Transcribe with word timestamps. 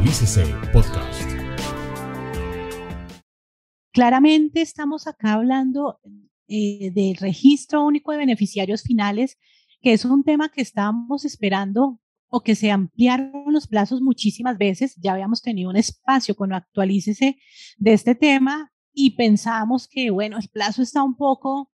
Actualícese 0.00 0.46
Podcast. 0.72 1.30
Claramente 3.92 4.62
estamos 4.62 5.06
acá 5.06 5.34
hablando 5.34 6.00
eh, 6.48 6.90
del 6.94 7.16
registro 7.16 7.84
único 7.84 8.10
de 8.10 8.16
beneficiarios 8.16 8.80
finales, 8.80 9.36
que 9.82 9.92
es 9.92 10.06
un 10.06 10.24
tema 10.24 10.48
que 10.48 10.62
estábamos 10.62 11.26
esperando 11.26 12.00
o 12.28 12.40
que 12.40 12.54
se 12.54 12.70
ampliaron 12.70 13.52
los 13.52 13.66
plazos 13.66 14.00
muchísimas 14.00 14.56
veces. 14.56 14.96
Ya 14.96 15.12
habíamos 15.12 15.42
tenido 15.42 15.68
un 15.68 15.76
espacio 15.76 16.34
con 16.34 16.54
Actualícese 16.54 17.36
de 17.76 17.92
este 17.92 18.14
tema 18.14 18.72
y 18.94 19.16
pensábamos 19.16 19.86
que, 19.86 20.08
bueno, 20.08 20.38
el 20.38 20.48
plazo 20.48 20.80
está 20.80 21.02
un 21.02 21.14
poco, 21.14 21.69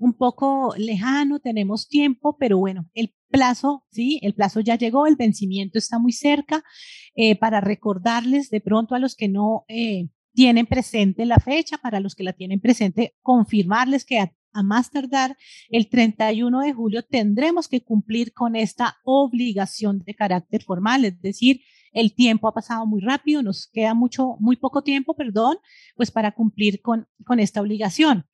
un 0.00 0.14
poco 0.14 0.74
lejano, 0.78 1.40
tenemos 1.40 1.86
tiempo, 1.86 2.36
pero 2.38 2.58
bueno, 2.58 2.88
el 2.94 3.14
plazo, 3.28 3.84
sí, 3.90 4.18
el 4.22 4.34
plazo 4.34 4.60
ya 4.60 4.76
llegó, 4.76 5.06
el 5.06 5.14
vencimiento 5.14 5.78
está 5.78 5.98
muy 5.98 6.12
cerca. 6.12 6.64
Eh, 7.14 7.36
para 7.36 7.60
recordarles 7.60 8.50
de 8.50 8.60
pronto 8.60 8.94
a 8.94 8.98
los 8.98 9.14
que 9.14 9.28
no 9.28 9.64
eh, 9.68 10.08
tienen 10.32 10.66
presente 10.66 11.26
la 11.26 11.38
fecha, 11.38 11.76
para 11.78 12.00
los 12.00 12.14
que 12.14 12.22
la 12.22 12.32
tienen 12.32 12.60
presente, 12.60 13.14
confirmarles 13.20 14.06
que 14.06 14.20
a, 14.20 14.32
a 14.52 14.62
más 14.62 14.90
tardar 14.90 15.36
el 15.68 15.90
31 15.90 16.60
de 16.60 16.72
julio 16.72 17.02
tendremos 17.02 17.68
que 17.68 17.82
cumplir 17.82 18.32
con 18.32 18.56
esta 18.56 18.96
obligación 19.04 19.98
de 19.98 20.14
carácter 20.14 20.62
formal, 20.62 21.04
es 21.04 21.20
decir, 21.20 21.60
el 21.92 22.14
tiempo 22.14 22.48
ha 22.48 22.54
pasado 22.54 22.86
muy 22.86 23.00
rápido, 23.02 23.42
nos 23.42 23.68
queda 23.70 23.92
mucho, 23.92 24.36
muy 24.38 24.56
poco 24.56 24.82
tiempo, 24.82 25.14
perdón, 25.14 25.58
pues 25.94 26.10
para 26.10 26.32
cumplir 26.32 26.80
con, 26.80 27.06
con 27.26 27.38
esta 27.38 27.60
obligación. 27.60 28.29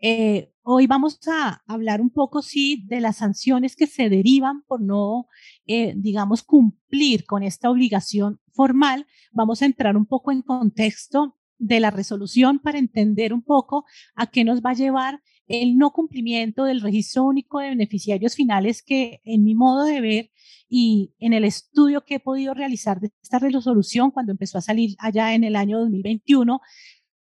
Eh, 0.00 0.52
hoy 0.62 0.86
vamos 0.86 1.18
a 1.26 1.62
hablar 1.66 2.00
un 2.00 2.10
poco, 2.10 2.42
sí, 2.42 2.84
de 2.86 3.00
las 3.00 3.16
sanciones 3.16 3.74
que 3.74 3.86
se 3.86 4.08
derivan 4.08 4.62
por 4.62 4.80
no, 4.80 5.26
eh, 5.66 5.94
digamos, 5.96 6.42
cumplir 6.42 7.24
con 7.24 7.42
esta 7.42 7.70
obligación 7.70 8.40
formal. 8.52 9.06
Vamos 9.32 9.62
a 9.62 9.66
entrar 9.66 9.96
un 9.96 10.06
poco 10.06 10.30
en 10.30 10.42
contexto 10.42 11.36
de 11.58 11.80
la 11.80 11.90
resolución 11.90 12.60
para 12.60 12.78
entender 12.78 13.32
un 13.34 13.42
poco 13.42 13.84
a 14.14 14.28
qué 14.28 14.44
nos 14.44 14.60
va 14.60 14.70
a 14.70 14.74
llevar 14.74 15.20
el 15.48 15.78
no 15.78 15.92
cumplimiento 15.92 16.64
del 16.64 16.80
registro 16.80 17.24
único 17.24 17.58
de 17.58 17.70
beneficiarios 17.70 18.36
finales 18.36 18.82
que 18.82 19.20
en 19.24 19.44
mi 19.44 19.54
modo 19.54 19.84
de 19.84 20.00
ver 20.00 20.30
y 20.68 21.14
en 21.18 21.32
el 21.32 21.44
estudio 21.44 22.04
que 22.04 22.16
he 22.16 22.20
podido 22.20 22.52
realizar 22.52 23.00
de 23.00 23.10
esta 23.22 23.38
resolución 23.38 24.10
cuando 24.10 24.32
empezó 24.32 24.58
a 24.58 24.62
salir 24.62 24.94
allá 24.98 25.34
en 25.34 25.44
el 25.44 25.56
año 25.56 25.80
2021, 25.80 26.60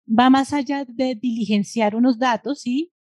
va 0.07 0.31
más 0.31 0.53
allá 0.53 0.85
de 0.85 1.15
diligenciar 1.15 1.95
unos 1.95 2.19
datos, 2.19 2.63
¿sí? 2.63 2.93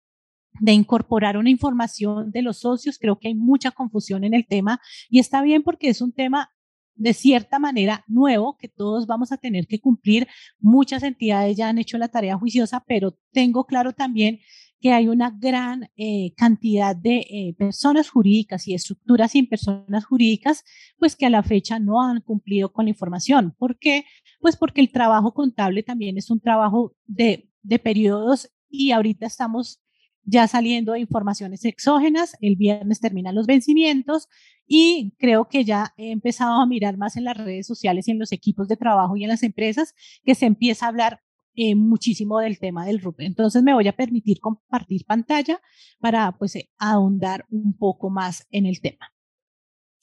de 0.61 0.73
incorporar 0.73 1.37
una 1.37 1.51
información 1.51 2.31
de 2.31 2.43
los 2.43 2.59
socios. 2.61 2.99
Creo 2.99 3.19
que 3.19 3.29
hay 3.29 3.35
mucha 3.35 3.71
confusión 3.71 4.25
en 4.25 4.35
el 4.35 4.47
tema 4.47 4.81
y 5.09 5.19
está 5.19 5.43
bien 5.43 5.63
porque 5.63 5.89
es 5.89 6.01
un 6.01 6.13
tema 6.13 6.51
de 6.97 7.15
cierta 7.15 7.59
manera 7.59 8.05
nuevo 8.09 8.57
que 8.57 8.69
todos 8.69 9.07
vamos 9.07 9.33
a 9.33 9.37
tener 9.37 9.67
que 9.67 9.81
cumplir. 9.81 10.27
Muchas 10.59 11.03
entidades 11.03 11.57
ya 11.57 11.69
han 11.69 11.79
hecho 11.79 11.99
la 11.99 12.09
tarea 12.09 12.37
juiciosa, 12.37 12.83
pero 12.87 13.17
tengo 13.33 13.65
claro 13.67 13.93
también 13.93 14.41
que 14.81 14.93
hay 14.93 15.09
una 15.09 15.31
gran 15.31 15.89
eh, 15.97 16.33
cantidad 16.37 16.95
de 16.95 17.19
eh, 17.19 17.55
personas 17.59 18.11
jurídicas 18.11 18.69
y 18.69 18.75
estructuras 18.75 19.33
sin 19.33 19.49
personas 19.49 20.05
jurídicas, 20.05 20.65
pues 20.99 21.17
que 21.17 21.27
a 21.27 21.31
la 21.31 21.43
fecha 21.43 21.79
no 21.79 22.03
han 22.03 22.21
cumplido 22.21 22.73
con 22.73 22.85
la 22.85 22.91
información. 22.91 23.55
¿Por 23.59 23.79
qué? 23.79 24.05
Pues 24.41 24.57
porque 24.57 24.81
el 24.81 24.91
trabajo 24.91 25.33
contable 25.33 25.83
también 25.83 26.19
es 26.19 26.31
un 26.31 26.41
trabajo 26.41 26.95
de, 27.07 27.51
de 27.63 27.79
periodos 27.79 28.51
y 28.69 28.91
ahorita 28.91 29.27
estamos 29.27 29.81
ya 30.27 30.47
saliendo 30.49 30.93
de 30.93 31.01
informaciones 31.01 31.65
exógenas. 31.65 32.37
El 32.41 32.57
viernes 32.57 33.01
terminan 33.01 33.35
los 33.35 33.47
vencimientos 33.47 34.29
y 34.67 35.15
creo 35.19 35.49
que 35.49 35.65
ya 35.65 35.95
he 35.97 36.11
empezado 36.11 36.61
a 36.61 36.67
mirar 36.67 36.99
más 36.99 37.17
en 37.17 37.25
las 37.25 37.37
redes 37.37 37.67
sociales 37.67 38.09
y 38.09 38.11
en 38.11 38.19
los 38.19 38.33
equipos 38.33 38.69
de 38.69 38.77
trabajo 38.77 39.17
y 39.17 39.23
en 39.23 39.31
las 39.31 39.45
empresas 39.45 39.95
que 40.25 40.35
se 40.35 40.47
empieza 40.47 40.87
a 40.87 40.89
hablar 40.89 41.23
eh, 41.55 41.75
muchísimo 41.75 42.41
del 42.41 42.59
tema 42.59 42.85
del 42.85 43.01
RUP. 43.01 43.21
Entonces 43.21 43.63
me 43.63 43.73
voy 43.73 43.89
a 43.89 43.97
permitir 43.97 44.41
compartir 44.41 45.07
pantalla 45.07 45.61
para 46.01 46.37
pues 46.37 46.57
eh, 46.57 46.71
ahondar 46.79 47.47
un 47.49 47.75
poco 47.79 48.11
más 48.11 48.47
en 48.51 48.67
el 48.67 48.81
tema. 48.81 49.13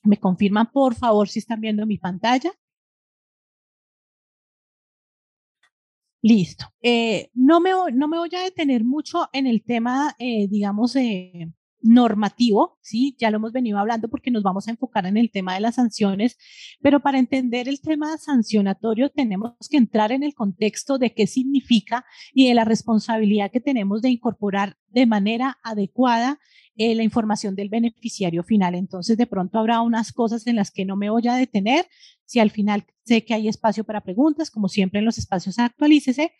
¿Me 0.03 0.17
confirman 0.17 0.71
por 0.71 0.95
favor 0.95 1.29
si 1.29 1.39
están 1.39 1.61
viendo 1.61 1.85
mi 1.85 1.97
pantalla? 1.97 2.51
Listo. 6.23 6.67
Eh, 6.81 7.29
no, 7.33 7.59
me, 7.59 7.71
no 7.93 8.07
me 8.07 8.17
voy 8.17 8.29
a 8.33 8.43
detener 8.43 8.85
mucho 8.85 9.27
en 9.33 9.45
el 9.45 9.61
tema, 9.61 10.15
eh, 10.17 10.47
digamos, 10.47 10.95
normativo, 11.81 12.79
¿sí? 12.81 13.13
Ya 13.19 13.29
lo 13.29 13.37
hemos 13.37 13.51
venido 13.51 13.77
hablando 13.77 14.07
porque 14.07 14.31
nos 14.31 14.41
vamos 14.41 14.67
a 14.67 14.71
enfocar 14.71 15.05
en 15.05 15.17
el 15.17 15.31
tema 15.31 15.53
de 15.53 15.59
las 15.59 15.75
sanciones, 15.75 16.37
pero 16.81 17.01
para 17.01 17.19
entender 17.19 17.67
el 17.67 17.81
tema 17.81 18.17
sancionatorio 18.17 19.09
tenemos 19.09 19.51
que 19.69 19.75
entrar 19.75 20.13
en 20.13 20.23
el 20.23 20.33
contexto 20.33 20.97
de 20.97 21.13
qué 21.13 21.27
significa 21.27 22.05
y 22.33 22.47
de 22.47 22.53
la 22.53 22.63
responsabilidad 22.63 23.51
que 23.51 23.59
tenemos 23.59 24.01
de 24.01 24.09
incorporar 24.09 24.77
de 24.87 25.05
manera 25.05 25.59
adecuada 25.61 26.39
eh, 26.75 26.95
la 26.95 27.03
información 27.03 27.55
del 27.55 27.69
beneficiario 27.69 28.43
final. 28.43 28.75
Entonces, 28.75 29.17
de 29.17 29.27
pronto 29.27 29.59
habrá 29.59 29.81
unas 29.81 30.11
cosas 30.11 30.47
en 30.47 30.55
las 30.55 30.71
que 30.71 30.85
no 30.85 30.95
me 30.95 31.09
voy 31.09 31.27
a 31.27 31.35
detener. 31.35 31.87
Si 32.25 32.39
al 32.39 32.49
final 32.49 32.85
sé 33.03 33.23
que 33.25 33.33
hay 33.33 33.47
espacio 33.47 33.83
para 33.83 34.01
preguntas, 34.01 34.49
como 34.49 34.67
siempre 34.69 34.99
en 34.99 35.05
los 35.05 35.17
espacios 35.17 35.59
actualícese, 35.59 36.31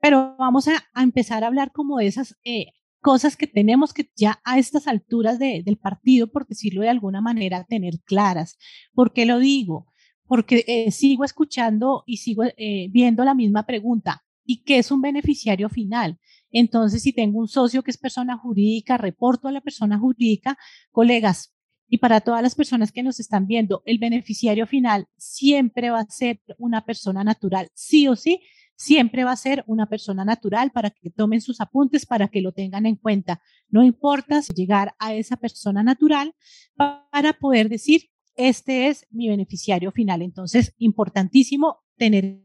pero 0.00 0.36
vamos 0.38 0.68
a, 0.68 0.84
empezar 1.02 1.42
a 1.42 1.48
hablar 1.48 1.72
como 1.72 1.98
de 1.98 2.06
esas 2.06 2.36
eh, 2.44 2.66
cosas 3.00 3.36
que 3.36 3.46
tenemos 3.46 3.92
que 3.92 4.10
ya 4.14 4.40
a 4.44 4.58
estas 4.58 4.86
alturas 4.86 5.38
del 5.38 5.76
partido, 5.76 6.28
por 6.28 6.46
decirlo 6.46 6.82
de 6.82 6.90
alguna 6.90 7.20
manera, 7.20 7.64
tener 7.64 8.00
claras. 8.04 8.58
¿Por 8.92 9.12
qué 9.12 9.26
lo 9.26 9.38
digo? 9.38 9.86
Porque 10.26 10.64
eh, 10.68 10.90
sigo 10.90 11.24
escuchando 11.24 12.04
y 12.06 12.18
sigo 12.18 12.44
viendo 12.90 13.24
la 13.24 13.34
misma 13.34 13.66
pregunta. 13.66 14.24
¿Y 14.44 14.62
qué 14.62 14.78
es 14.78 14.90
un 14.90 15.00
beneficiario 15.00 15.68
final? 15.68 16.18
Entonces, 16.54 17.02
si 17.02 17.12
tengo 17.12 17.40
un 17.40 17.48
socio 17.48 17.82
que 17.82 17.90
es 17.90 17.98
persona 17.98 18.38
jurídica, 18.38 18.96
reporto 18.96 19.48
a 19.48 19.52
la 19.52 19.60
persona 19.60 19.98
jurídica, 19.98 20.56
colegas, 20.92 21.52
y 21.88 21.98
para 21.98 22.20
todas 22.20 22.42
las 22.42 22.54
personas 22.54 22.92
que 22.92 23.02
nos 23.02 23.18
están 23.18 23.46
viendo, 23.48 23.82
el 23.86 23.98
beneficiario 23.98 24.66
final 24.66 25.08
siempre 25.16 25.90
va 25.90 25.98
a 26.00 26.06
ser 26.06 26.40
una 26.56 26.84
persona 26.84 27.24
natural, 27.24 27.70
sí 27.74 28.06
o 28.06 28.14
sí, 28.14 28.40
siempre 28.76 29.24
va 29.24 29.32
a 29.32 29.36
ser 29.36 29.64
una 29.66 29.86
persona 29.86 30.24
natural 30.24 30.70
para 30.70 30.90
que 30.90 31.10
tomen 31.10 31.40
sus 31.40 31.60
apuntes, 31.60 32.06
para 32.06 32.28
que 32.28 32.40
lo 32.40 32.52
tengan 32.52 32.86
en 32.86 32.96
cuenta. 32.96 33.42
No 33.68 33.82
importa 33.82 34.40
llegar 34.54 34.94
a 35.00 35.12
esa 35.14 35.36
persona 35.36 35.82
natural 35.82 36.34
para 36.76 37.32
poder 37.32 37.68
decir, 37.68 38.10
este 38.36 38.88
es 38.88 39.06
mi 39.10 39.28
beneficiario 39.28 39.90
final. 39.90 40.22
Entonces, 40.22 40.72
importantísimo 40.78 41.80
tener 41.96 42.43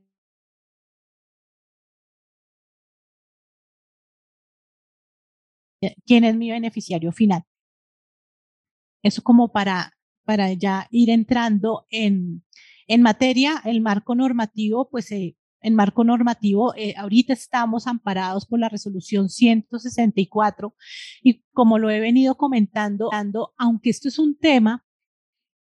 quién 6.05 6.23
es 6.23 6.35
mi 6.35 6.51
beneficiario 6.51 7.11
final. 7.11 7.43
Eso 9.03 9.21
como 9.21 9.51
para, 9.51 9.97
para 10.25 10.51
ya 10.53 10.87
ir 10.91 11.09
entrando 11.09 11.85
en, 11.89 12.43
en 12.87 13.01
materia, 13.01 13.61
el 13.65 13.81
marco 13.81 14.15
normativo, 14.15 14.89
pues 14.89 15.11
eh, 15.11 15.37
marco 15.71 16.03
normativo, 16.03 16.73
eh, 16.75 16.93
ahorita 16.97 17.33
estamos 17.33 17.87
amparados 17.87 18.45
por 18.45 18.59
la 18.59 18.69
resolución 18.69 19.29
164 19.29 20.75
y 21.21 21.43
como 21.53 21.77
lo 21.77 21.89
he 21.89 21.99
venido 21.99 22.35
comentando, 22.35 23.09
aunque 23.57 23.89
esto 23.89 24.07
es 24.07 24.19
un 24.19 24.37
tema 24.37 24.85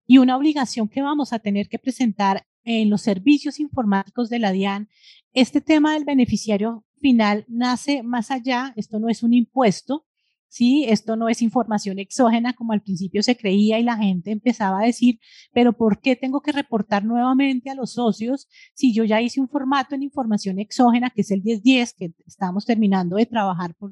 y 0.06 0.18
una 0.18 0.36
obligación 0.36 0.88
que 0.88 1.02
vamos 1.02 1.32
a 1.32 1.38
tener 1.38 1.68
que 1.68 1.78
presentar 1.78 2.46
en 2.64 2.90
los 2.90 3.02
servicios 3.02 3.60
informáticos 3.60 4.30
de 4.30 4.38
la 4.38 4.52
DIAN, 4.52 4.88
este 5.32 5.60
tema 5.60 5.94
del 5.94 6.04
beneficiario 6.04 6.84
final 7.00 7.44
nace 7.48 8.02
más 8.02 8.30
allá, 8.30 8.72
esto 8.76 8.98
no 8.98 9.08
es 9.08 9.22
un 9.22 9.34
impuesto, 9.34 10.07
¿sí? 10.48 10.84
Esto 10.88 11.16
no 11.16 11.28
es 11.28 11.42
información 11.42 11.98
exógena 11.98 12.52
como 12.52 12.72
al 12.72 12.82
principio 12.82 13.22
se 13.22 13.36
creía 13.36 13.78
y 13.78 13.82
la 13.82 13.96
gente 13.96 14.30
empezaba 14.30 14.80
a 14.80 14.86
decir, 14.86 15.20
pero 15.52 15.72
¿por 15.72 16.00
qué 16.00 16.16
tengo 16.16 16.40
que 16.40 16.52
reportar 16.52 17.04
nuevamente 17.04 17.70
a 17.70 17.74
los 17.74 17.92
socios 17.92 18.48
si 18.74 18.92
yo 18.92 19.04
ya 19.04 19.20
hice 19.20 19.40
un 19.40 19.48
formato 19.48 19.94
en 19.94 20.02
información 20.02 20.58
exógena, 20.58 21.10
que 21.10 21.22
es 21.22 21.30
el 21.30 21.42
1010, 21.42 21.94
que 21.94 22.12
estamos 22.26 22.64
terminando 22.64 23.16
de 23.16 23.26
trabajar 23.26 23.74
por, 23.74 23.90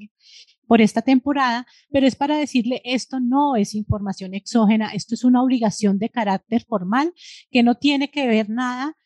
por 0.67 0.81
esta 0.81 1.03
temporada, 1.03 1.67
pero 1.91 2.06
es 2.06 2.17
para 2.17 2.37
decirle, 2.37 2.82
esto 2.85 3.20
no 3.20 3.56
es 3.56 3.75
información 3.75 4.35
exógena, 4.35 4.91
esto 4.93 5.14
es 5.14 5.25
una 5.25 5.43
obligación 5.43 5.99
de 5.99 6.11
carácter 6.11 6.64
formal 6.64 7.12
que 7.50 7.62
no 7.62 7.76
tiene 7.76 8.11
que 8.11 8.26
ver 8.26 8.50
nada 8.50 8.97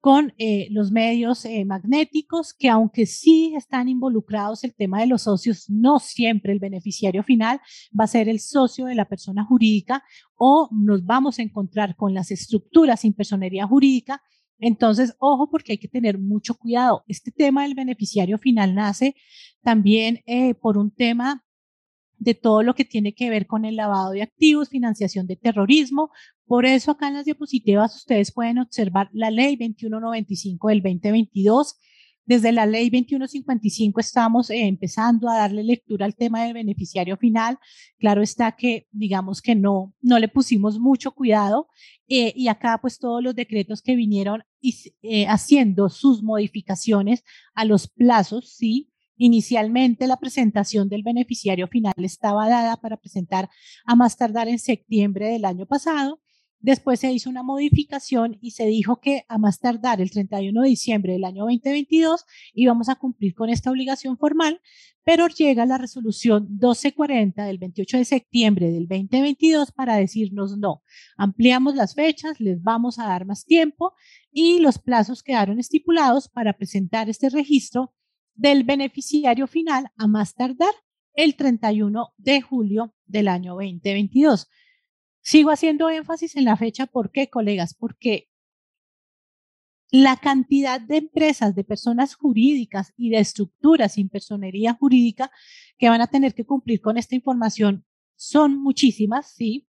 con 0.00 0.32
eh, 0.38 0.68
los 0.70 0.92
medios 0.92 1.44
eh, 1.44 1.64
magnéticos, 1.64 2.54
que 2.54 2.68
aunque 2.68 3.06
sí 3.06 3.54
están 3.56 3.88
involucrados 3.88 4.62
el 4.64 4.74
tema 4.74 5.00
de 5.00 5.06
los 5.06 5.22
socios, 5.22 5.68
no 5.68 5.98
siempre 5.98 6.52
el 6.52 6.60
beneficiario 6.60 7.22
final 7.22 7.60
va 7.98 8.04
a 8.04 8.08
ser 8.08 8.28
el 8.28 8.40
socio 8.40 8.86
de 8.86 8.94
la 8.94 9.08
persona 9.08 9.44
jurídica 9.44 10.04
o 10.36 10.68
nos 10.72 11.04
vamos 11.04 11.38
a 11.38 11.42
encontrar 11.42 11.96
con 11.96 12.14
las 12.14 12.30
estructuras 12.30 13.00
sin 13.00 13.12
personería 13.12 13.66
jurídica. 13.66 14.22
Entonces, 14.60 15.14
ojo 15.18 15.50
porque 15.50 15.72
hay 15.72 15.78
que 15.78 15.88
tener 15.88 16.18
mucho 16.18 16.54
cuidado. 16.54 17.04
Este 17.06 17.30
tema 17.30 17.62
del 17.62 17.74
beneficiario 17.74 18.38
final 18.38 18.74
nace 18.74 19.14
también 19.62 20.20
eh, 20.26 20.54
por 20.54 20.78
un 20.78 20.90
tema 20.90 21.44
de 22.18 22.34
todo 22.34 22.62
lo 22.62 22.74
que 22.74 22.84
tiene 22.84 23.14
que 23.14 23.30
ver 23.30 23.46
con 23.46 23.64
el 23.64 23.76
lavado 23.76 24.10
de 24.10 24.22
activos, 24.22 24.68
financiación 24.68 25.26
de 25.26 25.36
terrorismo. 25.36 26.10
Por 26.46 26.66
eso 26.66 26.92
acá 26.92 27.08
en 27.08 27.14
las 27.14 27.24
diapositivas 27.24 27.96
ustedes 27.96 28.32
pueden 28.32 28.58
observar 28.58 29.08
la 29.12 29.30
ley 29.30 29.56
2195 29.56 30.68
del 30.68 30.82
2022 30.82 31.76
desde 32.28 32.52
la 32.52 32.66
ley 32.66 32.90
2155 32.90 34.00
estamos 34.00 34.50
eh, 34.50 34.66
empezando 34.66 35.30
a 35.30 35.38
darle 35.38 35.64
lectura 35.64 36.04
al 36.04 36.14
tema 36.14 36.44
del 36.44 36.52
beneficiario 36.52 37.16
final. 37.16 37.58
Claro 37.98 38.20
está 38.20 38.52
que, 38.52 38.86
digamos 38.90 39.40
que 39.40 39.54
no, 39.54 39.94
no 40.02 40.18
le 40.18 40.28
pusimos 40.28 40.78
mucho 40.78 41.12
cuidado 41.12 41.68
eh, 42.06 42.34
y 42.36 42.48
acá 42.48 42.80
pues 42.82 42.98
todos 42.98 43.22
los 43.22 43.34
decretos 43.34 43.80
que 43.80 43.96
vinieron 43.96 44.42
eh, 44.60 45.26
haciendo 45.26 45.88
sus 45.88 46.22
modificaciones 46.22 47.24
a 47.54 47.64
los 47.64 47.88
plazos, 47.88 48.52
sí. 48.54 48.90
Inicialmente 49.20 50.06
la 50.06 50.16
presentación 50.16 50.88
del 50.88 51.02
beneficiario 51.02 51.66
final 51.66 51.92
estaba 51.98 52.48
dada 52.48 52.76
para 52.76 52.96
presentar 52.96 53.50
a 53.84 53.96
más 53.96 54.16
tardar 54.16 54.46
en 54.46 54.60
septiembre 54.60 55.26
del 55.26 55.44
año 55.44 55.66
pasado. 55.66 56.22
Después 56.60 57.00
se 57.00 57.12
hizo 57.12 57.28
una 57.28 57.42
modificación 57.42 58.38
y 58.40 58.52
se 58.52 58.66
dijo 58.66 59.00
que 59.00 59.24
a 59.28 59.38
más 59.38 59.58
tardar 59.58 60.00
el 60.00 60.10
31 60.10 60.62
de 60.62 60.68
diciembre 60.68 61.12
del 61.14 61.24
año 61.24 61.44
2022 61.44 62.24
íbamos 62.54 62.88
a 62.88 62.94
cumplir 62.94 63.34
con 63.34 63.50
esta 63.50 63.70
obligación 63.70 64.18
formal, 64.18 64.60
pero 65.02 65.26
llega 65.26 65.66
la 65.66 65.78
resolución 65.78 66.48
1240 66.50 67.44
del 67.44 67.58
28 67.58 67.98
de 67.98 68.04
septiembre 68.04 68.70
del 68.70 68.86
2022 68.86 69.72
para 69.72 69.96
decirnos 69.96 70.58
no, 70.58 70.82
ampliamos 71.16 71.74
las 71.74 71.94
fechas, 71.94 72.40
les 72.40 72.62
vamos 72.62 73.00
a 73.00 73.06
dar 73.06 73.24
más 73.24 73.44
tiempo 73.44 73.94
y 74.30 74.60
los 74.60 74.78
plazos 74.78 75.24
quedaron 75.24 75.58
estipulados 75.58 76.28
para 76.28 76.52
presentar 76.52 77.08
este 77.08 77.30
registro 77.30 77.94
del 78.38 78.62
beneficiario 78.62 79.46
final 79.48 79.90
a 79.96 80.06
más 80.06 80.34
tardar 80.34 80.72
el 81.12 81.34
31 81.34 82.14
de 82.16 82.40
julio 82.40 82.94
del 83.04 83.26
año 83.26 83.54
2022. 83.54 84.48
Sigo 85.20 85.50
haciendo 85.50 85.90
énfasis 85.90 86.36
en 86.36 86.44
la 86.44 86.56
fecha, 86.56 86.86
¿por 86.86 87.10
qué, 87.10 87.28
colegas? 87.28 87.74
Porque 87.74 88.30
la 89.90 90.16
cantidad 90.16 90.80
de 90.80 90.98
empresas, 90.98 91.54
de 91.56 91.64
personas 91.64 92.14
jurídicas 92.14 92.92
y 92.96 93.10
de 93.10 93.18
estructuras 93.18 93.94
sin 93.94 94.08
personería 94.08 94.74
jurídica 94.74 95.32
que 95.76 95.88
van 95.88 96.00
a 96.00 96.06
tener 96.06 96.34
que 96.34 96.46
cumplir 96.46 96.80
con 96.80 96.96
esta 96.96 97.16
información 97.16 97.84
son 98.14 98.62
muchísimas, 98.62 99.32
sí. 99.32 99.68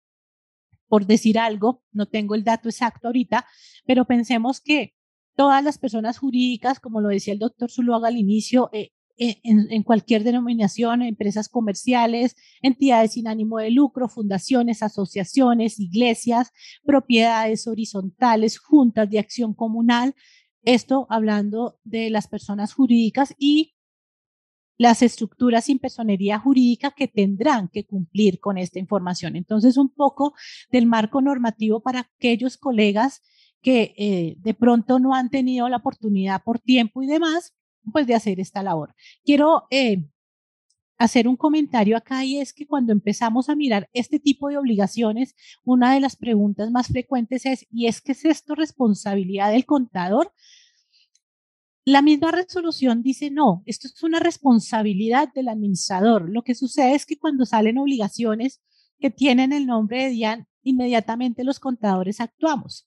Por 0.86 1.06
decir 1.06 1.38
algo, 1.38 1.82
no 1.90 2.06
tengo 2.06 2.36
el 2.36 2.44
dato 2.44 2.68
exacto 2.68 3.08
ahorita, 3.08 3.46
pero 3.84 4.04
pensemos 4.04 4.60
que 4.60 4.94
todas 5.36 5.62
las 5.64 5.78
personas 5.78 6.18
jurídicas, 6.18 6.80
como 6.80 7.00
lo 7.00 7.08
decía 7.08 7.32
el 7.32 7.38
doctor 7.38 7.70
Zuluaga 7.70 8.08
al 8.08 8.16
inicio, 8.16 8.70
eh, 8.72 8.90
en, 9.20 9.82
cualquier 9.82 10.24
denominación, 10.24 11.02
empresas 11.02 11.50
comerciales, 11.50 12.36
entidades 12.62 13.12
sin 13.12 13.28
ánimo 13.28 13.58
de 13.58 13.70
lucro, 13.70 14.08
fundaciones, 14.08 14.82
asociaciones, 14.82 15.78
iglesias, 15.78 16.52
propiedades 16.84 17.66
horizontales, 17.66 18.58
juntas 18.58 19.10
de 19.10 19.18
acción 19.18 19.52
comunal. 19.52 20.14
Esto 20.62 21.06
hablando 21.10 21.78
de 21.84 22.08
las 22.08 22.28
personas 22.28 22.72
jurídicas 22.72 23.34
y 23.38 23.74
las 24.78 25.02
estructuras 25.02 25.66
sin 25.66 25.78
personería 25.78 26.38
jurídica 26.38 26.90
que 26.90 27.06
tendrán 27.06 27.68
que 27.68 27.84
cumplir 27.84 28.40
con 28.40 28.56
esta 28.56 28.78
información. 28.78 29.36
Entonces, 29.36 29.76
un 29.76 29.90
poco 29.90 30.32
del 30.72 30.86
marco 30.86 31.20
normativo 31.20 31.80
para 31.80 32.08
aquellos 32.16 32.56
colegas 32.56 33.20
que 33.62 33.94
eh, 33.96 34.36
de 34.38 34.54
pronto 34.54 34.98
no 34.98 35.14
han 35.14 35.30
tenido 35.30 35.68
la 35.68 35.78
oportunidad 35.78 36.42
por 36.42 36.58
tiempo 36.58 37.02
y 37.02 37.06
demás, 37.06 37.54
pues 37.92 38.06
de 38.06 38.14
hacer 38.14 38.40
esta 38.40 38.62
labor. 38.62 38.94
Quiero 39.24 39.64
eh, 39.70 40.04
hacer 40.98 41.28
un 41.28 41.36
comentario 41.36 41.96
acá 41.96 42.24
y 42.24 42.40
es 42.40 42.52
que 42.52 42.66
cuando 42.66 42.92
empezamos 42.92 43.48
a 43.48 43.56
mirar 43.56 43.88
este 43.92 44.18
tipo 44.18 44.48
de 44.48 44.58
obligaciones, 44.58 45.34
una 45.64 45.94
de 45.94 46.00
las 46.00 46.16
preguntas 46.16 46.70
más 46.70 46.88
frecuentes 46.88 47.46
es, 47.46 47.66
¿y 47.70 47.86
es 47.86 48.00
que 48.00 48.12
es 48.12 48.24
esto 48.24 48.54
responsabilidad 48.54 49.50
del 49.50 49.64
contador? 49.64 50.32
La 51.86 52.02
misma 52.02 52.30
resolución 52.30 53.02
dice, 53.02 53.30
no, 53.30 53.62
esto 53.64 53.88
es 53.88 54.02
una 54.02 54.20
responsabilidad 54.20 55.32
del 55.34 55.48
administrador. 55.48 56.28
Lo 56.30 56.42
que 56.42 56.54
sucede 56.54 56.94
es 56.94 57.06
que 57.06 57.18
cuando 57.18 57.46
salen 57.46 57.78
obligaciones 57.78 58.60
que 58.98 59.10
tienen 59.10 59.54
el 59.54 59.66
nombre 59.66 60.04
de 60.04 60.10
DIAN, 60.10 60.48
inmediatamente 60.62 61.44
los 61.44 61.58
contadores 61.58 62.20
actuamos. 62.20 62.86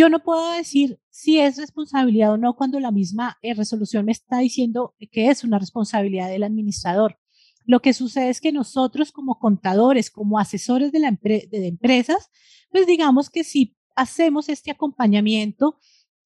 Yo 0.00 0.08
no 0.08 0.22
puedo 0.22 0.52
decir 0.52 0.98
si 1.10 1.40
es 1.40 1.58
responsabilidad 1.58 2.32
o 2.32 2.38
no 2.38 2.56
cuando 2.56 2.80
la 2.80 2.90
misma 2.90 3.36
eh, 3.42 3.52
resolución 3.52 4.06
me 4.06 4.12
está 4.12 4.38
diciendo 4.38 4.94
que 5.12 5.28
es 5.28 5.44
una 5.44 5.58
responsabilidad 5.58 6.30
del 6.30 6.42
administrador. 6.42 7.18
Lo 7.66 7.82
que 7.82 7.92
sucede 7.92 8.30
es 8.30 8.40
que 8.40 8.50
nosotros 8.50 9.12
como 9.12 9.38
contadores, 9.38 10.10
como 10.10 10.38
asesores 10.38 10.90
de, 10.90 11.00
la 11.00 11.08
empresas, 11.10 12.30
pues 12.70 12.86
digamos 12.86 13.28
que 13.28 13.44
si 13.44 13.76
hacemos 13.94 14.48
este 14.48 14.70
acompañamiento 14.70 15.76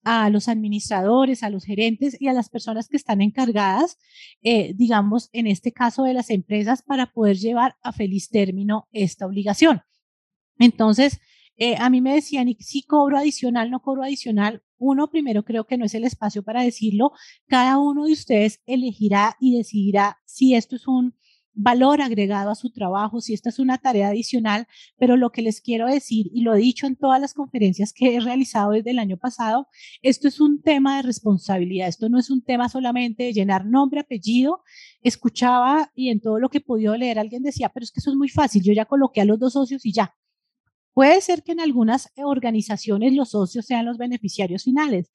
a 0.04 0.30
los 0.30 0.46
administradores, 0.46 1.42
a 1.42 1.50
los 1.50 1.64
gerentes 1.64 2.16
y 2.20 2.28
a 2.28 2.32
las 2.32 2.50
personas 2.50 2.86
que 2.86 2.96
están 2.96 3.22
encargadas, 3.22 3.98
eh, 4.42 4.72
digamos, 4.76 5.30
en 5.32 5.48
este 5.48 5.72
caso 5.72 6.04
de 6.04 6.14
las 6.14 6.30
empresas, 6.30 6.82
para 6.82 7.12
poder 7.12 7.38
llevar 7.38 7.74
a 7.82 7.90
feliz 7.90 8.28
término 8.28 8.86
esta 8.92 9.26
obligación. 9.26 9.82
Entonces, 10.60 11.18
eh, 11.56 11.76
a 11.78 11.90
mí 11.90 12.00
me 12.00 12.14
decían, 12.14 12.48
¿y 12.48 12.56
si 12.60 12.82
cobro 12.82 13.18
adicional, 13.18 13.70
no 13.70 13.80
cobro 13.80 14.02
adicional? 14.02 14.62
Uno, 14.76 15.08
primero 15.08 15.44
creo 15.44 15.66
que 15.66 15.78
no 15.78 15.84
es 15.84 15.94
el 15.94 16.04
espacio 16.04 16.42
para 16.42 16.62
decirlo. 16.62 17.12
Cada 17.46 17.78
uno 17.78 18.06
de 18.06 18.12
ustedes 18.12 18.60
elegirá 18.66 19.36
y 19.40 19.56
decidirá 19.56 20.18
si 20.24 20.54
esto 20.54 20.76
es 20.76 20.86
un 20.88 21.14
valor 21.54 22.02
agregado 22.02 22.50
a 22.50 22.54
su 22.54 22.70
trabajo, 22.70 23.20
si 23.20 23.32
esta 23.32 23.48
es 23.48 23.58
una 23.58 23.78
tarea 23.78 24.08
adicional, 24.08 24.66
pero 24.98 25.16
lo 25.16 25.30
que 25.30 25.42
les 25.42 25.60
quiero 25.60 25.86
decir, 25.86 26.26
y 26.32 26.42
lo 26.42 26.54
he 26.54 26.58
dicho 26.58 26.86
en 26.86 26.96
todas 26.96 27.20
las 27.20 27.32
conferencias 27.32 27.92
que 27.92 28.16
he 28.16 28.20
realizado 28.20 28.72
desde 28.72 28.90
el 28.90 28.98
año 28.98 29.16
pasado, 29.16 29.68
esto 30.02 30.28
es 30.28 30.40
un 30.40 30.60
tema 30.62 30.96
de 30.96 31.02
responsabilidad, 31.02 31.88
esto 31.88 32.08
no 32.08 32.18
es 32.18 32.30
un 32.30 32.42
tema 32.42 32.68
solamente 32.68 33.24
de 33.24 33.32
llenar 33.32 33.66
nombre, 33.66 34.00
apellido. 34.00 34.62
Escuchaba 35.02 35.92
y 35.94 36.10
en 36.10 36.20
todo 36.20 36.40
lo 36.40 36.48
que 36.48 36.58
he 36.58 36.60
podido 36.60 36.96
leer 36.96 37.18
alguien 37.18 37.42
decía, 37.42 37.70
pero 37.72 37.84
es 37.84 37.92
que 37.92 38.00
eso 38.00 38.10
es 38.10 38.16
muy 38.16 38.28
fácil, 38.28 38.62
yo 38.62 38.72
ya 38.72 38.86
coloqué 38.86 39.20
a 39.20 39.24
los 39.24 39.38
dos 39.38 39.52
socios 39.52 39.86
y 39.86 39.92
ya. 39.92 40.14
Puede 40.94 41.20
ser 41.20 41.42
que 41.42 41.52
en 41.52 41.60
algunas 41.60 42.10
organizaciones 42.16 43.12
los 43.12 43.30
socios 43.30 43.66
sean 43.66 43.84
los 43.84 43.98
beneficiarios 43.98 44.64
finales. 44.64 45.10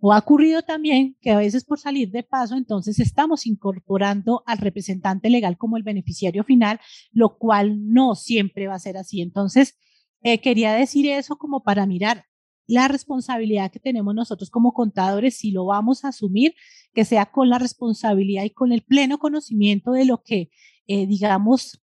O 0.00 0.12
ha 0.12 0.18
ocurrido 0.18 0.62
también 0.62 1.16
que 1.20 1.30
a 1.30 1.36
veces 1.36 1.64
por 1.64 1.78
salir 1.78 2.10
de 2.10 2.22
paso, 2.22 2.56
entonces 2.56 2.98
estamos 3.00 3.46
incorporando 3.46 4.42
al 4.46 4.58
representante 4.58 5.28
legal 5.28 5.58
como 5.58 5.76
el 5.76 5.82
beneficiario 5.82 6.42
final, 6.42 6.80
lo 7.12 7.38
cual 7.38 7.92
no 7.92 8.14
siempre 8.14 8.66
va 8.66 8.74
a 8.74 8.78
ser 8.78 8.96
así. 8.96 9.20
Entonces, 9.20 9.76
eh, 10.22 10.40
quería 10.40 10.72
decir 10.72 11.06
eso 11.06 11.36
como 11.36 11.62
para 11.62 11.86
mirar 11.86 12.24
la 12.66 12.88
responsabilidad 12.88 13.70
que 13.70 13.80
tenemos 13.80 14.14
nosotros 14.14 14.48
como 14.48 14.72
contadores, 14.72 15.36
si 15.36 15.50
lo 15.50 15.66
vamos 15.66 16.04
a 16.04 16.08
asumir, 16.08 16.54
que 16.94 17.04
sea 17.04 17.26
con 17.26 17.50
la 17.50 17.58
responsabilidad 17.58 18.44
y 18.44 18.50
con 18.50 18.72
el 18.72 18.82
pleno 18.82 19.18
conocimiento 19.18 19.92
de 19.92 20.04
lo 20.06 20.22
que, 20.22 20.50
eh, 20.86 21.06
digamos, 21.06 21.82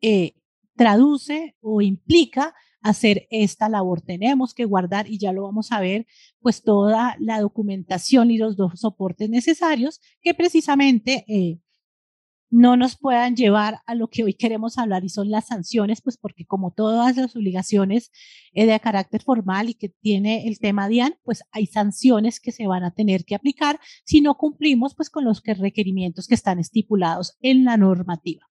eh, 0.00 0.34
traduce 0.76 1.56
o 1.60 1.82
implica 1.82 2.54
hacer 2.80 3.26
esta 3.30 3.68
labor. 3.68 4.00
Tenemos 4.00 4.54
que 4.54 4.64
guardar, 4.64 5.10
y 5.10 5.18
ya 5.18 5.32
lo 5.32 5.42
vamos 5.42 5.72
a 5.72 5.80
ver, 5.80 6.06
pues 6.40 6.62
toda 6.62 7.16
la 7.18 7.40
documentación 7.40 8.30
y 8.30 8.38
los 8.38 8.56
dos 8.56 8.80
soportes 8.80 9.28
necesarios 9.28 10.00
que 10.22 10.34
precisamente 10.34 11.24
eh, 11.28 11.58
no 12.48 12.76
nos 12.76 12.96
puedan 12.96 13.34
llevar 13.34 13.80
a 13.86 13.94
lo 13.94 14.08
que 14.08 14.22
hoy 14.22 14.34
queremos 14.34 14.78
hablar 14.78 15.04
y 15.04 15.08
son 15.08 15.30
las 15.30 15.48
sanciones, 15.48 16.00
pues 16.00 16.16
porque 16.16 16.46
como 16.46 16.72
todas 16.72 17.16
las 17.16 17.34
obligaciones 17.34 18.12
eh, 18.52 18.66
de 18.66 18.80
carácter 18.80 19.22
formal 19.22 19.68
y 19.68 19.74
que 19.74 19.88
tiene 19.88 20.46
el 20.46 20.58
tema 20.60 20.88
DIAN, 20.88 21.16
pues 21.24 21.42
hay 21.50 21.66
sanciones 21.66 22.38
que 22.38 22.52
se 22.52 22.66
van 22.66 22.84
a 22.84 22.92
tener 22.92 23.24
que 23.24 23.34
aplicar 23.34 23.80
si 24.04 24.20
no 24.20 24.36
cumplimos 24.36 24.94
pues 24.94 25.10
con 25.10 25.24
los 25.24 25.42
requerimientos 25.44 26.28
que 26.28 26.34
están 26.34 26.58
estipulados 26.60 27.36
en 27.40 27.64
la 27.64 27.76
normativa. 27.76 28.46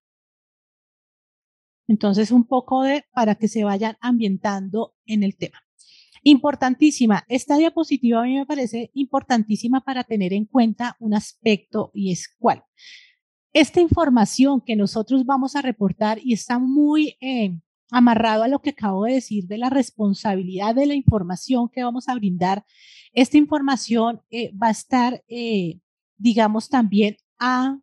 Entonces, 1.88 2.30
un 2.30 2.44
poco 2.44 2.82
de 2.82 3.04
para 3.12 3.36
que 3.36 3.48
se 3.48 3.64
vayan 3.64 3.96
ambientando 4.00 4.94
en 5.06 5.22
el 5.22 5.36
tema. 5.36 5.58
Importantísima, 6.22 7.24
esta 7.28 7.56
diapositiva 7.56 8.20
a 8.20 8.24
mí 8.24 8.36
me 8.36 8.46
parece 8.46 8.90
importantísima 8.94 9.82
para 9.82 10.02
tener 10.02 10.32
en 10.32 10.44
cuenta 10.44 10.96
un 10.98 11.14
aspecto 11.14 11.92
y 11.94 12.10
es 12.10 12.34
cuál. 12.38 12.64
Esta 13.52 13.80
información 13.80 14.60
que 14.60 14.74
nosotros 14.74 15.24
vamos 15.24 15.54
a 15.54 15.62
reportar 15.62 16.18
y 16.22 16.32
está 16.32 16.58
muy 16.58 17.16
eh, 17.20 17.56
amarrado 17.90 18.42
a 18.42 18.48
lo 18.48 18.58
que 18.58 18.70
acabo 18.70 19.04
de 19.04 19.14
decir 19.14 19.46
de 19.46 19.58
la 19.58 19.70
responsabilidad 19.70 20.74
de 20.74 20.86
la 20.86 20.94
información 20.94 21.68
que 21.68 21.84
vamos 21.84 22.08
a 22.08 22.14
brindar, 22.14 22.64
esta 23.12 23.38
información 23.38 24.20
eh, 24.30 24.52
va 24.56 24.66
a 24.66 24.72
estar, 24.72 25.22
eh, 25.28 25.78
digamos, 26.16 26.68
también 26.68 27.16
a 27.38 27.78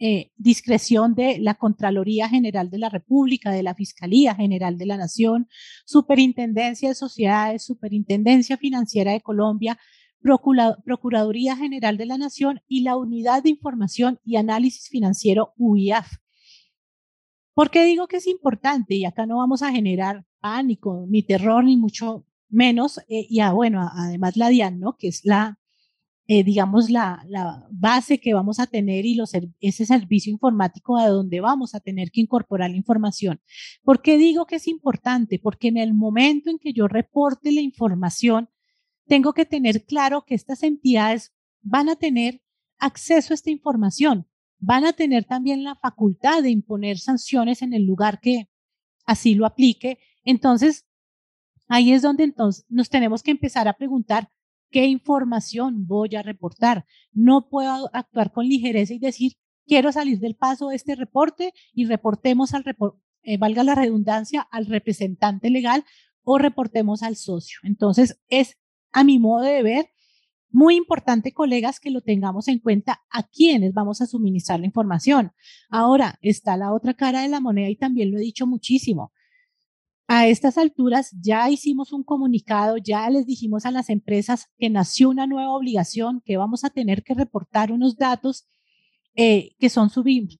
eh, 0.00 0.30
discreción 0.36 1.14
de 1.14 1.38
la 1.40 1.54
Contraloría 1.54 2.28
General 2.28 2.70
de 2.70 2.78
la 2.78 2.88
República, 2.88 3.50
de 3.50 3.62
la 3.62 3.74
Fiscalía 3.74 4.34
General 4.34 4.78
de 4.78 4.86
la 4.86 4.96
Nación, 4.96 5.48
Superintendencia 5.86 6.88
de 6.88 6.94
Sociedades, 6.94 7.64
Superintendencia 7.64 8.56
Financiera 8.56 9.12
de 9.12 9.20
Colombia, 9.20 9.78
Procuraduría 10.22 11.56
General 11.56 11.96
de 11.96 12.06
la 12.06 12.18
Nación 12.18 12.60
y 12.68 12.82
la 12.82 12.96
Unidad 12.96 13.42
de 13.42 13.50
Información 13.50 14.20
y 14.24 14.36
Análisis 14.36 14.88
Financiero 14.88 15.52
UIAF. 15.56 16.08
¿Por 17.54 17.70
qué 17.70 17.84
digo 17.84 18.06
que 18.06 18.18
es 18.18 18.26
importante? 18.28 18.94
Y 18.94 19.04
acá 19.04 19.26
no 19.26 19.38
vamos 19.38 19.62
a 19.62 19.72
generar 19.72 20.24
pánico, 20.40 21.06
ni 21.08 21.24
terror, 21.24 21.64
ni 21.64 21.76
mucho 21.76 22.24
menos. 22.48 22.98
Eh, 23.08 23.26
y 23.28 23.40
ah, 23.40 23.52
bueno, 23.52 23.80
además 23.92 24.36
la 24.36 24.48
DIAN, 24.48 24.78
¿no? 24.78 24.96
Que 24.96 25.08
es 25.08 25.24
la, 25.24 25.57
eh, 26.30 26.44
digamos, 26.44 26.90
la, 26.90 27.24
la, 27.26 27.66
base 27.70 28.20
que 28.20 28.34
vamos 28.34 28.60
a 28.60 28.66
tener 28.66 29.06
y 29.06 29.14
los, 29.14 29.32
ese 29.60 29.86
servicio 29.86 30.30
informático 30.30 30.98
a 30.98 31.08
donde 31.08 31.40
vamos 31.40 31.74
a 31.74 31.80
tener 31.80 32.10
que 32.10 32.20
incorporar 32.20 32.70
la 32.70 32.76
información. 32.76 33.40
¿Por 33.82 34.02
qué 34.02 34.18
digo 34.18 34.44
que 34.44 34.56
es 34.56 34.68
importante? 34.68 35.38
Porque 35.38 35.68
en 35.68 35.78
el 35.78 35.94
momento 35.94 36.50
en 36.50 36.58
que 36.58 36.74
yo 36.74 36.86
reporte 36.86 37.50
la 37.50 37.62
información, 37.62 38.50
tengo 39.06 39.32
que 39.32 39.46
tener 39.46 39.86
claro 39.86 40.26
que 40.26 40.34
estas 40.34 40.62
entidades 40.62 41.32
van 41.62 41.88
a 41.88 41.96
tener 41.96 42.42
acceso 42.78 43.32
a 43.32 43.36
esta 43.36 43.50
información, 43.50 44.28
van 44.58 44.84
a 44.84 44.92
tener 44.92 45.24
también 45.24 45.64
la 45.64 45.76
facultad 45.76 46.42
de 46.42 46.50
imponer 46.50 46.98
sanciones 46.98 47.62
en 47.62 47.72
el 47.72 47.86
lugar 47.86 48.20
que 48.20 48.50
así 49.06 49.34
lo 49.34 49.46
aplique. 49.46 49.98
Entonces, 50.24 50.86
ahí 51.68 51.90
es 51.94 52.02
donde 52.02 52.24
entonces 52.24 52.66
nos 52.68 52.90
tenemos 52.90 53.22
que 53.22 53.30
empezar 53.30 53.66
a 53.66 53.78
preguntar 53.78 54.30
qué 54.70 54.86
información 54.86 55.86
voy 55.86 56.14
a 56.16 56.22
reportar. 56.22 56.84
No 57.12 57.48
puedo 57.48 57.90
actuar 57.92 58.32
con 58.32 58.46
ligereza 58.46 58.94
y 58.94 58.98
decir, 58.98 59.32
quiero 59.66 59.92
salir 59.92 60.18
del 60.18 60.36
paso 60.36 60.68
de 60.68 60.76
este 60.76 60.94
reporte 60.94 61.52
y 61.72 61.86
reportemos 61.86 62.54
al 62.54 62.64
reporte, 62.64 63.00
eh, 63.22 63.36
valga 63.38 63.64
la 63.64 63.74
redundancia, 63.74 64.42
al 64.50 64.66
representante 64.66 65.50
legal 65.50 65.84
o 66.22 66.38
reportemos 66.38 67.02
al 67.02 67.16
socio. 67.16 67.58
Entonces, 67.62 68.20
es 68.28 68.56
a 68.92 69.04
mi 69.04 69.18
modo 69.18 69.44
de 69.44 69.62
ver 69.62 69.86
muy 70.50 70.76
importante, 70.76 71.32
colegas, 71.32 71.78
que 71.78 71.90
lo 71.90 72.00
tengamos 72.00 72.48
en 72.48 72.58
cuenta 72.58 73.02
a 73.10 73.22
quienes 73.24 73.74
vamos 73.74 74.00
a 74.00 74.06
suministrar 74.06 74.60
la 74.60 74.66
información. 74.66 75.32
Ahora 75.68 76.18
está 76.22 76.56
la 76.56 76.72
otra 76.72 76.94
cara 76.94 77.22
de 77.22 77.28
la 77.28 77.40
moneda 77.40 77.68
y 77.68 77.76
también 77.76 78.10
lo 78.10 78.18
he 78.18 78.22
dicho 78.22 78.46
muchísimo. 78.46 79.12
A 80.10 80.26
estas 80.26 80.56
alturas 80.56 81.14
ya 81.20 81.50
hicimos 81.50 81.92
un 81.92 82.02
comunicado, 82.02 82.78
ya 82.78 83.10
les 83.10 83.26
dijimos 83.26 83.66
a 83.66 83.70
las 83.70 83.90
empresas 83.90 84.46
que 84.58 84.70
nació 84.70 85.10
una 85.10 85.26
nueva 85.26 85.52
obligación, 85.52 86.22
que 86.24 86.38
vamos 86.38 86.64
a 86.64 86.70
tener 86.70 87.02
que 87.02 87.12
reportar 87.12 87.70
unos 87.72 87.98
datos 87.98 88.48
eh, 89.14 89.50
que 89.58 89.68
son 89.68 89.90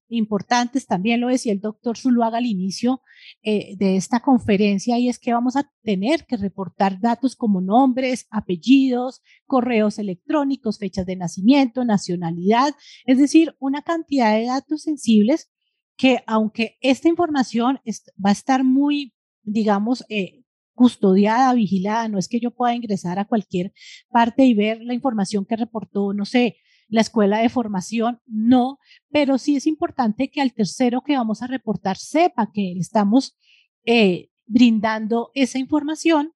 importantes, 0.08 0.86
también 0.86 1.20
lo 1.20 1.28
decía 1.28 1.52
el 1.52 1.60
doctor 1.60 1.98
Zuluaga 1.98 2.38
al 2.38 2.46
inicio 2.46 3.02
eh, 3.42 3.74
de 3.76 3.96
esta 3.96 4.20
conferencia, 4.20 4.98
y 4.98 5.10
es 5.10 5.18
que 5.18 5.34
vamos 5.34 5.54
a 5.54 5.70
tener 5.82 6.24
que 6.24 6.38
reportar 6.38 6.98
datos 6.98 7.36
como 7.36 7.60
nombres, 7.60 8.26
apellidos, 8.30 9.20
correos 9.44 9.98
electrónicos, 9.98 10.78
fechas 10.78 11.04
de 11.04 11.16
nacimiento, 11.16 11.84
nacionalidad, 11.84 12.74
es 13.04 13.18
decir, 13.18 13.54
una 13.58 13.82
cantidad 13.82 14.32
de 14.32 14.46
datos 14.46 14.80
sensibles 14.82 15.50
que 15.98 16.22
aunque 16.26 16.78
esta 16.80 17.08
información 17.08 17.80
va 18.24 18.30
a 18.30 18.32
estar 18.32 18.64
muy 18.64 19.12
digamos, 19.52 20.04
eh, 20.08 20.44
custodiada, 20.74 21.52
vigilada, 21.54 22.08
no 22.08 22.18
es 22.18 22.28
que 22.28 22.40
yo 22.40 22.52
pueda 22.52 22.74
ingresar 22.74 23.18
a 23.18 23.26
cualquier 23.26 23.72
parte 24.10 24.44
y 24.44 24.54
ver 24.54 24.80
la 24.80 24.94
información 24.94 25.44
que 25.44 25.56
reportó, 25.56 26.12
no 26.12 26.24
sé, 26.24 26.56
la 26.88 27.00
escuela 27.00 27.38
de 27.38 27.48
formación, 27.48 28.20
no, 28.26 28.78
pero 29.10 29.38
sí 29.38 29.56
es 29.56 29.66
importante 29.66 30.30
que 30.30 30.40
al 30.40 30.54
tercero 30.54 31.02
que 31.02 31.16
vamos 31.16 31.42
a 31.42 31.48
reportar 31.48 31.96
sepa 31.96 32.50
que 32.52 32.72
estamos 32.78 33.36
eh, 33.84 34.30
brindando 34.46 35.30
esa 35.34 35.58
información 35.58 36.32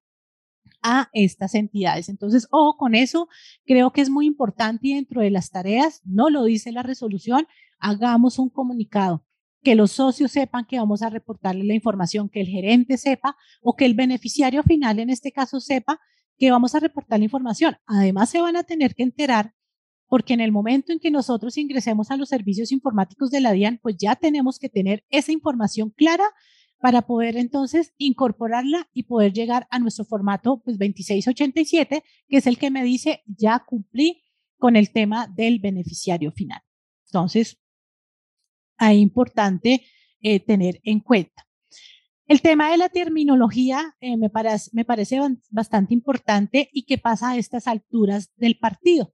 a 0.81 1.09
estas 1.13 1.55
entidades. 1.55 2.09
Entonces, 2.09 2.47
ojo 2.51 2.77
con 2.77 2.93
eso, 2.93 3.29
creo 3.65 3.91
que 3.91 4.01
es 4.01 4.09
muy 4.09 4.25
importante 4.27 4.89
y 4.89 4.95
dentro 4.95 5.21
de 5.21 5.31
las 5.31 5.49
tareas, 5.49 6.01
no 6.03 6.29
lo 6.29 6.43
dice 6.43 6.71
la 6.71 6.83
resolución, 6.83 7.47
hagamos 7.79 8.37
un 8.37 8.49
comunicado 8.49 9.25
que 9.63 9.75
los 9.75 9.91
socios 9.93 10.31
sepan 10.31 10.65
que 10.65 10.77
vamos 10.77 11.01
a 11.01 11.09
reportarle 11.09 11.63
la 11.63 11.73
información, 11.73 12.29
que 12.29 12.41
el 12.41 12.47
gerente 12.47 12.97
sepa 12.97 13.35
o 13.61 13.75
que 13.75 13.85
el 13.85 13.93
beneficiario 13.93 14.61
final, 14.63 14.99
en 14.99 15.09
este 15.09 15.31
caso, 15.31 15.59
sepa 15.59 15.99
que 16.37 16.51
vamos 16.51 16.75
a 16.75 16.79
reportar 16.79 17.19
la 17.19 17.25
información. 17.25 17.77
Además, 17.85 18.29
se 18.29 18.41
van 18.41 18.57
a 18.57 18.63
tener 18.63 18.93
que 18.95 19.03
enterar 19.03 19.53
porque 20.07 20.33
en 20.33 20.41
el 20.41 20.51
momento 20.51 20.91
en 20.91 20.99
que 20.99 21.09
nosotros 21.09 21.57
ingresemos 21.57 22.11
a 22.11 22.17
los 22.17 22.29
servicios 22.29 22.71
informáticos 22.71 23.31
de 23.31 23.41
la 23.41 23.51
DIAN, 23.51 23.79
pues 23.81 23.95
ya 23.97 24.15
tenemos 24.15 24.59
que 24.59 24.69
tener 24.69 25.03
esa 25.09 25.31
información 25.31 25.89
clara 25.89 26.25
para 26.79 27.03
poder 27.03 27.37
entonces 27.37 27.93
incorporarla 27.97 28.89
y 28.93 29.03
poder 29.03 29.31
llegar 29.31 29.67
a 29.71 29.79
nuestro 29.79 30.03
formato 30.05 30.61
pues 30.63 30.77
2687, 30.77 32.03
que 32.27 32.37
es 32.37 32.45
el 32.45 32.57
que 32.57 32.69
me 32.69 32.83
dice 32.83 33.23
ya 33.25 33.63
cumplí 33.65 34.21
con 34.57 34.75
el 34.75 34.91
tema 34.91 35.27
del 35.27 35.59
beneficiario 35.59 36.31
final. 36.31 36.61
Entonces, 37.05 37.62
es 38.79 38.97
importante 38.97 39.83
eh, 40.21 40.39
tener 40.39 40.79
en 40.83 40.99
cuenta. 40.99 41.47
El 42.25 42.41
tema 42.41 42.71
de 42.71 42.77
la 42.77 42.89
terminología 42.89 43.95
eh, 43.99 44.15
me, 44.17 44.29
parece, 44.29 44.69
me 44.73 44.85
parece 44.85 45.19
bastante 45.49 45.93
importante 45.93 46.69
y 46.71 46.83
que 46.83 46.97
pasa 46.97 47.31
a 47.31 47.37
estas 47.37 47.67
alturas 47.67 48.31
del 48.37 48.57
partido. 48.57 49.13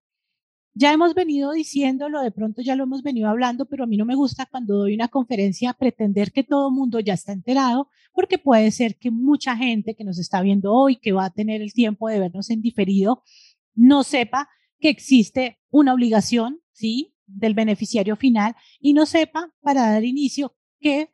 Ya 0.76 0.94
hemos 0.94 1.16
venido 1.16 1.52
diciéndolo, 1.52 2.22
de 2.22 2.32
pronto 2.32 2.62
ya 2.62 2.76
lo 2.76 2.84
hemos 2.84 3.02
venido 3.02 3.28
hablando, 3.28 3.66
pero 3.66 3.84
a 3.84 3.88
mí 3.88 3.98
no 3.98 4.06
me 4.06 4.16
gusta 4.16 4.46
cuando 4.46 4.78
doy 4.78 4.94
una 4.94 5.08
conferencia 5.08 5.74
pretender 5.74 6.32
que 6.32 6.44
todo 6.44 6.70
el 6.70 6.76
mundo 6.76 7.00
ya 7.00 7.16
está 7.16 7.34
enterado, 7.34 7.90
porque 8.14 8.38
puede 8.38 8.72
ser 8.72 8.98
que 8.98 9.12
mucha 9.12 9.58
gente 9.58 9.96
que 9.96 10.04
nos 10.04 10.20
está 10.20 10.42
viendo 10.42 10.72
hoy, 10.72 10.98
que 10.98 11.12
va 11.12 11.26
a 11.26 11.34
tener 11.34 11.62
el 11.62 11.74
tiempo 11.74 12.08
de 12.08 12.20
vernos 12.20 12.50
en 12.52 12.62
diferido, 12.62 13.24
no 13.74 14.04
sepa 14.04 14.48
que 14.80 14.90
existe 14.90 15.60
una 15.72 15.94
obligación, 15.94 16.62
¿sí? 16.72 17.16
Del 17.30 17.54
beneficiario 17.54 18.16
final 18.16 18.56
y 18.80 18.94
no 18.94 19.06
sepa 19.06 19.54
para 19.62 19.92
dar 19.92 20.04
inicio 20.04 20.56
que 20.80 21.14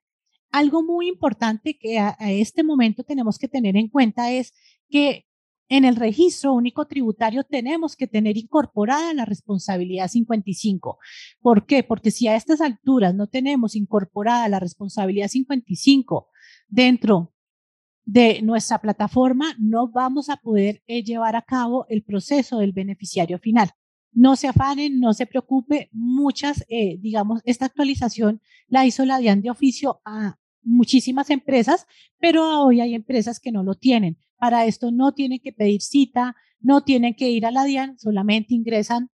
algo 0.51 0.83
muy 0.83 1.07
importante 1.09 1.77
que 1.77 1.99
a, 1.99 2.15
este 2.19 2.63
momento 2.63 3.03
tenemos 3.03 3.37
que 3.37 3.47
tener 3.47 3.75
en 3.75 3.89
cuenta 3.89 4.31
es 4.31 4.53
que 4.89 5.25
en 5.67 5.83
el 5.83 5.95
registro 5.95 6.53
único 6.53 6.85
tributario 6.85 7.43
tenemos 7.43 7.95
que 7.95 8.07
tener 8.07 8.37
incorporada 8.37 9.13
la 9.13 9.25
responsabilidad 9.25 10.07
55. 10.07 10.99
¿Por 11.41 11.65
qué? 11.65 11.83
Porque 11.83 12.11
si 12.11 12.27
a 12.27 12.35
estas 12.35 12.61
alturas 12.61 13.15
no 13.15 13.27
tenemos 13.27 13.75
incorporada 13.75 14.47
la 14.47 14.59
responsabilidad 14.59 15.27
55 15.27 16.29
dentro 16.67 17.33
de 18.05 18.41
nuestra 18.43 18.79
plataforma, 18.79 19.55
no 19.59 19.89
vamos 19.89 20.29
a 20.29 20.37
poder 20.37 20.83
eh, 20.85 21.03
llevar 21.03 21.35
a 21.35 21.41
cabo 21.41 21.85
el 21.89 22.03
proceso 22.03 22.59
del 22.59 22.71
beneficiario 22.71 23.39
final. 23.39 23.71
No 24.15 24.37
se 24.37 24.47
afanen, 24.47 25.01
no 25.01 25.13
se 25.13 25.25
preocupe. 25.25 25.89
Muchas, 25.91 26.65
eh, 26.69 26.97
digamos, 27.01 27.41
esta 27.43 27.65
actualización 27.65 28.41
la 28.67 28.85
hizo 28.85 29.03
la 29.03 29.19
DIAN 29.19 29.41
de 29.41 29.49
oficio 29.49 30.01
a 30.05 30.39
muchísimas 30.63 31.29
empresas, 31.29 31.85
pero 32.17 32.63
hoy 32.63 32.79
hay 32.79 32.95
empresas 32.95 33.41
que 33.41 33.51
no 33.51 33.61
lo 33.61 33.75
tienen. 33.75 34.17
Para 34.37 34.65
esto 34.65 34.89
no 34.91 35.13
tienen 35.13 35.39
que 35.43 35.51
pedir 35.51 35.81
cita, 35.81 36.37
no 36.61 36.81
tienen 36.81 37.13
que 37.13 37.29
ir 37.29 37.45
a 37.45 37.51
la 37.51 37.65
DIAN, 37.65 37.99
solamente 37.99 38.55
ingresan 38.55 39.09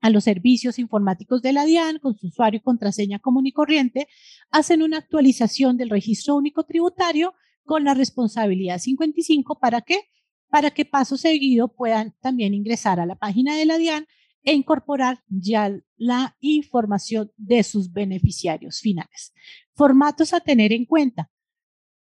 a 0.00 0.10
los 0.10 0.24
servicios 0.24 0.80
informáticos 0.80 1.40
de 1.40 1.52
la 1.52 1.64
DIAN 1.64 2.00
con 2.00 2.18
su 2.18 2.26
usuario 2.26 2.58
y 2.58 2.62
contraseña 2.62 3.20
común 3.20 3.46
y 3.46 3.52
corriente, 3.52 4.08
hacen 4.50 4.82
una 4.82 4.98
actualización 4.98 5.76
del 5.76 5.88
registro 5.88 6.34
único 6.34 6.64
tributario 6.64 7.34
con 7.64 7.84
la 7.84 7.94
responsabilidad 7.94 8.78
55 8.78 9.60
para 9.60 9.82
qué? 9.82 10.00
para 10.48 10.70
que 10.70 10.84
paso 10.84 11.16
seguido 11.16 11.68
puedan 11.68 12.14
también 12.20 12.54
ingresar 12.54 13.00
a 13.00 13.06
la 13.06 13.16
página 13.16 13.56
de 13.56 13.66
la 13.66 13.78
DIAN 13.78 14.06
e 14.46 14.54
incorporar 14.54 15.22
ya 15.28 15.78
la 15.96 16.38
información 16.40 17.30
de 17.36 17.62
sus 17.64 17.92
beneficiarios 17.92 18.80
finales. 18.80 19.34
Formatos 19.74 20.32
a 20.32 20.40
tener 20.40 20.72
en 20.72 20.86
cuenta. 20.86 21.30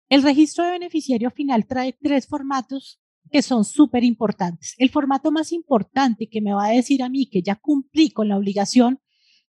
El 0.09 0.23
registro 0.23 0.65
de 0.65 0.71
beneficiario 0.73 1.33
final 1.33 1.67
trae 1.67 1.99
tres 2.01 2.29
formatos 2.29 3.01
que 3.33 3.43
son 3.43 3.65
súper 3.65 4.05
importantes. 4.05 4.77
El 4.79 4.91
formato 4.91 5.33
más 5.33 5.51
importante 5.51 6.29
que 6.29 6.43
me 6.43 6.53
va 6.53 6.67
a 6.67 6.73
decir 6.73 7.03
a 7.03 7.09
mí 7.09 7.27
que 7.27 7.43
ya 7.43 7.57
cumplí 7.57 8.11
con 8.11 8.29
la 8.29 8.37
obligación 8.37 9.01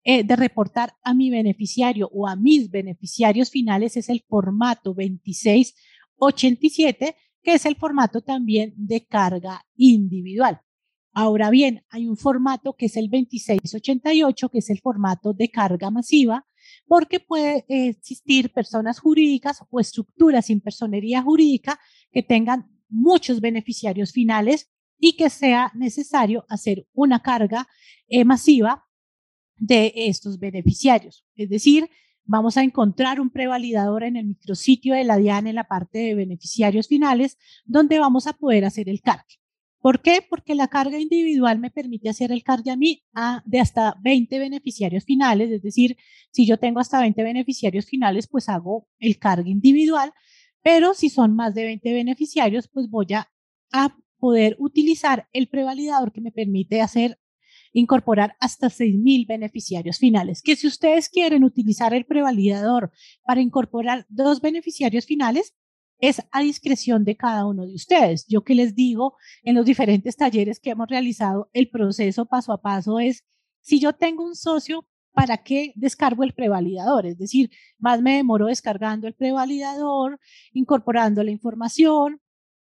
eh, 0.04 0.22
de 0.22 0.36
reportar 0.36 0.94
a 1.02 1.14
mi 1.14 1.30
beneficiario 1.30 2.08
o 2.12 2.28
a 2.28 2.36
mis 2.36 2.70
beneficiarios 2.70 3.50
finales 3.50 3.96
es 3.96 4.08
el 4.08 4.24
formato 4.26 4.94
2687 4.94 7.16
que 7.42 7.54
es 7.54 7.66
el 7.66 7.74
formato 7.74 8.20
también 8.20 8.72
de 8.76 9.04
carga 9.04 9.66
individual. 9.74 10.62
Ahora 11.20 11.50
bien, 11.50 11.82
hay 11.90 12.06
un 12.06 12.16
formato 12.16 12.76
que 12.76 12.86
es 12.86 12.96
el 12.96 13.10
2688, 13.10 14.50
que 14.50 14.58
es 14.58 14.70
el 14.70 14.78
formato 14.78 15.32
de 15.32 15.50
carga 15.50 15.90
masiva, 15.90 16.46
porque 16.86 17.18
puede 17.18 17.64
existir 17.66 18.52
personas 18.52 19.00
jurídicas 19.00 19.64
o 19.68 19.80
estructuras 19.80 20.46
sin 20.46 20.60
personería 20.60 21.20
jurídica 21.20 21.80
que 22.12 22.22
tengan 22.22 22.70
muchos 22.88 23.40
beneficiarios 23.40 24.12
finales 24.12 24.70
y 24.96 25.16
que 25.16 25.28
sea 25.28 25.72
necesario 25.74 26.44
hacer 26.48 26.86
una 26.92 27.20
carga 27.20 27.66
eh, 28.06 28.24
masiva 28.24 28.86
de 29.56 29.92
estos 29.96 30.38
beneficiarios. 30.38 31.26
Es 31.34 31.48
decir, 31.48 31.90
vamos 32.26 32.56
a 32.56 32.62
encontrar 32.62 33.20
un 33.20 33.30
prevalidador 33.30 34.04
en 34.04 34.14
el 34.14 34.26
micrositio 34.26 34.94
de 34.94 35.02
la 35.02 35.16
DIAN 35.16 35.48
en 35.48 35.56
la 35.56 35.64
parte 35.64 35.98
de 35.98 36.14
beneficiarios 36.14 36.86
finales, 36.86 37.38
donde 37.64 37.98
vamos 37.98 38.28
a 38.28 38.34
poder 38.34 38.64
hacer 38.64 38.88
el 38.88 39.00
cargue. 39.00 39.37
¿Por 39.80 40.02
qué? 40.02 40.20
Porque 40.28 40.54
la 40.54 40.68
carga 40.68 40.98
individual 40.98 41.58
me 41.60 41.70
permite 41.70 42.08
hacer 42.08 42.32
el 42.32 42.42
cargue 42.42 42.70
a 42.70 42.76
mí 42.76 43.04
de 43.44 43.60
hasta 43.60 43.94
20 44.02 44.38
beneficiarios 44.38 45.04
finales, 45.04 45.50
es 45.50 45.62
decir, 45.62 45.96
si 46.30 46.46
yo 46.46 46.58
tengo 46.58 46.80
hasta 46.80 47.00
20 47.00 47.22
beneficiarios 47.22 47.86
finales, 47.86 48.26
pues 48.26 48.48
hago 48.48 48.88
el 48.98 49.18
cargue 49.18 49.50
individual, 49.50 50.12
pero 50.62 50.94
si 50.94 51.10
son 51.10 51.36
más 51.36 51.54
de 51.54 51.64
20 51.64 51.92
beneficiarios, 51.92 52.68
pues 52.68 52.88
voy 52.88 53.06
a, 53.14 53.30
a 53.72 53.96
poder 54.18 54.56
utilizar 54.58 55.28
el 55.32 55.48
prevalidador 55.48 56.12
que 56.12 56.20
me 56.20 56.32
permite 56.32 56.80
hacer 56.82 57.18
incorporar 57.72 58.36
hasta 58.40 58.68
6.000 58.68 59.26
beneficiarios 59.26 59.98
finales. 59.98 60.42
Que 60.42 60.56
si 60.56 60.66
ustedes 60.66 61.08
quieren 61.08 61.44
utilizar 61.44 61.94
el 61.94 62.04
prevalidador 62.04 62.90
para 63.24 63.40
incorporar 63.40 64.06
dos 64.08 64.40
beneficiarios 64.40 65.06
finales, 65.06 65.54
es 65.98 66.22
a 66.30 66.42
discreción 66.42 67.04
de 67.04 67.16
cada 67.16 67.46
uno 67.46 67.66
de 67.66 67.74
ustedes. 67.74 68.26
Yo 68.28 68.42
que 68.42 68.54
les 68.54 68.74
digo 68.74 69.16
en 69.42 69.54
los 69.54 69.66
diferentes 69.66 70.16
talleres 70.16 70.60
que 70.60 70.70
hemos 70.70 70.88
realizado, 70.88 71.50
el 71.52 71.68
proceso 71.70 72.26
paso 72.26 72.52
a 72.52 72.60
paso 72.60 73.00
es, 73.00 73.24
si 73.60 73.80
yo 73.80 73.92
tengo 73.92 74.24
un 74.24 74.36
socio, 74.36 74.86
¿para 75.12 75.38
qué 75.38 75.72
descargo 75.74 76.22
el 76.22 76.32
prevalidador? 76.32 77.06
Es 77.06 77.18
decir, 77.18 77.50
más 77.78 78.00
me 78.00 78.16
demoro 78.16 78.46
descargando 78.46 79.06
el 79.08 79.14
prevalidador, 79.14 80.20
incorporando 80.52 81.22
la 81.24 81.32
información, 81.32 82.20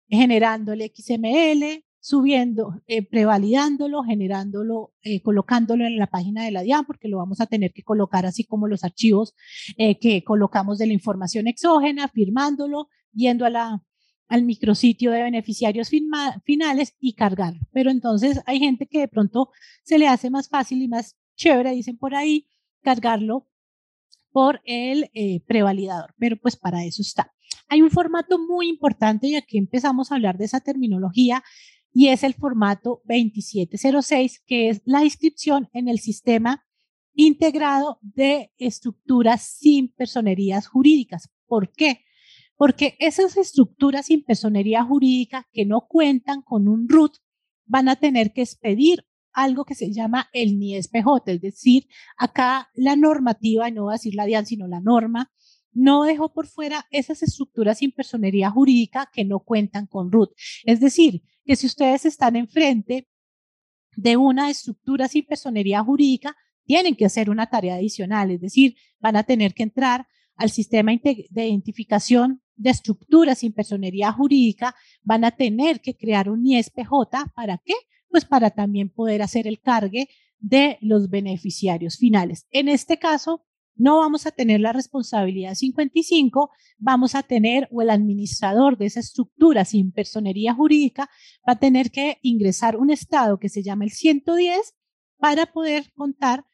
generando 0.09 0.73
el 0.73 0.81
XML, 0.81 1.85
subiendo, 2.01 2.81
eh, 2.87 3.03
prevalidándolo, 3.05 4.03
generándolo, 4.03 4.91
eh, 5.03 5.21
colocándolo 5.21 5.85
en 5.85 5.97
la 5.97 6.07
página 6.07 6.43
de 6.43 6.51
la 6.51 6.63
DIAN, 6.63 6.85
porque 6.85 7.07
lo 7.07 7.17
vamos 7.17 7.39
a 7.39 7.45
tener 7.45 7.71
que 7.71 7.83
colocar 7.83 8.25
así 8.25 8.43
como 8.43 8.67
los 8.67 8.83
archivos 8.83 9.35
eh, 9.77 9.99
que 9.99 10.23
colocamos 10.23 10.79
de 10.79 10.87
la 10.87 10.93
información 10.93 11.47
exógena, 11.47 12.07
firmándolo, 12.07 12.89
yendo 13.13 13.45
a 13.45 13.49
la, 13.49 13.83
al 14.27 14.43
micrositio 14.43 15.11
de 15.11 15.23
beneficiarios 15.23 15.89
finales 16.43 16.95
y 16.99 17.13
cargarlo. 17.13 17.61
Pero 17.71 17.91
entonces 17.91 18.41
hay 18.45 18.59
gente 18.59 18.87
que 18.87 18.99
de 18.99 19.07
pronto 19.07 19.49
se 19.83 19.99
le 19.99 20.07
hace 20.07 20.29
más 20.29 20.47
fácil 20.47 20.81
y 20.81 20.87
más 20.87 21.17
chévere, 21.35 21.71
dicen 21.71 21.97
por 21.97 22.15
ahí, 22.15 22.47
cargarlo 22.81 23.47
por 24.31 24.61
el 24.63 25.09
eh, 25.13 25.41
prevalidador, 25.41 26.13
pero 26.17 26.37
pues 26.37 26.55
para 26.55 26.85
eso 26.85 27.01
está. 27.01 27.33
Hay 27.67 27.81
un 27.81 27.91
formato 27.91 28.39
muy 28.39 28.69
importante 28.69 29.27
y 29.27 29.35
aquí 29.35 29.57
empezamos 29.57 30.11
a 30.11 30.15
hablar 30.15 30.37
de 30.37 30.45
esa 30.45 30.61
terminología 30.61 31.43
y 31.93 32.07
es 32.07 32.23
el 32.23 32.33
formato 32.33 33.01
2706, 33.05 34.43
que 34.45 34.69
es 34.69 34.81
la 34.85 35.03
inscripción 35.03 35.69
en 35.73 35.89
el 35.89 35.99
sistema 35.99 36.63
integrado 37.13 37.99
de 38.01 38.51
estructuras 38.57 39.41
sin 39.41 39.89
personerías 39.89 40.67
jurídicas. 40.67 41.29
¿Por 41.45 41.71
qué? 41.73 42.05
Porque 42.61 42.95
esas 42.99 43.37
estructuras 43.37 44.05
sin 44.05 44.23
personería 44.23 44.83
jurídica 44.83 45.47
que 45.51 45.65
no 45.65 45.87
cuentan 45.89 46.43
con 46.43 46.67
un 46.67 46.87
RUT 46.87 47.15
van 47.65 47.89
a 47.89 47.95
tener 47.95 48.33
que 48.33 48.43
expedir 48.43 49.03
algo 49.33 49.65
que 49.65 49.73
se 49.73 49.91
llama 49.91 50.29
el 50.31 50.59
NIESPJ, 50.59 51.07
es 51.25 51.41
decir, 51.41 51.87
acá 52.17 52.69
la 52.75 52.95
normativa, 52.95 53.71
no 53.71 53.85
voy 53.85 53.93
a 53.93 53.97
decir 53.97 54.13
la 54.13 54.25
DIAN, 54.25 54.45
sino 54.45 54.67
la 54.67 54.79
norma, 54.79 55.31
no 55.71 56.03
dejó 56.03 56.33
por 56.33 56.45
fuera 56.45 56.85
esas 56.91 57.23
estructuras 57.23 57.79
sin 57.79 57.93
personería 57.93 58.51
jurídica 58.51 59.09
que 59.11 59.25
no 59.25 59.39
cuentan 59.39 59.87
con 59.87 60.11
RUT. 60.11 60.29
Es 60.63 60.79
decir, 60.79 61.23
que 61.43 61.55
si 61.55 61.65
ustedes 61.65 62.05
están 62.05 62.35
enfrente 62.35 63.09
de 63.95 64.17
una 64.17 64.51
estructura 64.51 65.07
sin 65.07 65.25
personería 65.25 65.83
jurídica, 65.83 66.35
tienen 66.65 66.95
que 66.95 67.05
hacer 67.05 67.31
una 67.31 67.49
tarea 67.49 67.73
adicional, 67.73 68.29
es 68.29 68.39
decir, 68.39 68.75
van 68.99 69.15
a 69.15 69.23
tener 69.23 69.55
que 69.55 69.63
entrar 69.63 70.05
al 70.35 70.51
sistema 70.51 70.91
de 70.91 71.47
identificación 71.47 72.41
de 72.61 72.69
estructuras 72.69 73.39
sin 73.39 73.53
personería 73.53 74.11
jurídica, 74.11 74.75
van 75.01 75.25
a 75.25 75.31
tener 75.31 75.81
que 75.81 75.95
crear 75.95 76.29
un 76.29 76.45
ISPJ. 76.45 76.91
¿Para 77.35 77.57
qué? 77.57 77.73
Pues 78.09 78.25
para 78.25 78.51
también 78.51 78.89
poder 78.89 79.21
hacer 79.21 79.47
el 79.47 79.59
cargue 79.59 80.09
de 80.39 80.77
los 80.81 81.09
beneficiarios 81.09 81.97
finales. 81.97 82.47
En 82.51 82.69
este 82.69 82.97
caso, 82.97 83.45
no 83.75 83.97
vamos 83.97 84.27
a 84.27 84.31
tener 84.31 84.59
la 84.59 84.73
responsabilidad 84.73 85.55
55, 85.55 86.51
vamos 86.77 87.15
a 87.15 87.23
tener, 87.23 87.67
o 87.71 87.81
el 87.81 87.89
administrador 87.89 88.77
de 88.77 88.85
esa 88.85 88.99
estructura 88.99 89.65
sin 89.65 89.91
personería 89.91 90.53
jurídica 90.53 91.09
va 91.47 91.53
a 91.53 91.59
tener 91.59 91.89
que 91.89 92.19
ingresar 92.21 92.77
un 92.77 92.91
estado 92.91 93.39
que 93.39 93.49
se 93.49 93.63
llama 93.63 93.85
el 93.85 93.91
110 93.91 94.75
para 95.17 95.47
poder 95.47 95.91
contar 95.93 96.45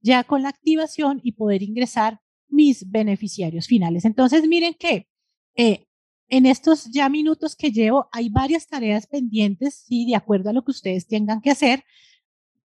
ya 0.00 0.24
con 0.24 0.42
la 0.42 0.48
activación 0.48 1.20
y 1.22 1.32
poder 1.32 1.62
ingresar 1.62 2.20
mis 2.48 2.90
beneficiarios 2.90 3.66
finales. 3.66 4.04
Entonces, 4.04 4.46
miren 4.48 4.74
que 4.74 5.08
eh, 5.56 5.86
en 6.28 6.46
estos 6.46 6.90
ya 6.90 7.08
minutos 7.08 7.54
que 7.54 7.70
llevo, 7.70 8.08
hay 8.12 8.28
varias 8.28 8.66
tareas 8.66 9.06
pendientes, 9.06 9.84
sí, 9.86 10.06
de 10.06 10.16
acuerdo 10.16 10.50
a 10.50 10.52
lo 10.52 10.64
que 10.64 10.70
ustedes 10.70 11.06
tengan 11.06 11.40
que 11.40 11.50
hacer, 11.50 11.84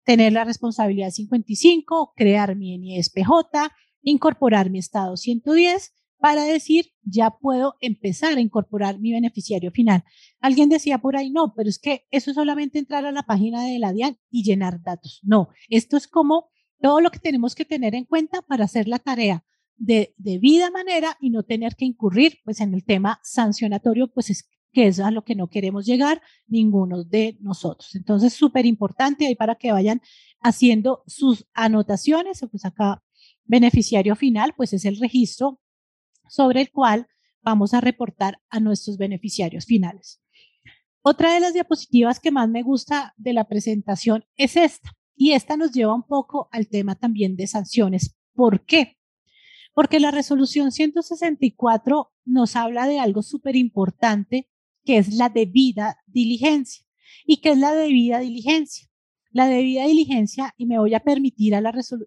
tener 0.04 0.32
la 0.32 0.44
responsabilidad 0.44 1.10
55, 1.10 2.14
crear 2.16 2.56
mi 2.56 2.78
NISPJ, 2.78 3.30
incorporar 4.02 4.70
mi 4.70 4.78
estado 4.78 5.16
110 5.16 5.92
para 6.18 6.44
decir, 6.44 6.92
ya 7.02 7.30
puedo 7.30 7.76
empezar 7.80 8.36
a 8.36 8.40
incorporar 8.40 8.98
mi 8.98 9.12
beneficiario 9.12 9.70
final. 9.70 10.04
Alguien 10.40 10.68
decía 10.68 10.98
por 10.98 11.16
ahí, 11.16 11.30
no, 11.30 11.54
pero 11.54 11.68
es 11.68 11.78
que 11.78 12.06
eso 12.10 12.30
es 12.30 12.34
solamente 12.36 12.78
entrar 12.78 13.06
a 13.06 13.12
la 13.12 13.22
página 13.24 13.64
de 13.64 13.78
la 13.78 13.92
DIAN 13.92 14.18
y 14.30 14.42
llenar 14.42 14.82
datos. 14.82 15.20
No, 15.22 15.50
esto 15.68 15.96
es 15.96 16.08
como 16.08 16.48
todo 16.80 17.00
lo 17.00 17.10
que 17.10 17.18
tenemos 17.18 17.54
que 17.54 17.64
tener 17.64 17.94
en 17.94 18.04
cuenta 18.04 18.42
para 18.42 18.64
hacer 18.64 18.88
la 18.88 18.98
tarea 18.98 19.44
de 19.78 20.14
debida 20.18 20.70
manera 20.70 21.16
y 21.20 21.30
no 21.30 21.44
tener 21.44 21.76
que 21.76 21.84
incurrir 21.84 22.38
pues 22.44 22.60
en 22.60 22.74
el 22.74 22.84
tema 22.84 23.20
sancionatorio, 23.22 24.08
pues 24.08 24.30
es 24.30 24.48
que 24.72 24.86
es 24.86 25.00
a 25.00 25.10
lo 25.10 25.24
que 25.24 25.34
no 25.34 25.48
queremos 25.48 25.86
llegar 25.86 26.20
ninguno 26.46 27.04
de 27.04 27.38
nosotros. 27.40 27.94
Entonces, 27.94 28.34
súper 28.34 28.66
importante 28.66 29.26
ahí 29.26 29.34
para 29.34 29.54
que 29.54 29.72
vayan 29.72 30.02
haciendo 30.40 31.04
sus 31.06 31.46
anotaciones, 31.54 32.44
pues 32.50 32.64
acá 32.64 33.02
beneficiario 33.44 34.14
final, 34.14 34.52
pues 34.56 34.72
es 34.72 34.84
el 34.84 34.98
registro 34.98 35.60
sobre 36.28 36.60
el 36.60 36.70
cual 36.70 37.06
vamos 37.40 37.72
a 37.72 37.80
reportar 37.80 38.40
a 38.50 38.60
nuestros 38.60 38.98
beneficiarios 38.98 39.64
finales. 39.64 40.20
Otra 41.00 41.32
de 41.32 41.40
las 41.40 41.54
diapositivas 41.54 42.20
que 42.20 42.30
más 42.30 42.48
me 42.48 42.62
gusta 42.62 43.14
de 43.16 43.32
la 43.32 43.48
presentación 43.48 44.24
es 44.36 44.56
esta, 44.56 44.90
y 45.16 45.32
esta 45.32 45.56
nos 45.56 45.72
lleva 45.72 45.94
un 45.94 46.02
poco 46.02 46.48
al 46.52 46.68
tema 46.68 46.94
también 46.94 47.36
de 47.36 47.46
sanciones. 47.46 48.16
¿Por 48.34 48.66
qué? 48.66 48.97
Porque 49.78 50.00
la 50.00 50.10
resolución 50.10 50.72
164 50.72 52.10
nos 52.24 52.56
habla 52.56 52.88
de 52.88 52.98
algo 52.98 53.22
súper 53.22 53.54
importante, 53.54 54.48
que 54.84 54.98
es 54.98 55.14
la 55.14 55.28
debida 55.28 55.98
diligencia. 56.08 56.84
¿Y 57.24 57.36
qué 57.36 57.50
es 57.50 57.58
la 57.58 57.72
debida 57.72 58.18
diligencia? 58.18 58.88
La 59.30 59.46
debida 59.46 59.86
diligencia, 59.86 60.52
y 60.56 60.66
me 60.66 60.80
voy 60.80 60.94
a 60.94 61.04
permitir 61.04 61.54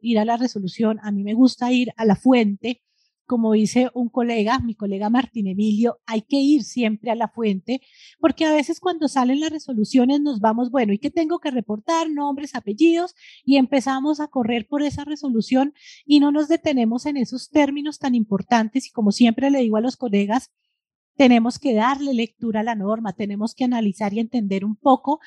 ir 0.01 0.19
a 0.19 0.25
la 0.25 0.36
resolución, 0.36 0.99
a 1.01 1.13
mí 1.13 1.23
me 1.23 1.34
gusta 1.34 1.71
ir 1.71 1.93
a 1.95 2.03
la 2.03 2.17
fuente, 2.17 2.81
como 3.25 3.53
dice 3.53 3.89
un 3.93 4.10
colega, 4.10 4.60
mi 4.60 4.75
colega 4.75 5.10
Martín 5.10 5.47
Emilio, 5.47 5.99
hay 6.05 6.21
que 6.21 6.38
ir 6.38 6.63
siempre 6.63 7.12
a 7.12 7.15
la 7.15 7.29
fuente, 7.29 7.81
porque 8.19 8.45
a 8.45 8.53
veces 8.53 8.79
cuando 8.79 9.07
salen 9.07 9.39
las 9.39 9.51
resoluciones 9.51 10.21
nos 10.21 10.39
vamos, 10.39 10.71
bueno, 10.71 10.93
¿y 10.93 10.99
qué 10.99 11.10
tengo 11.12 11.39
que 11.39 11.51
reportar? 11.51 12.10
Nombres, 12.10 12.55
apellidos, 12.55 13.15
y 13.45 13.57
empezamos 13.57 14.19
a 14.19 14.27
correr 14.27 14.67
por 14.67 14.84
esa 14.84 15.05
resolución 15.05 15.73
y 16.05 16.19
no 16.19 16.31
nos 16.31 16.47
detenemos 16.47 17.05
en 17.05 17.17
esos 17.17 17.49
términos 17.49 17.99
tan 17.99 18.15
importantes. 18.15 18.88
Y 18.88 18.91
como 18.91 19.12
siempre 19.12 19.49
le 19.49 19.60
digo 19.60 19.77
a 19.77 19.81
los 19.81 19.97
colegas, 19.97 20.51
tenemos 21.15 21.60
que 21.60 21.73
darle 21.73 22.13
lectura 22.13 22.62
a 22.62 22.63
la 22.63 22.75
norma, 22.75 23.13
tenemos 23.13 23.53
que 23.53 23.63
analizar 23.63 24.13
y 24.13 24.19
entender 24.19 24.65
un 24.65 24.75
poco 24.75 25.19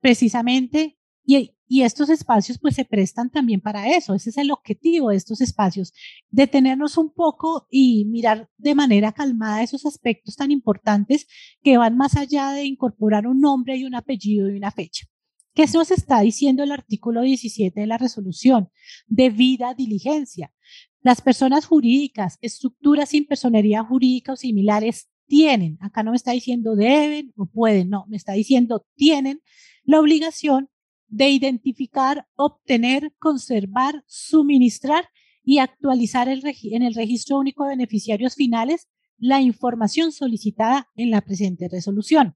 precisamente 0.00 0.98
y, 1.24 1.54
estos 1.82 2.10
espacios 2.10 2.58
pues 2.58 2.74
se 2.74 2.84
prestan 2.84 3.30
también 3.30 3.62
para 3.62 3.88
eso. 3.88 4.14
Ese 4.14 4.28
es 4.28 4.36
el 4.36 4.50
objetivo 4.50 5.08
de 5.08 5.16
estos 5.16 5.40
espacios, 5.40 5.94
detenernos 6.30 6.98
un 6.98 7.10
poco 7.14 7.66
y 7.70 8.04
mirar 8.04 8.50
de 8.58 8.74
manera 8.74 9.12
calmada 9.12 9.62
esos 9.62 9.86
aspectos 9.86 10.36
tan 10.36 10.50
importantes 10.50 11.26
que 11.62 11.78
van 11.78 11.96
más 11.96 12.16
allá 12.16 12.50
de 12.50 12.64
incorporar 12.64 13.26
un 13.26 13.40
nombre 13.40 13.76
y 13.78 13.84
un 13.84 13.94
apellido 13.94 14.50
y 14.50 14.56
una 14.58 14.70
fecha. 14.70 15.06
¿Qué 15.54 15.66
nos 15.72 15.90
está 15.90 16.20
diciendo 16.20 16.62
el 16.62 16.72
artículo 16.72 17.22
17 17.22 17.80
de 17.80 17.86
la 17.86 17.98
resolución? 17.98 18.70
Debida 19.06 19.74
diligencia. 19.74 20.52
Las 21.00 21.20
personas 21.20 21.66
jurídicas, 21.66 22.38
estructuras 22.42 23.10
sin 23.10 23.26
personería 23.26 23.82
jurídica 23.82 24.32
o 24.32 24.36
similares 24.36 25.08
tienen, 25.26 25.78
acá 25.80 26.02
no 26.02 26.10
me 26.10 26.16
está 26.16 26.32
diciendo 26.32 26.76
deben 26.76 27.32
o 27.36 27.46
pueden, 27.46 27.88
no, 27.88 28.04
me 28.08 28.16
está 28.16 28.32
diciendo 28.32 28.86
tienen 28.94 29.40
la 29.84 29.98
obligación 29.98 30.68
de 31.12 31.28
identificar, 31.28 32.26
obtener, 32.36 33.12
conservar, 33.18 34.02
suministrar 34.06 35.10
y 35.44 35.58
actualizar 35.58 36.28
el 36.28 36.42
en 36.44 36.82
el 36.82 36.94
registro 36.94 37.38
único 37.38 37.64
de 37.64 37.76
beneficiarios 37.76 38.34
finales 38.34 38.88
la 39.18 39.42
información 39.42 40.10
solicitada 40.10 40.88
en 40.96 41.10
la 41.10 41.20
presente 41.20 41.68
resolución. 41.68 42.34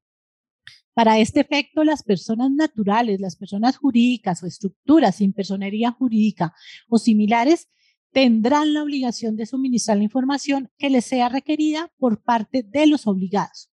Para 0.93 1.19
este 1.19 1.41
efecto, 1.41 1.85
las 1.85 2.03
personas 2.03 2.51
naturales, 2.51 3.19
las 3.19 3.37
personas 3.37 3.79
jurídicas 3.79 4.43
o 4.43 4.47
estructuras 4.47 5.17
sin 5.17 5.33
personería 5.33 5.91
jurídica 5.93 6.55
o 6.89 6.99
similares 6.99 7.69
tendrán 8.13 8.75
la 8.75 8.83
obligación 8.83 9.37
de 9.37 9.47
suministrar 9.47 9.97
la 9.97 10.05
información 10.05 10.71
que 10.77 10.91
les 10.91 11.07
sea 11.07 11.31
requerida 11.31 11.91
por 11.97 12.23
parte 12.23 12.63
de 12.63 12.87
los 12.87 13.07
obligados. 13.07 13.71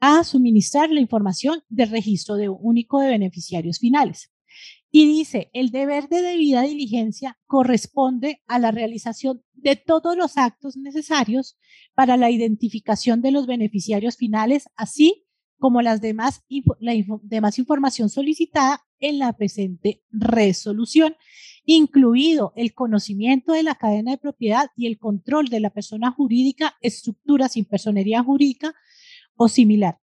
A 0.00 0.24
suministrar 0.24 0.90
la 0.90 1.00
información 1.00 1.62
del 1.68 1.90
registro 1.90 2.36
de 2.36 2.48
único 2.48 3.00
de 3.00 3.08
beneficiarios 3.08 3.78
finales. 3.78 4.30
Y 4.90 5.06
dice, 5.06 5.50
el 5.52 5.70
deber 5.70 6.08
de 6.08 6.22
debida 6.22 6.62
diligencia 6.62 7.38
corresponde 7.46 8.42
a 8.46 8.58
la 8.58 8.70
realización 8.70 9.42
de 9.52 9.76
todos 9.76 10.16
los 10.16 10.38
actos 10.38 10.76
necesarios 10.76 11.58
para 11.94 12.16
la 12.16 12.30
identificación 12.30 13.20
de 13.20 13.32
los 13.32 13.46
beneficiarios 13.46 14.16
finales, 14.16 14.68
así 14.76 15.26
como 15.58 15.82
las 15.82 16.00
demás, 16.00 16.44
la 16.78 16.94
demás 17.22 17.58
información 17.58 18.08
solicitada 18.08 18.86
en 19.00 19.18
la 19.18 19.32
presente 19.34 20.02
resolución, 20.10 21.16
incluido 21.64 22.52
el 22.56 22.72
conocimiento 22.72 23.52
de 23.52 23.64
la 23.64 23.74
cadena 23.74 24.12
de 24.12 24.18
propiedad 24.18 24.70
y 24.76 24.86
el 24.86 24.98
control 24.98 25.48
de 25.48 25.60
la 25.60 25.70
persona 25.70 26.12
jurídica, 26.12 26.76
estructura 26.80 27.48
sin 27.48 27.64
personería 27.66 28.22
jurídica 28.22 28.74
o 29.38 29.48
similar. 29.48 29.98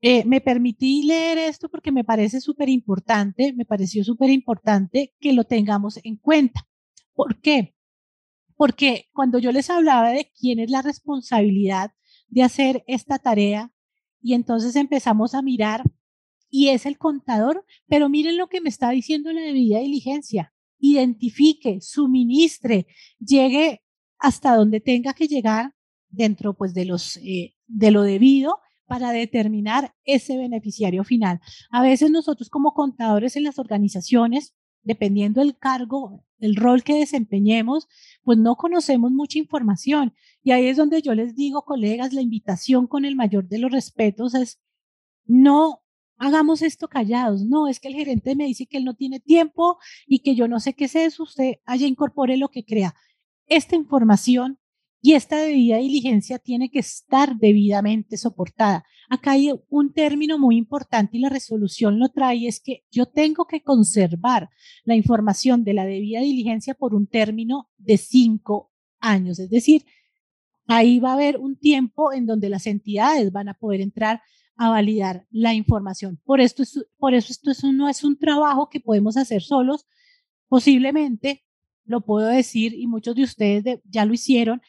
Eh, 0.00 0.24
me 0.24 0.40
permití 0.40 1.04
leer 1.04 1.38
esto 1.38 1.68
porque 1.68 1.92
me 1.92 2.02
parece 2.02 2.40
súper 2.40 2.68
importante, 2.68 3.52
me 3.52 3.64
pareció 3.64 4.02
súper 4.02 4.30
importante 4.30 5.14
que 5.20 5.32
lo 5.32 5.44
tengamos 5.44 6.00
en 6.02 6.16
cuenta. 6.16 6.66
¿Por 7.14 7.40
qué? 7.40 7.76
Porque 8.56 9.08
cuando 9.12 9.38
yo 9.38 9.52
les 9.52 9.70
hablaba 9.70 10.10
de 10.10 10.32
quién 10.36 10.58
es 10.58 10.70
la 10.70 10.82
responsabilidad 10.82 11.92
de 12.28 12.42
hacer 12.42 12.82
esta 12.88 13.18
tarea, 13.20 13.70
y 14.20 14.34
entonces 14.34 14.74
empezamos 14.74 15.34
a 15.34 15.42
mirar, 15.42 15.84
y 16.50 16.68
es 16.68 16.84
el 16.84 16.98
contador, 16.98 17.64
pero 17.86 18.08
miren 18.08 18.36
lo 18.36 18.48
que 18.48 18.60
me 18.60 18.68
está 18.70 18.90
diciendo 18.90 19.32
la 19.32 19.40
debida 19.42 19.78
diligencia. 19.78 20.52
Identifique, 20.78 21.80
suministre, 21.80 22.86
llegue 23.20 23.82
hasta 24.18 24.56
donde 24.56 24.80
tenga 24.80 25.14
que 25.14 25.28
llegar 25.28 25.74
dentro 26.08 26.54
pues 26.54 26.74
de 26.74 26.84
los 26.84 27.16
eh, 27.18 27.54
de 27.72 27.90
lo 27.90 28.02
debido 28.02 28.58
para 28.86 29.10
determinar 29.10 29.94
ese 30.04 30.36
beneficiario 30.36 31.04
final. 31.04 31.40
A 31.70 31.82
veces 31.82 32.10
nosotros 32.10 32.50
como 32.50 32.74
contadores 32.74 33.36
en 33.36 33.44
las 33.44 33.58
organizaciones, 33.58 34.54
dependiendo 34.82 35.40
del 35.40 35.56
cargo, 35.56 36.24
el 36.38 36.56
rol 36.56 36.82
que 36.82 36.94
desempeñemos, 36.94 37.88
pues 38.22 38.36
no 38.38 38.56
conocemos 38.56 39.10
mucha 39.12 39.38
información. 39.38 40.12
Y 40.42 40.50
ahí 40.50 40.66
es 40.66 40.76
donde 40.76 41.00
yo 41.00 41.14
les 41.14 41.34
digo, 41.34 41.62
colegas, 41.62 42.12
la 42.12 42.20
invitación 42.20 42.86
con 42.86 43.04
el 43.04 43.16
mayor 43.16 43.48
de 43.48 43.58
los 43.58 43.70
respetos 43.70 44.34
es 44.34 44.60
no 45.24 45.82
hagamos 46.18 46.62
esto 46.62 46.88
callados. 46.88 47.44
No, 47.44 47.68
es 47.68 47.80
que 47.80 47.88
el 47.88 47.94
gerente 47.94 48.34
me 48.36 48.44
dice 48.44 48.66
que 48.66 48.76
él 48.76 48.84
no 48.84 48.94
tiene 48.94 49.20
tiempo 49.20 49.78
y 50.06 50.18
que 50.18 50.34
yo 50.34 50.48
no 50.48 50.60
sé 50.60 50.74
qué 50.74 50.84
es 50.84 50.96
eso. 50.96 51.22
Usted 51.22 51.54
allá 51.64 51.86
incorpore 51.86 52.36
lo 52.36 52.48
que 52.48 52.64
crea. 52.64 52.94
Esta 53.46 53.76
información 53.76 54.58
y 55.04 55.14
esta 55.14 55.36
debida 55.36 55.78
diligencia 55.78 56.38
tiene 56.38 56.70
que 56.70 56.78
estar 56.78 57.36
debidamente 57.36 58.16
soportada. 58.16 58.84
Acá 59.10 59.32
hay 59.32 59.50
un 59.68 59.92
término 59.92 60.38
muy 60.38 60.56
importante 60.56 61.16
y 61.16 61.20
la 61.20 61.28
resolución 61.28 61.98
lo 61.98 62.10
trae, 62.10 62.46
es 62.46 62.60
que 62.60 62.84
yo 62.88 63.06
tengo 63.06 63.46
que 63.46 63.64
conservar 63.64 64.48
la 64.84 64.94
información 64.94 65.64
de 65.64 65.74
la 65.74 65.84
debida 65.84 66.20
diligencia 66.20 66.74
por 66.74 66.94
un 66.94 67.08
término 67.08 67.68
de 67.78 67.98
cinco 67.98 68.70
años. 69.00 69.40
Es 69.40 69.50
decir, 69.50 69.84
ahí 70.68 71.00
va 71.00 71.10
a 71.10 71.14
haber 71.14 71.36
un 71.38 71.56
tiempo 71.56 72.12
en 72.12 72.24
donde 72.24 72.48
las 72.48 72.68
entidades 72.68 73.32
van 73.32 73.48
a 73.48 73.54
poder 73.54 73.80
entrar 73.80 74.22
a 74.54 74.70
validar 74.70 75.26
la 75.30 75.52
información. 75.52 76.20
Por, 76.24 76.40
esto 76.40 76.62
por 76.96 77.14
eso 77.14 77.32
esto 77.32 77.72
no 77.72 77.88
es 77.88 78.04
un 78.04 78.16
trabajo 78.16 78.68
que 78.68 78.78
podemos 78.78 79.16
hacer 79.16 79.42
solos. 79.42 79.84
Posiblemente, 80.46 81.44
lo 81.84 82.02
puedo 82.02 82.28
decir, 82.28 82.72
y 82.74 82.86
muchos 82.86 83.16
de 83.16 83.24
ustedes 83.24 83.80
ya 83.84 84.04
lo 84.04 84.14
hicieron, 84.14 84.62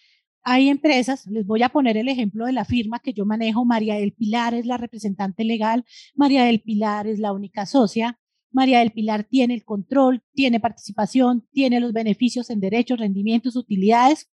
hay 0.43 0.69
empresas, 0.69 1.25
les 1.27 1.45
voy 1.45 1.63
a 1.63 1.69
poner 1.69 1.95
el 1.95 2.09
ejemplo 2.09 2.45
de 2.45 2.51
la 2.51 2.65
firma 2.65 2.99
que 2.99 3.13
yo 3.13 3.25
manejo, 3.25 3.63
María 3.63 3.95
del 3.95 4.11
Pilar 4.11 4.53
es 4.53 4.65
la 4.65 4.77
representante 4.77 5.45
legal, 5.45 5.85
María 6.15 6.43
del 6.43 6.61
Pilar 6.61 7.07
es 7.07 7.19
la 7.19 7.31
única 7.31 7.65
socia, 7.65 8.19
María 8.51 8.79
del 8.79 8.91
Pilar 8.91 9.23
tiene 9.23 9.53
el 9.53 9.63
control, 9.63 10.21
tiene 10.33 10.59
participación, 10.59 11.47
tiene 11.51 11.79
los 11.79 11.93
beneficios 11.93 12.49
en 12.49 12.59
derechos, 12.59 12.99
rendimientos, 12.99 13.55
utilidades, 13.55 14.29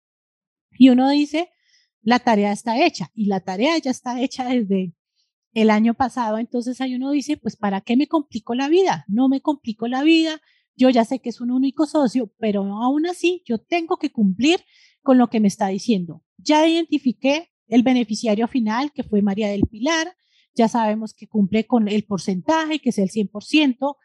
y 0.77 0.89
uno 0.89 1.09
dice, 1.09 1.49
la 2.01 2.19
tarea 2.19 2.51
está 2.51 2.83
hecha, 2.85 3.09
y 3.15 3.25
la 3.25 3.39
tarea 3.39 3.77
ya 3.77 3.91
está 3.91 4.21
hecha 4.21 4.45
desde 4.45 4.93
el 5.53 5.69
año 5.69 5.93
pasado, 5.93 6.37
entonces 6.39 6.81
ahí 6.81 6.95
uno 6.95 7.11
dice, 7.11 7.37
pues 7.37 7.55
¿para 7.55 7.81
qué 7.81 7.95
me 7.95 8.07
complico 8.07 8.53
la 8.53 8.67
vida? 8.67 9.05
No 9.07 9.29
me 9.29 9.41
complico 9.41 9.87
la 9.87 10.03
vida, 10.03 10.41
yo 10.75 10.89
ya 10.89 11.05
sé 11.05 11.19
que 11.19 11.29
es 11.29 11.41
un 11.41 11.51
único 11.51 11.85
socio, 11.85 12.31
pero 12.37 12.63
aún 12.63 13.05
así 13.05 13.43
yo 13.45 13.59
tengo 13.59 13.97
que 13.97 14.11
cumplir 14.11 14.59
con 15.01 15.17
lo 15.17 15.29
que 15.29 15.39
me 15.39 15.47
está 15.47 15.67
diciendo. 15.67 16.23
Ya 16.37 16.67
identifiqué 16.67 17.51
el 17.67 17.83
beneficiario 17.83 18.47
final, 18.47 18.91
que 18.91 19.03
fue 19.03 19.21
María 19.21 19.49
del 19.49 19.63
Pilar, 19.69 20.13
ya 20.53 20.67
sabemos 20.67 21.13
que 21.13 21.27
cumple 21.27 21.65
con 21.65 21.87
el 21.87 22.03
porcentaje, 22.03 22.79
que 22.79 22.89
es 22.89 22.97
el 22.97 23.09
100%, 23.09 23.95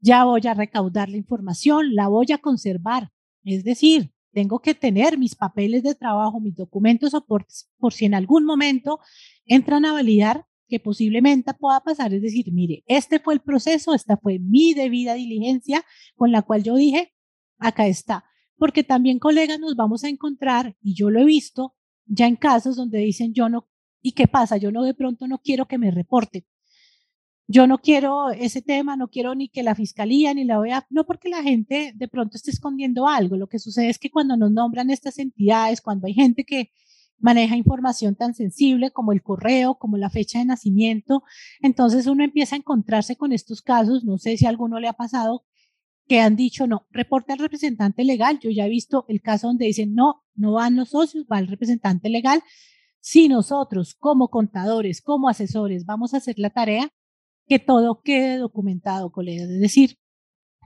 ya 0.00 0.24
voy 0.24 0.42
a 0.46 0.54
recaudar 0.54 1.08
la 1.08 1.16
información, 1.16 1.94
la 1.94 2.08
voy 2.08 2.26
a 2.32 2.38
conservar. 2.38 3.10
Es 3.42 3.64
decir, 3.64 4.12
tengo 4.32 4.60
que 4.60 4.74
tener 4.74 5.18
mis 5.18 5.34
papeles 5.34 5.82
de 5.82 5.94
trabajo, 5.94 6.40
mis 6.40 6.54
documentos 6.54 7.12
soportes, 7.12 7.70
por 7.78 7.92
si 7.92 8.04
en 8.04 8.14
algún 8.14 8.44
momento 8.44 9.00
entran 9.46 9.84
a 9.84 9.92
validar 9.92 10.46
que 10.68 10.78
posiblemente 10.78 11.52
pueda 11.54 11.80
pasar. 11.80 12.12
Es 12.14 12.22
decir, 12.22 12.52
mire, 12.52 12.84
este 12.86 13.18
fue 13.18 13.34
el 13.34 13.40
proceso, 13.40 13.94
esta 13.94 14.16
fue 14.16 14.38
mi 14.38 14.74
debida 14.74 15.14
diligencia 15.14 15.84
con 16.16 16.30
la 16.30 16.42
cual 16.42 16.62
yo 16.62 16.76
dije, 16.76 17.12
acá 17.58 17.86
está 17.86 18.29
porque 18.60 18.84
también 18.84 19.18
colegas 19.18 19.58
nos 19.58 19.74
vamos 19.74 20.04
a 20.04 20.10
encontrar, 20.10 20.76
y 20.82 20.94
yo 20.94 21.08
lo 21.08 21.20
he 21.20 21.24
visto 21.24 21.74
ya 22.04 22.26
en 22.26 22.36
casos 22.36 22.76
donde 22.76 22.98
dicen 22.98 23.32
yo 23.32 23.48
no, 23.48 23.66
¿y 24.02 24.12
qué 24.12 24.28
pasa? 24.28 24.58
Yo 24.58 24.70
no 24.70 24.82
de 24.82 24.92
pronto 24.92 25.26
no 25.26 25.38
quiero 25.38 25.66
que 25.66 25.78
me 25.78 25.90
reporte. 25.90 26.46
Yo 27.48 27.66
no 27.66 27.78
quiero 27.78 28.28
ese 28.28 28.60
tema, 28.60 28.96
no 28.96 29.08
quiero 29.08 29.34
ni 29.34 29.48
que 29.48 29.62
la 29.62 29.74
fiscalía 29.74 30.34
ni 30.34 30.44
la 30.44 30.58
OEA, 30.58 30.86
no 30.90 31.06
porque 31.06 31.30
la 31.30 31.42
gente 31.42 31.94
de 31.96 32.06
pronto 32.06 32.36
esté 32.36 32.50
escondiendo 32.50 33.08
algo. 33.08 33.36
Lo 33.36 33.48
que 33.48 33.58
sucede 33.58 33.88
es 33.88 33.98
que 33.98 34.10
cuando 34.10 34.36
nos 34.36 34.50
nombran 34.50 34.90
estas 34.90 35.18
entidades, 35.18 35.80
cuando 35.80 36.06
hay 36.06 36.12
gente 36.12 36.44
que 36.44 36.70
maneja 37.18 37.56
información 37.56 38.14
tan 38.14 38.34
sensible 38.34 38.90
como 38.90 39.12
el 39.12 39.22
correo, 39.22 39.76
como 39.76 39.96
la 39.96 40.10
fecha 40.10 40.38
de 40.38 40.44
nacimiento, 40.44 41.22
entonces 41.62 42.06
uno 42.06 42.24
empieza 42.24 42.56
a 42.56 42.58
encontrarse 42.58 43.16
con 43.16 43.32
estos 43.32 43.62
casos. 43.62 44.04
No 44.04 44.18
sé 44.18 44.36
si 44.36 44.44
a 44.44 44.50
alguno 44.50 44.78
le 44.80 44.88
ha 44.88 44.92
pasado 44.92 45.46
que 46.10 46.18
han 46.18 46.34
dicho 46.34 46.66
no, 46.66 46.88
reporte 46.90 47.32
al 47.32 47.38
representante 47.38 48.02
legal. 48.02 48.40
Yo 48.42 48.50
ya 48.50 48.66
he 48.66 48.68
visto 48.68 49.04
el 49.06 49.22
caso 49.22 49.46
donde 49.46 49.66
dicen 49.66 49.94
no, 49.94 50.24
no 50.34 50.54
van 50.54 50.74
los 50.74 50.88
socios, 50.88 51.24
va 51.30 51.38
el 51.38 51.46
representante 51.46 52.08
legal. 52.08 52.42
Si 52.98 53.28
nosotros 53.28 53.94
como 53.94 54.28
contadores, 54.28 55.02
como 55.02 55.28
asesores, 55.28 55.86
vamos 55.86 56.12
a 56.12 56.16
hacer 56.16 56.34
la 56.40 56.50
tarea, 56.50 56.92
que 57.46 57.60
todo 57.60 58.00
quede 58.02 58.38
documentado, 58.38 59.12
colegas. 59.12 59.50
Es 59.50 59.60
decir, 59.60 59.98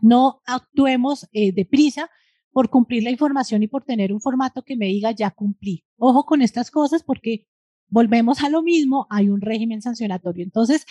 no 0.01 0.41
actuemos 0.47 1.29
eh, 1.33 1.53
deprisa 1.53 2.09
por 2.51 2.71
cumplir 2.71 3.03
la 3.03 3.11
información 3.11 3.63
y 3.63 3.69
por 3.69 3.85
tener 3.85 4.15
un 4.15 4.23
formato 4.23 4.63
que 4.63 4.79
me 4.79 4.87
diga 4.87 5.11
ya 5.11 5.31
cumplí. 5.31 5.85
Ojo 5.99 6.25
con 6.25 6.41
estas 6.41 6.71
cosas 6.71 7.03
porque 7.03 7.49
volvemos 7.89 8.43
a 8.43 8.49
lo 8.49 8.63
mismo, 8.63 9.07
hay 9.11 9.29
un 9.29 9.43
régimen 9.43 9.83
sancionatorio. 9.83 10.43
Entonces, 10.43 10.87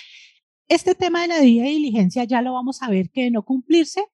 este 0.67 0.93
tema 0.93 1.23
de 1.23 1.29
la 1.29 1.39
debida 1.39 1.63
diligencia 1.63 2.23
ya 2.25 2.43
lo 2.43 2.53
vamos 2.53 2.83
a 2.83 2.89
ver 2.91 3.09
que 3.09 3.23
de 3.23 3.31
no 3.31 3.45
cumplirse 3.45 4.05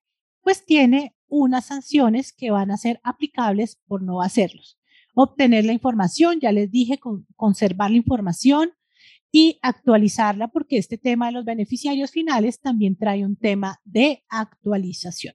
pues 0.42 0.64
tiene 0.64 1.14
unas 1.28 1.66
sanciones 1.66 2.32
que 2.32 2.50
van 2.50 2.70
a 2.70 2.76
ser 2.76 3.00
aplicables 3.02 3.80
por 3.86 4.02
no 4.02 4.20
hacerlos. 4.20 4.78
Obtener 5.14 5.64
la 5.64 5.72
información, 5.72 6.40
ya 6.40 6.52
les 6.52 6.70
dije, 6.70 6.98
conservar 7.36 7.90
la 7.90 7.96
información 7.96 8.72
y 9.32 9.58
actualizarla 9.62 10.48
porque 10.48 10.76
este 10.76 10.98
tema 10.98 11.26
de 11.26 11.32
los 11.32 11.44
beneficiarios 11.44 12.10
finales 12.10 12.60
también 12.60 12.96
trae 12.96 13.24
un 13.24 13.36
tema 13.36 13.80
de 13.84 14.24
actualización. 14.28 15.34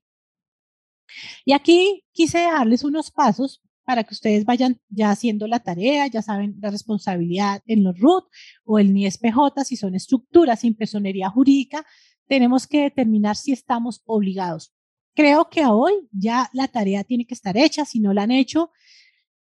Y 1.46 1.54
aquí 1.54 2.04
quise 2.12 2.40
dejarles 2.40 2.84
unos 2.84 3.12
pasos 3.12 3.62
para 3.86 4.04
que 4.04 4.16
ustedes 4.16 4.46
vayan 4.46 4.82
ya 4.90 5.12
haciendo 5.12 5.48
la 5.48 5.60
tarea, 5.60 6.08
ya 6.08 6.22
saben 6.22 6.56
la 6.60 6.72
responsabilidad 6.72 7.62
en 7.68 7.84
los 7.84 7.98
RUT 8.00 8.26
o 8.64 8.80
el 8.80 8.94
NISPJ, 8.94 9.64
si 9.64 9.78
son 9.78 9.94
estructuras 9.94 10.62
sin 10.62 10.76
personería 10.76 11.30
jurídica, 11.30 11.86
tenemos 12.28 12.66
que 12.66 12.82
determinar 12.82 13.36
si 13.36 13.52
estamos 13.52 14.02
obligados 14.06 14.74
creo 15.16 15.50
que 15.50 15.66
hoy 15.66 15.94
ya 16.12 16.50
la 16.54 16.68
tarea 16.68 17.04
tiene 17.04 17.26
que 17.26 17.34
estar 17.34 17.58
hecha. 17.58 17.86
Si 17.86 18.00
no 18.00 18.14
la 18.14 18.24
han 18.24 18.32
hecho, 18.32 18.72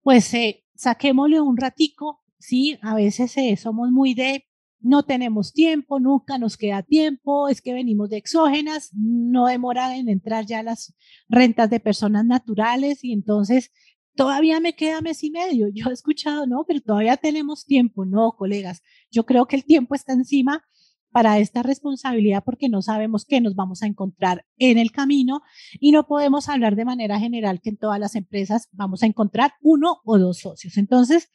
pues 0.02 0.34
eh, 0.34 0.66
saquémosle 0.76 1.40
un 1.40 1.58
ratico. 1.58 2.22
Sí, 2.40 2.80
a 2.82 2.96
veces 2.96 3.38
eh, 3.38 3.56
somos 3.56 3.92
muy 3.92 4.14
de 4.16 4.48
no 4.80 5.04
tenemos 5.04 5.54
tiempo, 5.54 6.00
nunca 6.00 6.40
nos 6.40 6.58
queda 6.58 6.82
tiempo, 6.82 7.50
es 7.50 7.62
que 7.62 7.72
venimos 7.72 8.10
de 8.10 8.18
exógenas, 8.18 8.90
no 8.94 9.46
demora 9.46 9.96
en 9.96 10.10
entrar 10.10 10.48
ya 10.48 10.64
las 10.64 10.96
rentas 11.30 11.70
de 11.70 11.80
personas 11.80 12.26
naturales 12.26 13.04
y 13.04 13.14
entonces 13.14 13.72
todavía 14.16 14.60
me 14.60 14.74
queda 14.74 15.02
mes 15.02 15.24
y 15.24 15.30
medio. 15.30 15.68
Yo 15.74 15.90
he 15.90 15.94
escuchado, 15.94 16.48
no, 16.48 16.66
pero 16.68 16.82
todavía 16.82 17.16
tenemos 17.18 17.66
tiempo. 17.66 18.06
No, 18.06 18.36
colegas, 18.36 18.82
yo 19.12 19.26
creo 19.26 19.46
que 19.46 19.56
el 19.56 19.66
tiempo 19.66 19.94
está 19.94 20.14
encima 20.14 20.64
para 21.12 21.40
esta 21.40 21.62
responsabilidad 21.64 22.44
porque 22.44 22.70
no 22.70 22.82
sabemos 22.82 23.26
qué 23.26 23.42
nos 23.42 23.56
vamos 23.56 23.84
a 23.84 23.88
encontrar 23.88 24.46
en 24.58 24.78
el 24.78 24.92
camino 24.92 25.42
y 25.80 25.92
no 25.92 26.08
podemos 26.08 26.50
hablar 26.50 26.76
de 26.76 26.86
manera 26.86 27.20
general 27.20 27.62
que 27.62 27.70
en 27.70 27.78
todas 27.78 28.00
las 28.00 28.16
empresas 28.16 28.70
vamos 28.72 29.04
a 29.04 29.08
encontrar 29.08 29.54
uno 29.62 30.02
o 30.06 30.18
dos 30.18 30.40
socios. 30.40 30.78
Entonces, 30.78 31.30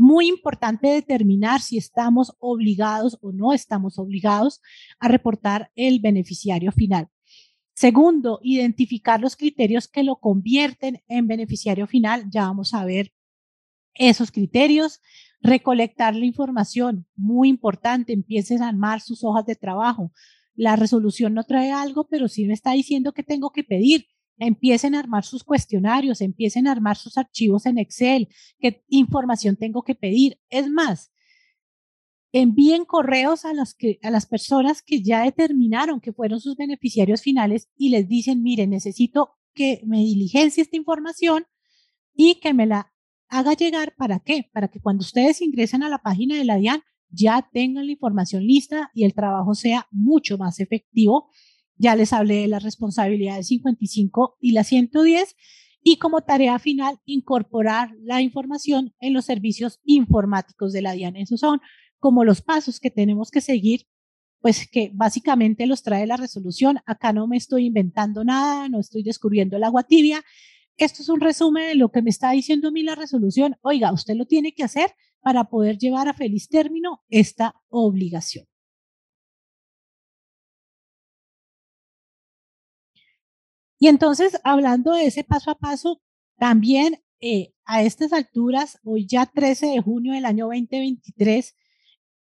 Muy 0.00 0.28
importante 0.28 0.86
determinar 0.86 1.60
si 1.60 1.76
estamos 1.76 2.32
obligados 2.38 3.18
o 3.20 3.32
no 3.32 3.52
estamos 3.52 3.98
obligados 3.98 4.60
a 5.00 5.08
reportar 5.08 5.72
el 5.74 5.98
beneficiario 5.98 6.70
final. 6.70 7.08
Segundo, 7.74 8.38
identificar 8.44 9.20
los 9.20 9.34
criterios 9.34 9.88
que 9.88 10.04
lo 10.04 10.20
convierten 10.20 11.02
en 11.08 11.26
beneficiario 11.26 11.88
final. 11.88 12.26
Ya 12.30 12.42
vamos 12.42 12.74
a 12.74 12.84
ver 12.84 13.12
esos 13.94 14.30
criterios. 14.30 15.00
Recolectar 15.40 16.14
la 16.14 16.24
información, 16.24 17.06
muy 17.14 17.48
importante. 17.48 18.12
Empiecen 18.12 18.62
a 18.62 18.68
armar 18.68 19.00
sus 19.00 19.24
hojas 19.24 19.46
de 19.46 19.56
trabajo. 19.56 20.12
La 20.54 20.76
resolución 20.76 21.34
no 21.34 21.44
trae 21.44 21.70
algo, 21.70 22.08
pero 22.08 22.28
sí 22.28 22.46
me 22.46 22.54
está 22.54 22.72
diciendo 22.72 23.12
que 23.12 23.22
tengo 23.22 23.50
que 23.50 23.64
pedir 23.64 24.06
empiecen 24.38 24.94
a 24.94 25.00
armar 25.00 25.24
sus 25.24 25.44
cuestionarios, 25.44 26.20
empiecen 26.20 26.66
a 26.66 26.72
armar 26.72 26.96
sus 26.96 27.18
archivos 27.18 27.66
en 27.66 27.78
Excel, 27.78 28.28
qué 28.58 28.84
información 28.88 29.56
tengo 29.56 29.82
que 29.82 29.94
pedir. 29.94 30.38
Es 30.48 30.70
más, 30.70 31.12
envíen 32.32 32.84
correos 32.84 33.44
a 33.44 33.52
las, 33.52 33.74
que, 33.74 33.98
a 34.02 34.10
las 34.10 34.26
personas 34.26 34.82
que 34.82 35.02
ya 35.02 35.22
determinaron 35.22 36.00
que 36.00 36.12
fueron 36.12 36.40
sus 36.40 36.56
beneficiarios 36.56 37.22
finales 37.22 37.68
y 37.76 37.90
les 37.90 38.08
dicen, 38.08 38.42
mire, 38.42 38.66
necesito 38.66 39.36
que 39.54 39.82
me 39.86 39.98
diligencie 39.98 40.62
esta 40.62 40.76
información 40.76 41.46
y 42.14 42.36
que 42.36 42.54
me 42.54 42.66
la 42.66 42.92
haga 43.28 43.54
llegar. 43.54 43.94
¿Para 43.96 44.20
qué? 44.20 44.50
Para 44.52 44.68
que 44.68 44.80
cuando 44.80 45.02
ustedes 45.02 45.40
ingresen 45.40 45.82
a 45.82 45.88
la 45.88 45.98
página 45.98 46.36
de 46.36 46.44
la 46.44 46.56
DIAN 46.56 46.82
ya 47.10 47.48
tengan 47.52 47.86
la 47.86 47.92
información 47.92 48.46
lista 48.46 48.90
y 48.94 49.04
el 49.04 49.14
trabajo 49.14 49.54
sea 49.54 49.86
mucho 49.90 50.36
más 50.36 50.60
efectivo 50.60 51.30
ya 51.78 51.94
les 51.94 52.12
hablé 52.12 52.42
de 52.42 52.48
las 52.48 52.62
responsabilidades 52.62 53.46
55 53.46 54.36
y 54.40 54.52
la 54.52 54.64
110 54.64 55.36
y 55.82 55.96
como 55.96 56.22
tarea 56.22 56.58
final 56.58 56.98
incorporar 57.04 57.94
la 58.02 58.20
información 58.20 58.94
en 59.00 59.14
los 59.14 59.24
servicios 59.24 59.80
informáticos 59.84 60.72
de 60.72 60.82
la 60.82 60.92
DIAN. 60.92 61.16
Esos 61.16 61.40
son 61.40 61.60
como 62.00 62.24
los 62.24 62.42
pasos 62.42 62.80
que 62.80 62.90
tenemos 62.90 63.30
que 63.30 63.40
seguir, 63.40 63.86
pues 64.40 64.68
que 64.68 64.90
básicamente 64.92 65.66
los 65.66 65.82
trae 65.82 66.06
la 66.06 66.16
resolución. 66.16 66.80
Acá 66.84 67.12
no 67.12 67.26
me 67.28 67.36
estoy 67.36 67.66
inventando 67.66 68.24
nada, 68.24 68.68
no 68.68 68.80
estoy 68.80 69.02
descubriendo 69.02 69.56
el 69.56 69.64
agua 69.64 69.84
tibia. 69.84 70.22
Esto 70.78 71.02
es 71.02 71.08
un 71.08 71.20
resumen 71.20 71.66
de 71.66 71.74
lo 71.74 71.90
que 71.90 72.02
me 72.02 72.10
está 72.10 72.30
diciendo 72.30 72.68
a 72.68 72.70
mí 72.70 72.84
la 72.84 72.94
resolución. 72.94 73.56
Oiga, 73.62 73.92
usted 73.92 74.14
lo 74.14 74.26
tiene 74.26 74.54
que 74.54 74.62
hacer 74.62 74.94
para 75.20 75.44
poder 75.44 75.76
llevar 75.76 76.08
a 76.08 76.14
feliz 76.14 76.48
término 76.48 77.02
esta 77.08 77.54
obligación. 77.68 78.46
Y 83.80 83.88
entonces, 83.88 84.40
hablando 84.44 84.92
de 84.92 85.06
ese 85.06 85.24
paso 85.24 85.50
a 85.50 85.58
paso, 85.58 86.00
también 86.36 87.02
eh, 87.20 87.52
a 87.64 87.82
estas 87.82 88.12
alturas, 88.12 88.78
hoy 88.84 89.06
ya 89.06 89.26
13 89.26 89.66
de 89.66 89.80
junio 89.80 90.12
del 90.12 90.24
año 90.24 90.46
2023, 90.46 91.56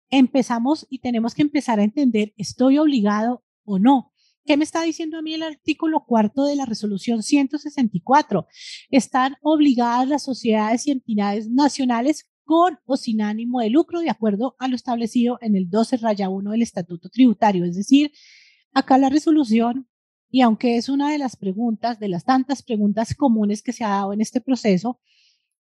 empezamos 0.09 0.87
y 0.89 1.01
tenemos 1.01 1.35
que 1.35 1.43
empezar 1.43 1.79
a 1.79 1.85
entender, 1.85 2.33
¿estoy 2.37 2.79
obligado 2.79 3.45
o 3.65 3.79
no? 3.79 4.13
¿Qué 4.47 4.57
me 4.57 4.63
está 4.63 4.83
diciendo 4.83 5.19
a 5.19 5.23
mí 5.23 5.35
el 5.35 5.43
artículo 5.43 6.05
cuarto 6.07 6.45
de 6.45 6.55
la 6.55 6.67
resolución 6.67 7.25
164? 7.25 8.47
Están 8.91 9.35
obligadas 9.43 10.07
las 10.07 10.23
sociedades 10.23 10.87
y 10.87 10.93
entidades 10.93 11.51
nacionales 11.51 12.31
con 12.45 12.79
o 12.85 12.97
sin 12.97 13.23
ánimo 13.23 13.59
de 13.59 13.71
lucro, 13.71 13.99
de 13.99 14.09
acuerdo 14.09 14.55
a 14.61 14.69
lo 14.69 14.77
establecido 14.77 15.39
en 15.41 15.57
el 15.57 15.69
12 15.69 15.97
raya 15.97 16.29
1 16.29 16.53
del 16.53 16.63
Estatuto 16.63 17.09
Tributario. 17.09 17.65
Es 17.65 17.75
decir, 17.75 18.13
acá 18.73 18.99
la 18.99 19.09
resolución 19.09 19.89
y 20.31 20.43
aunque 20.43 20.77
es 20.77 20.89
una 20.89 21.11
de 21.11 21.19
las 21.19 21.35
preguntas, 21.35 21.99
de 21.99 22.09
las 22.09 22.25
tantas 22.25 22.63
preguntas 22.63 23.17
comunes 23.17 23.63
que 23.63 23.73
se 23.73 23.83
ha 23.83 23.89
dado 23.89 24.13
en 24.13 24.21
este 24.21 24.41
proceso, 24.41 25.01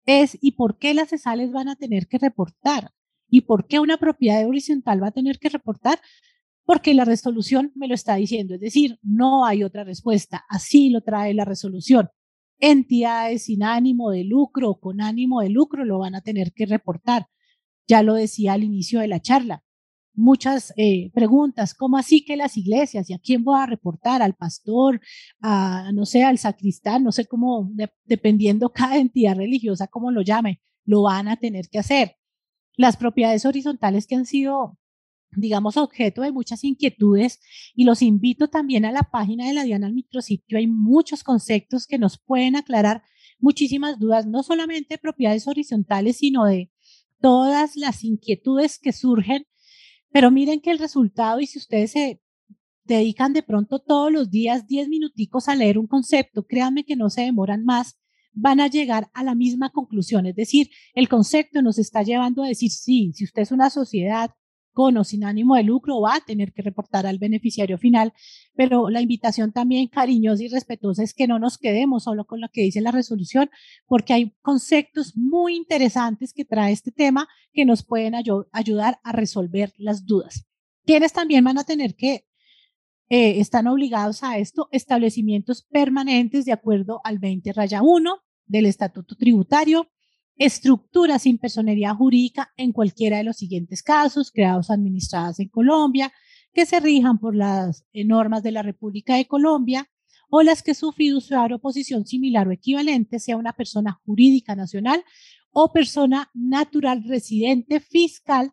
es 0.04 0.36
¿y 0.42 0.52
por 0.52 0.76
qué 0.76 0.92
las 0.92 1.08
cesales 1.08 1.52
van 1.52 1.68
a 1.70 1.76
tener 1.76 2.06
que 2.06 2.18
reportar? 2.18 2.92
¿Y 3.30 3.42
por 3.42 3.66
qué 3.66 3.80
una 3.80 3.96
propiedad 3.96 4.46
horizontal 4.46 5.02
va 5.02 5.08
a 5.08 5.12
tener 5.12 5.38
que 5.38 5.48
reportar? 5.48 6.00
Porque 6.64 6.94
la 6.94 7.04
resolución 7.04 7.72
me 7.74 7.88
lo 7.88 7.94
está 7.94 8.16
diciendo, 8.16 8.54
es 8.54 8.60
decir, 8.60 8.98
no 9.02 9.44
hay 9.44 9.62
otra 9.64 9.84
respuesta, 9.84 10.44
así 10.48 10.90
lo 10.90 11.02
trae 11.02 11.34
la 11.34 11.44
resolución. 11.44 12.08
Entidades 12.58 13.44
sin 13.44 13.62
ánimo 13.62 14.10
de 14.10 14.24
lucro 14.24 14.70
o 14.70 14.80
con 14.80 15.00
ánimo 15.00 15.40
de 15.40 15.50
lucro 15.50 15.84
lo 15.84 15.98
van 15.98 16.14
a 16.14 16.22
tener 16.22 16.52
que 16.52 16.66
reportar. 16.66 17.26
Ya 17.86 18.02
lo 18.02 18.14
decía 18.14 18.54
al 18.54 18.64
inicio 18.64 19.00
de 19.00 19.08
la 19.08 19.20
charla 19.20 19.64
muchas 20.14 20.72
eh, 20.76 21.10
preguntas, 21.12 21.74
¿cómo 21.74 21.96
así 21.98 22.24
que 22.24 22.36
las 22.36 22.56
iglesias? 22.56 23.10
¿Y 23.10 23.14
a 23.14 23.18
quién 23.18 23.44
voy 23.44 23.60
a 23.60 23.66
reportar? 23.66 24.22
¿Al 24.22 24.34
pastor? 24.34 25.00
¿A, 25.40 25.90
no 25.92 26.06
sé, 26.06 26.22
al 26.24 26.38
sacristán? 26.38 27.04
No 27.04 27.12
sé 27.12 27.26
cómo, 27.26 27.70
dependiendo 28.04 28.70
cada 28.70 28.96
entidad 28.96 29.36
religiosa, 29.36 29.88
cómo 29.88 30.10
lo 30.10 30.22
llame, 30.22 30.60
lo 30.84 31.02
van 31.02 31.28
a 31.28 31.36
tener 31.36 31.68
que 31.68 31.78
hacer. 31.78 32.16
Las 32.76 32.96
propiedades 32.96 33.44
horizontales 33.44 34.06
que 34.06 34.16
han 34.16 34.26
sido 34.26 34.78
digamos, 35.36 35.76
objeto 35.76 36.22
de 36.22 36.32
muchas 36.32 36.64
inquietudes 36.64 37.40
y 37.74 37.84
los 37.84 38.02
invito 38.02 38.48
también 38.48 38.84
a 38.84 38.92
la 38.92 39.02
página 39.02 39.46
de 39.46 39.54
la 39.54 39.64
Diana 39.64 39.86
al 39.86 39.94
micrositio. 39.94 40.58
Hay 40.58 40.66
muchos 40.66 41.24
conceptos 41.24 41.86
que 41.86 41.98
nos 41.98 42.18
pueden 42.18 42.56
aclarar 42.56 43.02
muchísimas 43.38 43.98
dudas, 43.98 44.26
no 44.26 44.42
solamente 44.42 44.94
de 44.94 44.98
propiedades 44.98 45.46
horizontales, 45.46 46.18
sino 46.18 46.44
de 46.44 46.70
todas 47.20 47.76
las 47.76 48.04
inquietudes 48.04 48.78
que 48.78 48.92
surgen 48.92 49.46
pero 50.14 50.30
miren 50.30 50.60
que 50.60 50.70
el 50.70 50.78
resultado, 50.78 51.40
y 51.40 51.46
si 51.48 51.58
ustedes 51.58 51.90
se 51.90 52.22
dedican 52.84 53.32
de 53.32 53.42
pronto 53.42 53.80
todos 53.80 54.12
los 54.12 54.30
días 54.30 54.68
10 54.68 54.88
minuticos 54.88 55.48
a 55.48 55.56
leer 55.56 55.76
un 55.76 55.88
concepto, 55.88 56.46
créanme 56.46 56.84
que 56.84 56.94
no 56.94 57.10
se 57.10 57.22
demoran 57.22 57.64
más, 57.64 57.98
van 58.32 58.60
a 58.60 58.68
llegar 58.68 59.10
a 59.12 59.24
la 59.24 59.34
misma 59.34 59.70
conclusión. 59.70 60.26
Es 60.26 60.36
decir, 60.36 60.70
el 60.94 61.08
concepto 61.08 61.62
nos 61.62 61.80
está 61.80 62.04
llevando 62.04 62.44
a 62.44 62.46
decir, 62.46 62.70
sí, 62.70 63.10
si 63.12 63.24
usted 63.24 63.42
es 63.42 63.50
una 63.50 63.70
sociedad 63.70 64.30
con 64.74 64.98
o 64.98 65.04
sin 65.04 65.24
ánimo 65.24 65.54
de 65.54 65.62
lucro, 65.62 66.00
va 66.00 66.16
a 66.16 66.20
tener 66.20 66.52
que 66.52 66.60
reportar 66.60 67.06
al 67.06 67.18
beneficiario 67.18 67.78
final, 67.78 68.12
pero 68.54 68.90
la 68.90 69.00
invitación 69.00 69.52
también 69.52 69.88
cariñosa 69.88 70.44
y 70.44 70.48
respetuosa 70.48 71.02
es 71.02 71.14
que 71.14 71.26
no 71.26 71.38
nos 71.38 71.56
quedemos 71.56 72.04
solo 72.04 72.26
con 72.26 72.42
lo 72.42 72.48
que 72.52 72.60
dice 72.60 72.82
la 72.82 72.90
resolución, 72.90 73.48
porque 73.86 74.12
hay 74.12 74.34
conceptos 74.42 75.16
muy 75.16 75.56
interesantes 75.56 76.34
que 76.34 76.44
trae 76.44 76.72
este 76.72 76.90
tema 76.90 77.28
que 77.52 77.64
nos 77.64 77.82
pueden 77.82 78.14
ayudar 78.14 78.98
a 79.02 79.12
resolver 79.12 79.72
las 79.78 80.04
dudas. 80.04 80.46
Quienes 80.84 81.14
también 81.14 81.44
van 81.44 81.56
a 81.56 81.64
tener 81.64 81.94
que 81.94 82.26
eh, 83.08 83.40
están 83.40 83.66
obligados 83.66 84.22
a 84.22 84.38
esto, 84.38 84.68
establecimientos 84.72 85.62
permanentes 85.70 86.44
de 86.46 86.52
acuerdo 86.52 87.00
al 87.04 87.18
20 87.18 87.52
raya 87.52 87.82
1 87.82 88.16
del 88.46 88.66
Estatuto 88.66 89.14
Tributario, 89.16 89.88
estructuras 90.36 91.22
sin 91.22 91.38
personería 91.38 91.94
jurídica 91.94 92.52
en 92.56 92.72
cualquiera 92.72 93.18
de 93.18 93.24
los 93.24 93.36
siguientes 93.36 93.82
casos, 93.82 94.30
creados 94.32 94.70
administradas 94.70 95.38
en 95.40 95.48
Colombia, 95.48 96.12
que 96.52 96.66
se 96.66 96.80
rijan 96.80 97.18
por 97.18 97.34
las 97.34 97.84
eh, 97.92 98.04
normas 98.04 98.42
de 98.42 98.52
la 98.52 98.62
República 98.62 99.16
de 99.16 99.26
Colombia 99.26 99.88
o 100.30 100.42
las 100.42 100.62
que 100.62 100.74
su 100.74 100.92
fiduciario 100.92 101.56
o 101.56 101.60
posición 101.60 102.06
similar 102.06 102.48
o 102.48 102.52
equivalente 102.52 103.18
sea 103.20 103.36
una 103.36 103.52
persona 103.52 104.00
jurídica 104.04 104.56
nacional 104.56 105.04
o 105.50 105.72
persona 105.72 106.30
natural 106.34 107.04
residente 107.04 107.80
fiscal 107.80 108.52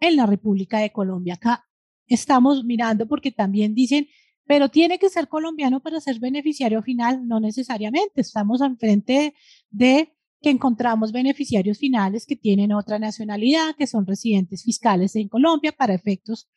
en 0.00 0.16
la 0.16 0.26
República 0.26 0.78
de 0.78 0.92
Colombia. 0.92 1.34
Acá 1.34 1.64
estamos 2.06 2.64
mirando 2.64 3.06
porque 3.06 3.32
también 3.32 3.74
dicen, 3.74 4.08
pero 4.46 4.68
tiene 4.68 4.98
que 4.98 5.08
ser 5.08 5.28
colombiano 5.28 5.80
para 5.80 6.00
ser 6.00 6.20
beneficiario 6.20 6.82
final, 6.82 7.26
no 7.26 7.40
necesariamente. 7.40 8.20
Estamos 8.20 8.60
al 8.60 8.76
frente 8.76 9.34
de 9.70 10.13
que 10.44 10.50
encontramos 10.50 11.10
beneficiarios 11.10 11.78
finales 11.78 12.26
que 12.26 12.36
tienen 12.36 12.72
otra 12.72 12.98
nacionalidad, 12.98 13.74
que 13.76 13.86
son 13.86 14.06
residentes 14.06 14.62
fiscales 14.62 15.16
en 15.16 15.28
Colombia 15.28 15.72
para 15.72 15.94
efectos 15.94 16.50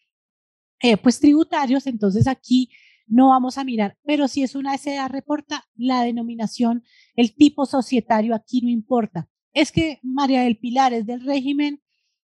eh, 0.82 0.98
pues 0.98 1.22
tributarios. 1.22 1.88
Entonces 1.88 2.28
aquí 2.28 2.70
no 3.08 3.30
vamos 3.30 3.58
a 3.58 3.64
mirar, 3.64 3.98
pero 4.04 4.28
si 4.28 4.44
es 4.44 4.56
una 4.56 4.78
SA 4.78 5.08
reporta 5.08 5.70
la 5.76 6.02
denominación, 6.04 6.84
el 7.16 7.34
tipo 7.34 7.66
societario 7.66 8.36
aquí 8.36 8.60
no 8.60 8.70
importa. 8.70 9.30
Es 9.54 9.72
que 9.72 10.00
María 10.04 10.42
del 10.42 10.58
Pilar 10.58 10.94
es 10.94 11.06
del 11.06 11.22
régimen 11.22 11.82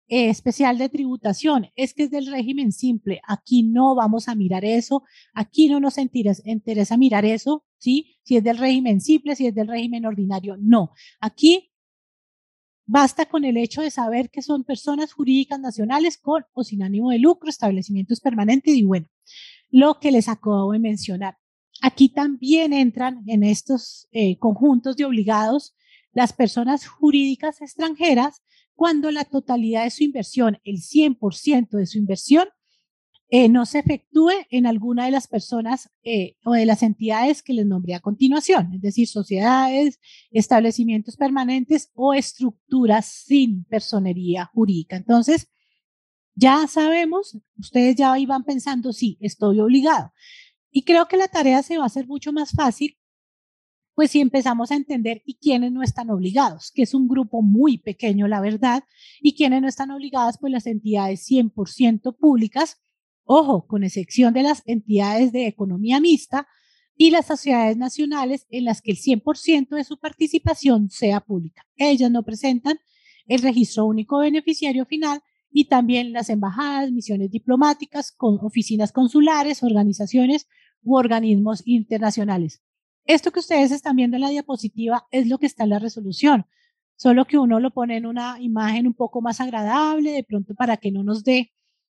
eh, 0.09 0.29
especial 0.29 0.77
de 0.77 0.89
tributación, 0.89 1.69
es 1.77 1.93
que 1.93 2.03
es 2.03 2.11
del 2.11 2.27
régimen 2.27 2.73
simple. 2.73 3.21
Aquí 3.25 3.63
no 3.63 3.95
vamos 3.95 4.27
a 4.27 4.35
mirar 4.35 4.65
eso, 4.65 5.03
aquí 5.33 5.69
no 5.69 5.79
nos 5.79 5.97
interesa 5.97 6.97
mirar 6.97 7.23
eso, 7.23 7.64
¿sí? 7.77 8.17
Si 8.23 8.37
es 8.37 8.43
del 8.43 8.57
régimen 8.57 9.01
simple, 9.01 9.35
si 9.35 9.47
es 9.47 9.55
del 9.55 9.67
régimen 9.67 10.05
ordinario, 10.05 10.57
no. 10.59 10.91
Aquí 11.19 11.71
basta 12.85 13.25
con 13.25 13.45
el 13.45 13.57
hecho 13.57 13.81
de 13.81 13.91
saber 13.91 14.29
que 14.29 14.41
son 14.41 14.63
personas 14.63 15.13
jurídicas 15.13 15.59
nacionales 15.59 16.17
con 16.17 16.43
o 16.53 16.63
sin 16.63 16.83
ánimo 16.83 17.11
de 17.11 17.19
lucro, 17.19 17.49
establecimientos 17.49 18.19
permanentes 18.19 18.75
y 18.75 18.83
bueno, 18.83 19.07
lo 19.69 19.99
que 19.99 20.11
les 20.11 20.27
acabo 20.29 20.71
de 20.71 20.79
mencionar. 20.79 21.37
Aquí 21.81 22.09
también 22.09 22.73
entran 22.73 23.23
en 23.27 23.43
estos 23.43 24.07
eh, 24.11 24.37
conjuntos 24.37 24.95
de 24.95 25.05
obligados 25.05 25.75
las 26.13 26.31
personas 26.31 26.87
jurídicas 26.87 27.61
extranjeras 27.61 28.41
cuando 28.73 29.11
la 29.11 29.25
totalidad 29.25 29.83
de 29.83 29.89
su 29.89 30.03
inversión, 30.03 30.59
el 30.63 30.77
100% 30.77 31.69
de 31.77 31.85
su 31.85 31.97
inversión, 31.97 32.47
eh, 33.37 33.49
no 33.49 33.65
se 33.65 33.79
efectúe 33.79 34.31
en 34.49 34.65
alguna 34.65 35.03
de 35.03 35.11
las 35.11 35.27
personas 35.27 35.89
eh, 36.03 36.37
o 36.45 36.53
de 36.53 36.65
las 36.65 36.81
entidades 36.83 37.43
que 37.43 37.51
les 37.51 37.65
nombré 37.65 37.93
a 37.93 37.99
continuación, 37.99 38.71
es 38.73 38.81
decir, 38.81 39.09
sociedades, 39.09 39.99
establecimientos 40.31 41.17
permanentes 41.17 41.91
o 41.95 42.13
estructuras 42.13 43.05
sin 43.07 43.65
personería 43.65 44.45
jurídica. 44.53 44.95
Entonces, 44.95 45.49
ya 46.33 46.65
sabemos, 46.67 47.37
ustedes 47.59 47.97
ya 47.97 48.17
iban 48.17 48.45
pensando, 48.45 48.93
sí, 48.93 49.17
estoy 49.19 49.59
obligado. 49.59 50.13
Y 50.71 50.83
creo 50.83 51.09
que 51.09 51.17
la 51.17 51.27
tarea 51.27 51.61
se 51.61 51.77
va 51.77 51.83
a 51.83 51.87
hacer 51.87 52.07
mucho 52.07 52.31
más 52.31 52.51
fácil, 52.51 52.97
pues 53.95 54.11
si 54.11 54.21
empezamos 54.21 54.71
a 54.71 54.75
entender 54.75 55.21
y 55.25 55.35
quiénes 55.35 55.73
no 55.73 55.83
están 55.83 56.09
obligados, 56.09 56.71
que 56.73 56.83
es 56.83 56.93
un 56.93 57.09
grupo 57.09 57.41
muy 57.41 57.79
pequeño, 57.79 58.29
la 58.29 58.39
verdad, 58.39 58.85
y 59.19 59.35
quiénes 59.35 59.61
no 59.61 59.67
están 59.67 59.91
obligadas, 59.91 60.37
pues 60.37 60.53
las 60.53 60.67
entidades 60.67 61.29
100% 61.29 62.15
públicas, 62.17 62.77
ojo, 63.25 63.67
con 63.67 63.83
excepción 63.83 64.33
de 64.33 64.43
las 64.43 64.63
entidades 64.65 65.31
de 65.31 65.47
economía 65.47 65.99
mixta 65.99 66.47
y 66.95 67.11
las 67.11 67.25
sociedades 67.25 67.75
nacionales 67.75 68.45
en 68.49 68.63
las 68.65 68.81
que 68.81 68.91
el 68.91 68.97
100% 68.97 69.75
de 69.75 69.83
su 69.83 69.97
participación 69.99 70.89
sea 70.89 71.19
pública. 71.19 71.67
Ellas 71.75 72.09
no 72.09 72.23
presentan 72.23 72.79
el 73.27 73.41
registro 73.41 73.85
único 73.85 74.19
beneficiario 74.19 74.85
final 74.85 75.21
y 75.51 75.65
también 75.65 76.13
las 76.13 76.29
embajadas, 76.29 76.91
misiones 76.91 77.31
diplomáticas, 77.31 78.11
con 78.11 78.37
oficinas 78.41 78.91
consulares, 78.91 79.63
organizaciones 79.63 80.47
u 80.83 80.95
organismos 80.95 81.63
internacionales. 81.65 82.61
Esto 83.05 83.31
que 83.31 83.39
ustedes 83.39 83.71
están 83.71 83.95
viendo 83.95 84.17
en 84.17 84.21
la 84.21 84.29
diapositiva 84.29 85.05
es 85.11 85.27
lo 85.27 85.37
que 85.37 85.45
está 85.45 85.63
en 85.63 85.69
la 85.71 85.79
resolución, 85.79 86.45
solo 86.95 87.25
que 87.25 87.37
uno 87.37 87.59
lo 87.59 87.71
pone 87.71 87.97
en 87.97 88.05
una 88.05 88.39
imagen 88.39 88.87
un 88.87 88.93
poco 88.93 89.21
más 89.21 89.41
agradable, 89.41 90.11
de 90.11 90.23
pronto 90.23 90.55
para 90.55 90.77
que 90.77 90.91
no 90.91 91.03
nos 91.03 91.23
dé 91.23 91.51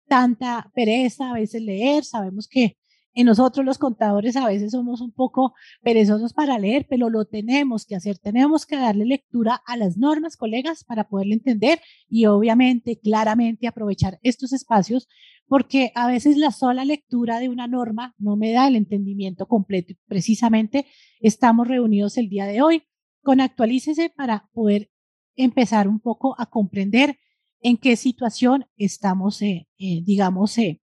tanta 0.08 0.72
pereza 0.74 1.30
a 1.30 1.34
veces 1.34 1.62
leer. 1.62 2.04
Sabemos 2.04 2.48
que 2.48 2.78
en 3.16 3.28
nosotros 3.28 3.66
los 3.66 3.78
contadores 3.78 4.36
a 4.36 4.46
veces 4.46 4.74
somos 4.74 5.00
un 5.00 5.14
poco 5.14 5.54
perezosos 5.82 6.34
para 6.34 6.60
leer, 6.60 6.86
pero 6.90 7.10
lo 7.10 7.24
tenemos 7.24 7.86
que 7.86 7.96
hacer. 7.96 8.18
Tenemos 8.18 8.66
que 8.66 8.76
darle 8.76 9.06
lectura 9.06 9.62
a 9.66 9.78
las 9.78 9.98
normas, 9.98 10.36
colegas, 10.36 10.84
para 10.84 11.08
poderle 11.08 11.36
entender 11.36 11.80
y 12.10 12.26
obviamente 12.26 13.00
claramente 13.00 13.68
aprovechar 13.68 14.20
estos 14.22 14.52
espacios, 14.52 15.08
porque 15.48 15.94
a 15.96 16.08
veces 16.08 16.36
la 16.36 16.52
sola 16.52 16.84
lectura 16.84 17.40
de 17.40 17.48
una 17.48 17.68
norma 17.68 18.14
no 18.18 18.36
me 18.36 18.52
da 18.52 18.68
el 18.68 18.76
entendimiento 18.76 19.48
completo. 19.48 19.94
precisamente 20.08 20.86
estamos 21.22 21.70
reunidos 21.70 22.18
el 22.18 22.28
día 22.28 22.46
de 22.46 22.62
hoy 22.62 22.84
con 23.24 23.40
Actualícese 23.40 24.10
para 24.10 24.50
poder 24.52 24.90
empezar 25.38 25.88
un 25.88 26.02
poco 26.02 26.36
a 26.38 26.48
comprender 26.48 27.18
en 27.66 27.78
qué 27.78 27.96
situación 27.96 28.68
estamos, 28.78 29.42
eh, 29.42 29.68
eh, 29.80 30.02
digamos, 30.04 30.56
eh, 30.60 30.84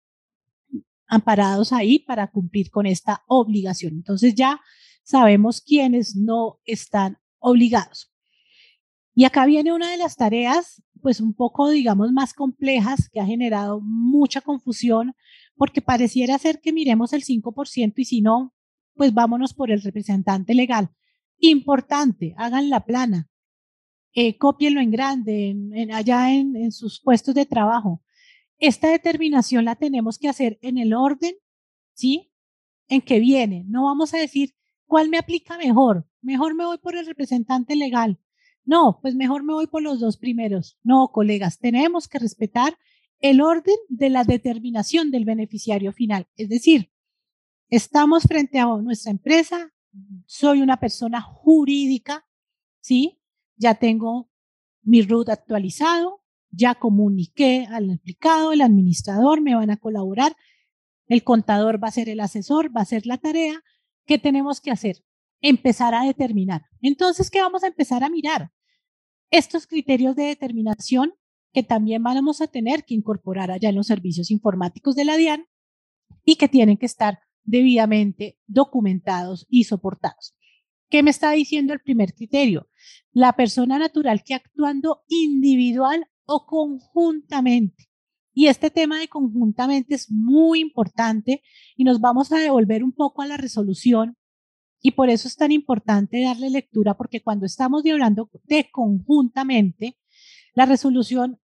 amparados 1.07 1.71
ahí 1.71 1.99
para 1.99 2.31
cumplir 2.31 2.71
con 2.71 2.87
esta 2.87 3.25
obligación. 3.29 3.93
Entonces 3.93 4.35
ya 4.35 4.59
sabemos 5.03 5.61
quiénes 5.61 6.17
no 6.17 6.61
están 6.65 7.19
obligados. 7.41 8.11
Y 9.15 9.25
acá 9.25 9.45
viene 9.45 9.75
una 9.75 9.91
de 9.91 9.99
las 9.99 10.17
tareas, 10.17 10.83
pues 11.03 11.21
un 11.21 11.35
poco, 11.35 11.69
digamos, 11.69 12.11
más 12.11 12.33
complejas 12.33 13.11
que 13.11 13.21
ha 13.21 13.27
generado 13.27 13.83
mucha 13.83 14.41
confusión, 14.41 15.15
porque 15.57 15.83
pareciera 15.83 16.39
ser 16.39 16.63
que 16.63 16.73
miremos 16.73 17.13
el 17.13 17.23
5% 17.23 17.93
y 17.99 18.07
si 18.07 18.23
no, 18.23 18.55
pues 18.95 19.13
vámonos 19.13 19.53
por 19.53 19.71
el 19.71 19.83
representante 19.83 20.55
legal. 20.55 20.89
Importante, 21.37 22.35
hagan 22.39 22.71
la 22.71 22.87
plana, 22.87 23.29
eh, 24.15 24.37
cópienlo 24.37 24.81
en 24.81 24.91
grande, 24.91 25.51
en, 25.51 25.93
allá 25.93 26.33
en, 26.33 26.57
en 26.57 26.73
sus 26.73 27.01
puestos 27.01 27.35
de 27.35 27.47
trabajo 27.47 28.03
esta 28.63 28.89
determinación 28.89 29.65
la 29.65 29.75
tenemos 29.75 30.19
que 30.19 30.29
hacer 30.29 30.57
en 30.63 30.79
el 30.79 30.95
orden, 30.95 31.35
¿sí? 31.95 32.33
En 32.87 33.01
que 33.01 33.19
viene. 33.19 33.65
No 33.67 33.87
vamos 33.87 34.15
a 34.15 34.19
decir 34.19 34.55
cuál 34.87 35.09
me 35.09 35.19
aplica 35.19 35.59
mejor. 35.59 36.07
Mejor 36.21 36.55
me 36.55 36.65
voy 36.65 36.79
por 36.79 36.97
el 36.97 37.05
representante 37.05 37.75
legal. 37.75 38.21
No, 38.65 39.01
pues 39.03 39.17
mejor 39.17 39.43
me 39.43 39.53
voy 39.53 39.67
por 39.67 39.83
los 39.83 39.99
dos 39.99 40.17
primeros. 40.17 40.79
No, 40.85 41.11
colegas, 41.11 41.59
tenemos 41.59 42.07
que 42.07 42.21
respetar 42.21 42.79
el 43.19 43.41
orden 43.41 43.75
de 43.89 44.11
la 44.11 44.23
determinación 44.23 45.11
del 45.11 45.25
beneficiario 45.25 45.93
final. 45.93 46.29
Es 46.37 46.49
decir, 46.49 46.93
estamos 47.69 48.23
frente 48.23 48.61
a 48.61 48.67
nuestra 48.67 49.11
empresa, 49.11 49.73
soy 50.27 50.63
una 50.63 50.79
persona 50.79 51.21
jurídica, 51.21 52.29
¿sí? 52.81 53.19
Ya 53.63 53.77
tengo 53.77 54.29
mi 54.83 55.03
RUT 55.03 55.29
actualizado, 55.29 56.25
ya 56.51 56.75
comuniqué 56.75 57.65
al 57.71 57.85
implicado, 57.91 58.53
el 58.53 58.61
administrador 58.61 59.41
me 59.41 59.55
van 59.55 59.71
a 59.71 59.77
colaborar, 59.77 60.37
el 61.07 61.23
contador 61.23 61.81
va 61.81 61.87
a 61.87 61.93
ser 61.93 62.09
el 62.09 62.19
asesor, 62.19 62.77
va 62.77 62.81
a 62.81 62.87
ser 62.87 63.07
la 63.07 63.19
tarea. 63.19 63.63
¿Qué 64.05 64.19
tenemos 64.19 64.61
que 64.61 64.73
hacer? 64.73 65.05
Empezar 65.41 65.95
a 65.95 66.03
determinar. 66.03 66.63
Entonces, 66.81 67.31
¿qué 67.31 67.41
vamos 67.41 67.63
a 67.63 67.69
empezar 67.69 68.03
a 68.03 68.11
mirar? 68.11 68.51
Estos 69.31 69.69
criterios 69.69 70.17
de 70.17 70.25
determinación 70.25 71.15
que 71.53 71.63
también 71.63 72.03
vamos 72.03 72.41
a 72.41 72.49
tener 72.49 72.85
que 72.85 72.95
incorporar 72.95 73.53
allá 73.53 73.69
en 73.69 73.77
los 73.77 73.87
servicios 73.87 74.33
informáticos 74.33 74.97
de 74.97 75.05
la 75.05 75.17
DIAN 75.17 75.47
y 76.25 76.35
que 76.35 76.49
tienen 76.49 76.79
que 76.79 76.87
estar 76.87 77.21
debidamente 77.45 78.41
documentados 78.49 79.47
y 79.49 79.65
soportados. 79.65 80.35
¿Qué 80.93 81.03
me 81.03 81.11
está 81.11 81.31
diciendo 81.31 81.73
el 81.73 81.81
primer 81.81 82.13
criterio? 82.13 82.69
La 83.13 83.35
persona 83.35 83.79
natural 83.79 84.23
que 84.25 84.35
actuando 84.35 85.03
individual 85.09 86.09
o 86.25 86.47
conjuntamente. 86.47 87.89
Y 88.35 88.47
este 88.47 88.71
tema 88.71 88.99
de 88.99 89.09
conjuntamente 89.09 89.95
es 89.95 90.11
muy 90.11 90.61
importante 90.61 91.43
y 91.77 91.85
nos 91.85 92.01
vamos 92.01 92.33
a 92.33 92.39
devolver 92.39 92.83
un 92.83 92.93
poco 92.93 93.21
a 93.21 93.27
la 93.27 93.37
resolución 93.37 94.17
y 94.81 94.93
por 94.93 95.11
eso 95.11 95.29
es 95.29 95.37
tan 95.37 95.53
importante 95.53 96.23
darle 96.23 96.51
lectura 96.51 96.95
porque 96.97 97.23
cuando 97.23 97.47
estamos 97.47 97.85
hablando 97.87 98.31
de 98.45 98.69
conjuntamente, 98.71 99.99
la 100.55 100.67
resolución 100.67 101.39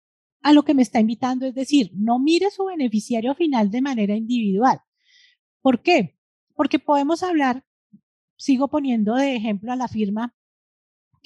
a 0.42 0.52
lo 0.52 0.64
que 0.64 0.74
me 0.74 0.82
está 0.82 1.00
invitando 1.00 1.44
es 1.46 1.54
decir, 1.54 1.90
no 1.94 2.18
mire 2.18 2.50
su 2.50 2.64
beneficiario 2.64 3.34
final 3.34 3.70
de 3.70 3.82
manera 3.82 4.14
individual. 4.14 4.80
¿Por 5.60 5.82
qué? 5.82 6.16
Porque 6.54 6.78
podemos 6.78 7.22
hablar, 7.22 7.64
sigo 8.36 8.68
poniendo 8.68 9.16
de 9.16 9.34
ejemplo 9.34 9.72
a 9.72 9.76
la 9.76 9.88
firma 9.88 10.34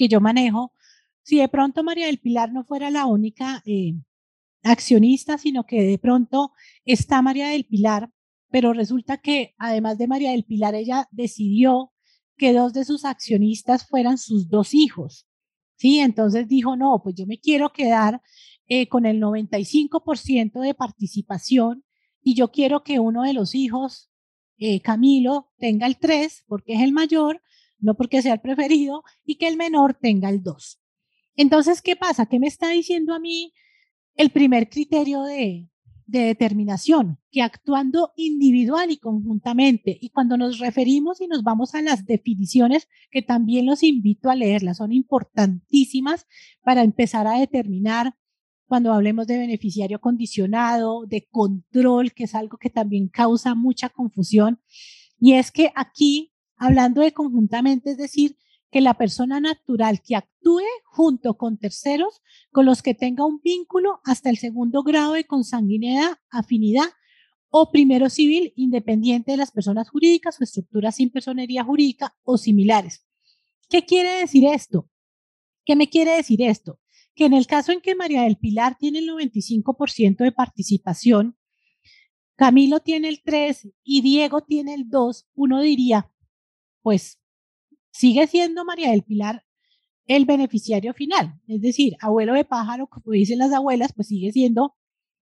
que 0.00 0.08
yo 0.08 0.18
manejo, 0.22 0.72
si 1.20 1.36
de 1.36 1.48
pronto 1.50 1.84
María 1.84 2.06
del 2.06 2.20
Pilar 2.20 2.54
no 2.54 2.64
fuera 2.64 2.88
la 2.88 3.04
única 3.04 3.62
eh, 3.66 3.92
accionista, 4.62 5.36
sino 5.36 5.66
que 5.66 5.82
de 5.82 5.98
pronto 5.98 6.52
está 6.86 7.20
María 7.20 7.48
del 7.48 7.66
Pilar, 7.66 8.10
pero 8.50 8.72
resulta 8.72 9.18
que 9.18 9.54
además 9.58 9.98
de 9.98 10.08
María 10.08 10.30
del 10.30 10.44
Pilar, 10.44 10.74
ella 10.74 11.06
decidió 11.10 11.92
que 12.38 12.54
dos 12.54 12.72
de 12.72 12.86
sus 12.86 13.04
accionistas 13.04 13.86
fueran 13.86 14.16
sus 14.16 14.48
dos 14.48 14.72
hijos. 14.72 15.28
Sí, 15.76 15.98
entonces 15.98 16.48
dijo, 16.48 16.76
no, 16.76 17.02
pues 17.02 17.14
yo 17.16 17.26
me 17.26 17.38
quiero 17.38 17.70
quedar 17.70 18.22
eh, 18.68 18.88
con 18.88 19.04
el 19.04 19.20
95% 19.20 20.62
de 20.62 20.72
participación 20.72 21.84
y 22.22 22.34
yo 22.34 22.50
quiero 22.52 22.84
que 22.84 23.00
uno 23.00 23.22
de 23.22 23.34
los 23.34 23.54
hijos, 23.54 24.10
eh, 24.56 24.80
Camilo, 24.80 25.52
tenga 25.58 25.86
el 25.86 25.98
3 25.98 26.44
porque 26.48 26.72
es 26.72 26.80
el 26.80 26.92
mayor, 26.92 27.42
no 27.80 27.94
porque 27.94 28.22
sea 28.22 28.34
el 28.34 28.40
preferido, 28.40 29.02
y 29.24 29.36
que 29.36 29.48
el 29.48 29.56
menor 29.56 29.94
tenga 29.94 30.28
el 30.28 30.42
2. 30.42 30.80
Entonces, 31.36 31.82
¿qué 31.82 31.96
pasa? 31.96 32.26
¿Qué 32.26 32.38
me 32.38 32.46
está 32.46 32.68
diciendo 32.68 33.14
a 33.14 33.20
mí 33.20 33.52
el 34.14 34.30
primer 34.30 34.68
criterio 34.68 35.22
de, 35.22 35.68
determinación? 36.06 37.18
Que 37.30 37.42
actuando 37.42 38.12
individual 38.16 38.90
y 38.90 38.98
conjuntamente, 38.98 39.96
y 40.00 40.10
cuando 40.10 40.36
nos 40.36 40.58
referimos 40.58 41.20
y 41.20 41.28
nos 41.28 41.42
vamos 41.42 41.74
a 41.74 41.82
las 41.82 42.04
definiciones, 42.04 42.88
que 43.10 43.22
también 43.22 43.66
los 43.66 43.82
invito 43.82 44.28
a 44.28 44.34
leerlas, 44.34 44.78
son 44.78 44.92
importantísimas 44.92 46.26
para 46.62 46.82
empezar 46.82 47.26
a 47.26 47.38
determinar 47.38 48.14
cuando 48.66 48.92
hablemos 48.92 49.26
de 49.26 49.36
beneficiario 49.38 50.00
condicionado, 50.00 51.04
de 51.04 51.26
control, 51.28 52.12
que 52.12 52.24
es 52.24 52.36
algo 52.36 52.56
que 52.56 52.70
también 52.70 53.08
causa 53.08 53.56
mucha 53.56 53.88
confusión. 53.88 54.60
Y 55.18 55.32
es 55.32 55.50
que 55.50 55.72
aquí, 55.74 56.29
hablando 56.60 57.00
de 57.00 57.12
conjuntamente, 57.12 57.90
es 57.90 57.96
decir, 57.96 58.36
que 58.70 58.82
la 58.82 58.94
persona 58.94 59.40
natural 59.40 60.00
que 60.00 60.14
actúe 60.14 60.62
junto 60.84 61.36
con 61.36 61.56
terceros 61.56 62.20
con 62.52 62.66
los 62.66 62.82
que 62.82 62.94
tenga 62.94 63.24
un 63.24 63.40
vínculo 63.42 64.00
hasta 64.04 64.30
el 64.30 64.36
segundo 64.36 64.82
grado 64.84 65.14
de 65.14 65.24
consanguinidad, 65.24 66.18
afinidad 66.30 66.84
o 67.48 67.72
primero 67.72 68.10
civil, 68.10 68.52
independiente 68.54 69.32
de 69.32 69.38
las 69.38 69.50
personas 69.50 69.88
jurídicas 69.88 70.40
o 70.40 70.44
estructuras 70.44 70.94
sin 70.96 71.10
personería 71.10 71.64
jurídica 71.64 72.14
o 72.22 72.36
similares. 72.36 73.04
¿Qué 73.68 73.84
quiere 73.84 74.20
decir 74.20 74.44
esto? 74.44 74.88
¿Qué 75.64 75.74
me 75.74 75.88
quiere 75.88 76.14
decir 76.14 76.42
esto? 76.42 76.78
Que 77.14 77.24
en 77.24 77.32
el 77.32 77.46
caso 77.46 77.72
en 77.72 77.80
que 77.80 77.94
María 77.94 78.22
del 78.22 78.36
Pilar 78.36 78.76
tiene 78.78 79.00
el 79.00 79.08
95% 79.08 80.18
de 80.18 80.32
participación, 80.32 81.36
Camilo 82.36 82.80
tiene 82.80 83.08
el 83.08 83.22
3 83.22 83.68
y 83.82 84.02
Diego 84.02 84.42
tiene 84.42 84.74
el 84.74 84.88
2, 84.88 85.26
uno 85.34 85.60
diría, 85.60 86.10
pues 86.82 87.20
sigue 87.90 88.26
siendo 88.26 88.64
María 88.64 88.90
del 88.90 89.02
Pilar 89.02 89.44
el 90.06 90.24
beneficiario 90.24 90.94
final. 90.94 91.40
Es 91.46 91.60
decir, 91.60 91.96
abuelo 92.00 92.34
de 92.34 92.44
pájaro, 92.44 92.88
como 92.88 93.12
dicen 93.12 93.38
las 93.38 93.52
abuelas, 93.52 93.92
pues 93.94 94.08
sigue 94.08 94.32
siendo 94.32 94.74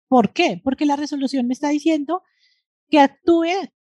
¿Por 0.07 0.33
qué? 0.33 0.61
Porque 0.63 0.85
la 0.85 0.95
resolución 0.95 1.47
me 1.47 1.53
está 1.53 1.69
diciendo 1.69 2.23
que 2.89 2.99
actúe 2.99 3.49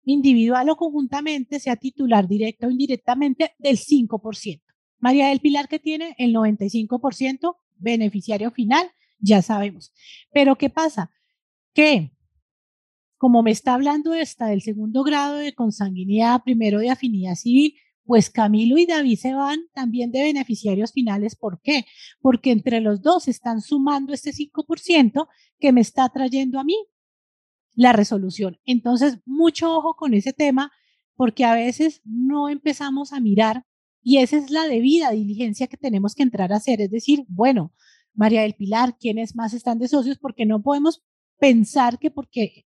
individual 0.05 0.69
o 0.69 0.77
conjuntamente, 0.77 1.59
sea 1.59 1.75
titular 1.75 2.27
directa 2.27 2.67
o 2.67 2.71
indirectamente, 2.71 3.53
del 3.59 3.77
5%. 3.77 4.61
María 4.99 5.27
del 5.27 5.41
Pilar 5.41 5.67
que 5.67 5.79
tiene 5.79 6.15
el 6.17 6.33
95% 6.33 7.57
beneficiario 7.75 8.51
final, 8.51 8.89
ya 9.19 9.41
sabemos. 9.41 9.93
Pero 10.31 10.57
¿qué 10.57 10.69
pasa? 10.69 11.11
Que 11.73 12.13
como 13.17 13.43
me 13.43 13.51
está 13.51 13.73
hablando 13.73 14.13
esta 14.13 14.47
del 14.47 14.61
segundo 14.61 15.03
grado 15.03 15.37
de 15.37 15.53
consanguinidad, 15.53 16.43
primero 16.43 16.79
de 16.79 16.89
afinidad 16.89 17.35
civil, 17.35 17.75
pues 18.03 18.29
Camilo 18.29 18.77
y 18.77 18.85
David 18.85 19.17
se 19.17 19.33
van 19.33 19.59
también 19.73 20.11
de 20.11 20.23
beneficiarios 20.23 20.93
finales. 20.93 21.35
¿Por 21.35 21.59
qué? 21.61 21.85
Porque 22.21 22.51
entre 22.51 22.79
los 22.79 23.01
dos 23.01 23.27
están 23.27 23.61
sumando 23.61 24.13
este 24.13 24.31
5% 24.31 25.27
que 25.59 25.73
me 25.73 25.81
está 25.81 26.07
trayendo 26.09 26.59
a 26.59 26.63
mí 26.63 26.75
la 27.73 27.93
resolución. 27.93 28.59
Entonces, 28.65 29.19
mucho 29.25 29.75
ojo 29.75 29.95
con 29.95 30.13
ese 30.13 30.31
tema, 30.31 30.71
porque 31.15 31.43
a 31.43 31.53
veces 31.53 32.01
no 32.05 32.47
empezamos 32.47 33.11
a 33.11 33.19
mirar 33.19 33.65
y 34.01 34.19
esa 34.19 34.37
es 34.37 34.51
la 34.51 34.67
debida 34.67 35.11
diligencia 35.11 35.67
que 35.67 35.75
tenemos 35.75 36.15
que 36.15 36.23
entrar 36.23 36.53
a 36.53 36.57
hacer. 36.57 36.79
Es 36.79 36.89
decir, 36.89 37.25
bueno, 37.27 37.73
María 38.13 38.43
del 38.43 38.55
Pilar, 38.55 38.97
¿quiénes 38.97 39.35
más 39.35 39.53
están 39.53 39.79
de 39.79 39.89
socios? 39.89 40.17
Porque 40.17 40.45
no 40.45 40.63
podemos 40.63 41.03
pensar 41.39 41.99
que 41.99 42.09
porque 42.09 42.65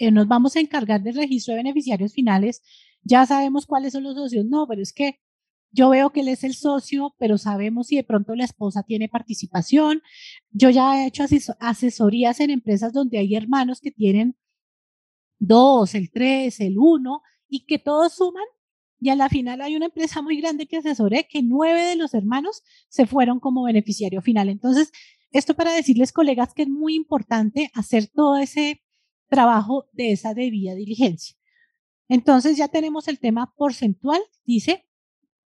eh, 0.00 0.10
nos 0.10 0.26
vamos 0.26 0.56
a 0.56 0.60
encargar 0.60 1.02
del 1.02 1.14
registro 1.14 1.52
de 1.52 1.58
beneficiarios 1.58 2.14
finales, 2.14 2.62
ya 3.02 3.26
sabemos 3.26 3.66
cuáles 3.66 3.92
son 3.92 4.02
los 4.02 4.14
socios. 4.14 4.46
No, 4.46 4.66
pero 4.66 4.80
es 4.80 4.94
que 4.94 5.20
yo 5.72 5.90
veo 5.90 6.10
que 6.10 6.20
él 6.20 6.28
es 6.28 6.42
el 6.42 6.54
socio, 6.54 7.14
pero 7.18 7.36
sabemos 7.36 7.88
si 7.88 7.96
de 7.96 8.04
pronto 8.04 8.34
la 8.34 8.44
esposa 8.44 8.82
tiene 8.82 9.10
participación. 9.10 10.02
Yo 10.50 10.70
ya 10.70 11.04
he 11.04 11.06
hecho 11.06 11.24
asesorías 11.60 12.40
en 12.40 12.50
empresas 12.50 12.94
donde 12.94 13.18
hay 13.18 13.34
hermanos 13.34 13.80
que 13.80 13.90
tienen 13.90 14.36
dos, 15.38 15.94
el 15.94 16.10
tres, 16.10 16.60
el 16.60 16.78
uno, 16.78 17.20
y 17.46 17.66
que 17.66 17.78
todos 17.78 18.14
suman. 18.14 18.44
Y 19.00 19.10
a 19.10 19.16
la 19.16 19.28
final 19.28 19.60
hay 19.60 19.76
una 19.76 19.86
empresa 19.86 20.22
muy 20.22 20.40
grande 20.40 20.66
que 20.66 20.78
asesoré 20.78 21.26
que 21.28 21.42
nueve 21.42 21.82
de 21.82 21.96
los 21.96 22.14
hermanos 22.14 22.62
se 22.88 23.06
fueron 23.06 23.38
como 23.38 23.64
beneficiario 23.64 24.22
final. 24.22 24.48
Entonces, 24.48 24.92
esto 25.30 25.54
para 25.54 25.72
decirles, 25.72 26.12
colegas, 26.12 26.54
que 26.54 26.62
es 26.62 26.68
muy 26.68 26.94
importante 26.94 27.70
hacer 27.74 28.08
todo 28.08 28.38
ese 28.38 28.82
trabajo 29.30 29.86
de 29.92 30.12
esa 30.12 30.34
debida 30.34 30.74
diligencia. 30.74 31.36
Entonces 32.08 32.58
ya 32.58 32.68
tenemos 32.68 33.08
el 33.08 33.18
tema 33.18 33.54
porcentual, 33.56 34.20
dice 34.44 34.84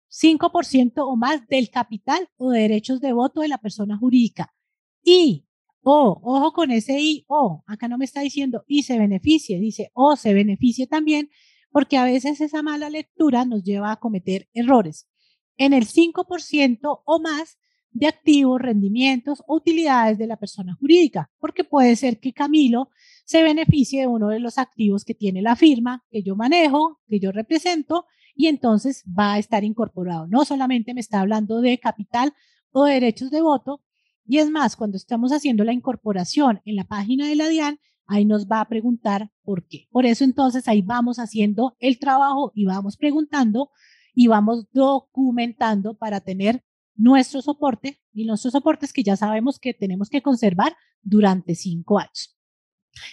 5% 0.10 0.94
o 0.98 1.16
más 1.16 1.48
del 1.48 1.70
capital 1.70 2.30
o 2.38 2.52
derechos 2.52 3.02
de 3.02 3.14
voto 3.14 3.42
de 3.42 3.50
la 3.50 3.58
persona 3.58 3.98
jurídica. 3.98 4.54
Y, 5.04 5.46
o, 5.82 6.20
ojo 6.24 6.54
con 6.54 6.72
ese 6.72 7.00
y, 7.02 7.26
o, 7.28 7.64
acá 7.68 7.88
no 7.88 7.98
me 7.98 8.06
está 8.06 8.22
diciendo 8.22 8.64
y 8.68 8.84
se 8.84 8.98
beneficie, 8.98 9.60
dice 9.60 9.92
o 9.94 10.16
se 10.16 10.34
beneficie 10.34 10.88
también, 10.88 11.30
porque 11.72 11.98
a 11.98 12.06
veces 12.06 12.40
esa 12.40 12.62
mala 12.62 12.90
lectura 12.90 13.46
nos 13.46 13.64
lleva 13.64 13.92
a 13.92 14.00
cometer 14.00 14.48
errores. 14.54 15.10
En 15.58 15.74
el 15.74 15.86
5% 15.86 17.02
o 17.04 17.20
más 17.20 17.58
de 17.94 18.08
activos, 18.08 18.62
rendimientos 18.62 19.44
o 19.48 19.56
utilidades 19.56 20.18
de 20.18 20.28
la 20.28 20.38
persona 20.38 20.76
jurídica, 20.80 21.30
porque 21.40 21.64
puede 21.64 21.96
ser 21.96 22.20
que 22.20 22.34
Camilo 22.34 22.90
se 23.26 23.44
beneficie 23.44 24.02
de 24.02 24.08
uno 24.08 24.30
de 24.30 24.40
los 24.40 24.58
activos 24.58 25.06
que 25.06 25.14
tiene 25.14 25.42
la 25.42 25.56
firma, 25.56 26.04
que 26.10 26.24
yo 26.24 26.36
manejo, 26.36 27.00
que 27.08 27.20
yo 27.20 27.32
represento, 27.32 28.06
y 28.36 28.48
entonces 28.48 29.04
va 29.08 29.34
a 29.34 29.40
estar 29.40 29.64
incorporado. 29.64 30.28
No 30.28 30.44
solamente 30.44 30.94
me 30.94 31.02
está 31.02 31.22
hablando 31.22 31.62
de 31.62 31.78
capital 31.78 32.34
o 32.72 32.86
derechos 32.86 33.30
de 33.30 33.42
voto, 33.42 33.82
y 34.26 34.38
es 34.38 34.50
más, 34.50 34.76
cuando 34.76 34.98
estamos 34.98 35.32
haciendo 35.32 35.64
la 35.64 35.74
incorporación 35.74 36.62
en 36.66 36.78
la 36.78 36.86
página 36.86 37.28
de 37.28 37.36
la 37.36 37.48
DIAN, 37.48 37.80
ahí 38.06 38.26
nos 38.26 38.48
va 38.48 38.62
a 38.62 38.68
preguntar 38.68 39.32
por 39.44 39.68
qué. 39.68 39.88
Por 39.92 40.06
eso 40.06 40.24
entonces 40.24 40.68
ahí 40.68 40.82
vamos 40.82 41.18
haciendo 41.20 41.76
el 41.80 42.00
trabajo 42.00 42.52
y 42.56 42.66
vamos 42.66 42.98
preguntando 42.98 43.70
y 44.16 44.28
vamos 44.28 44.68
documentando 44.72 45.96
para 45.96 46.22
tener 46.22 46.64
nuestro 46.96 47.42
soporte 47.42 48.02
y 48.14 48.26
nuestros 48.26 48.54
soportes 48.54 48.94
que 48.94 49.04
ya 49.04 49.16
sabemos 49.16 49.60
que 49.60 49.74
tenemos 49.74 50.10
que 50.10 50.22
conservar 50.22 50.76
durante 51.02 51.56
cinco 51.56 52.00
años. 52.00 52.38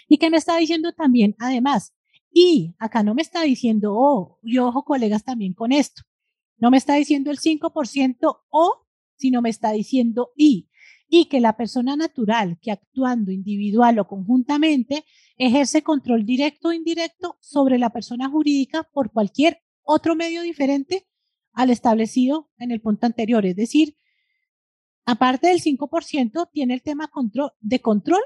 ¿Y 0.09 0.19
qué 0.19 0.31
me 0.31 0.37
está 0.37 0.57
diciendo 0.57 0.93
también? 0.93 1.35
Además, 1.39 1.95
y 2.33 2.75
acá 2.79 3.03
no 3.03 3.15
me 3.15 3.23
está 3.23 3.43
diciendo, 3.43 3.95
oh, 3.97 4.39
y 4.43 4.59
ojo 4.59 4.85
colegas 4.85 5.25
también 5.25 5.55
con 5.55 5.73
esto, 5.73 6.03
no 6.59 6.71
me 6.71 6.77
está 6.77 6.95
diciendo 6.95 7.31
el 7.31 7.39
5% 7.39 8.41
o, 8.51 8.87
sino 9.17 9.43
me 9.43 9.51
está 9.51 9.73
diciendo 9.73 10.31
y, 10.37 10.69
y 11.09 11.27
que 11.27 11.41
la 11.41 11.57
persona 11.57 11.97
natural 11.97 12.59
que 12.61 12.71
actuando 12.71 13.33
individual 13.33 13.99
o 13.99 14.07
conjuntamente 14.07 15.05
ejerce 15.37 15.83
control 15.83 16.25
directo 16.25 16.69
o 16.69 16.73
indirecto 16.73 17.37
sobre 17.41 17.79
la 17.79 17.91
persona 17.91 18.29
jurídica 18.29 18.89
por 18.93 19.11
cualquier 19.11 19.63
otro 19.83 20.15
medio 20.15 20.43
diferente 20.43 21.07
al 21.61 21.69
establecido 21.69 22.49
en 22.57 22.71
el 22.71 22.81
punto 22.81 23.05
anterior. 23.05 23.45
Es 23.45 23.55
decir, 23.55 23.95
aparte 25.05 25.49
del 25.49 25.61
5%, 25.61 26.49
tiene 26.51 26.73
el 26.73 26.83
tema 26.83 27.11
de 27.61 27.81
control 27.81 28.23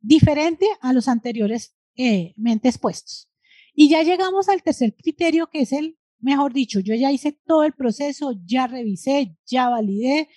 diferente 0.00 0.66
a 0.82 0.92
los 0.92 1.08
anteriores 1.08 1.74
eh, 1.96 2.34
expuestos. 2.62 3.30
Y 3.72 3.88
ya 3.88 4.02
llegamos 4.02 4.50
al 4.50 4.62
tercer 4.62 4.94
criterio, 4.94 5.48
que 5.48 5.62
es 5.62 5.72
el, 5.72 5.96
mejor 6.18 6.52
dicho, 6.52 6.78
yo 6.78 6.94
ya 6.94 7.10
hice 7.10 7.32
todo 7.32 7.64
el 7.64 7.72
proceso, 7.72 8.38
ya 8.44 8.66
revisé, 8.66 9.34
ya 9.46 9.70
validé, 9.70 10.28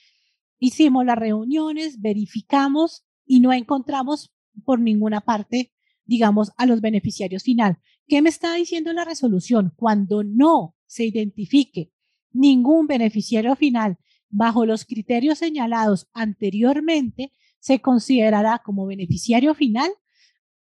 hicimos 0.57 1.05
las 1.05 1.17
reuniones, 1.17 1.99
verificamos 1.99 3.05
y 3.25 3.41
no 3.41 3.51
encontramos 3.51 4.33
por 4.63 4.79
ninguna 4.79 5.19
parte, 5.19 5.73
digamos, 6.05 6.53
a 6.55 6.65
los 6.65 6.79
beneficiarios 6.79 7.43
final. 7.43 7.79
¿Qué 8.07 8.21
me 8.21 8.29
está 8.29 8.53
diciendo 8.53 8.93
la 8.93 9.03
resolución? 9.03 9.73
Cuando 9.75 10.23
no 10.23 10.77
se 10.85 11.03
identifique 11.03 11.91
ningún 12.31 12.87
beneficiario 12.87 13.55
final 13.55 13.97
bajo 14.29 14.65
los 14.65 14.85
criterios 14.85 15.39
señalados 15.39 16.07
anteriormente 16.13 17.31
se 17.59 17.79
considerará 17.79 18.61
como 18.63 18.85
beneficiario 18.85 19.53
final 19.55 19.91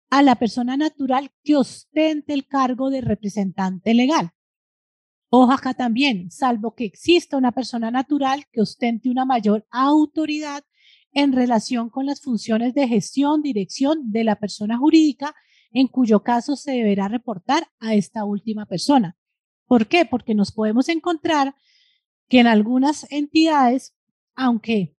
a 0.09 0.21
la 0.21 0.35
persona 0.35 0.77
natural 0.77 1.31
que 1.43 1.55
ostente 1.55 2.33
el 2.33 2.47
cargo 2.47 2.89
de 2.89 3.01
representante 3.01 3.93
legal. 3.93 4.31
Ojo 5.29 5.51
acá 5.51 5.73
también, 5.73 6.31
salvo 6.31 6.73
que 6.73 6.85
exista 6.85 7.35
una 7.35 7.51
persona 7.51 7.91
natural 7.91 8.45
que 8.51 8.61
ostente 8.61 9.09
una 9.09 9.25
mayor 9.25 9.67
autoridad 9.69 10.63
en 11.11 11.33
relación 11.33 11.89
con 11.89 12.05
las 12.05 12.21
funciones 12.21 12.73
de 12.73 12.87
gestión, 12.87 13.41
dirección 13.41 14.11
de 14.11 14.23
la 14.23 14.37
persona 14.37 14.77
jurídica, 14.77 15.35
en 15.71 15.87
cuyo 15.87 16.23
caso 16.23 16.55
se 16.55 16.71
deberá 16.71 17.09
reportar 17.09 17.67
a 17.79 17.93
esta 17.93 18.23
última 18.23 18.65
persona. 18.65 19.17
¿Por 19.67 19.87
qué? 19.87 20.05
Porque 20.05 20.33
nos 20.33 20.51
podemos 20.51 20.89
encontrar 20.89 21.55
que 22.29 22.39
en 22.39 22.47
algunas 22.47 23.09
entidades, 23.11 23.95
aunque 24.35 24.95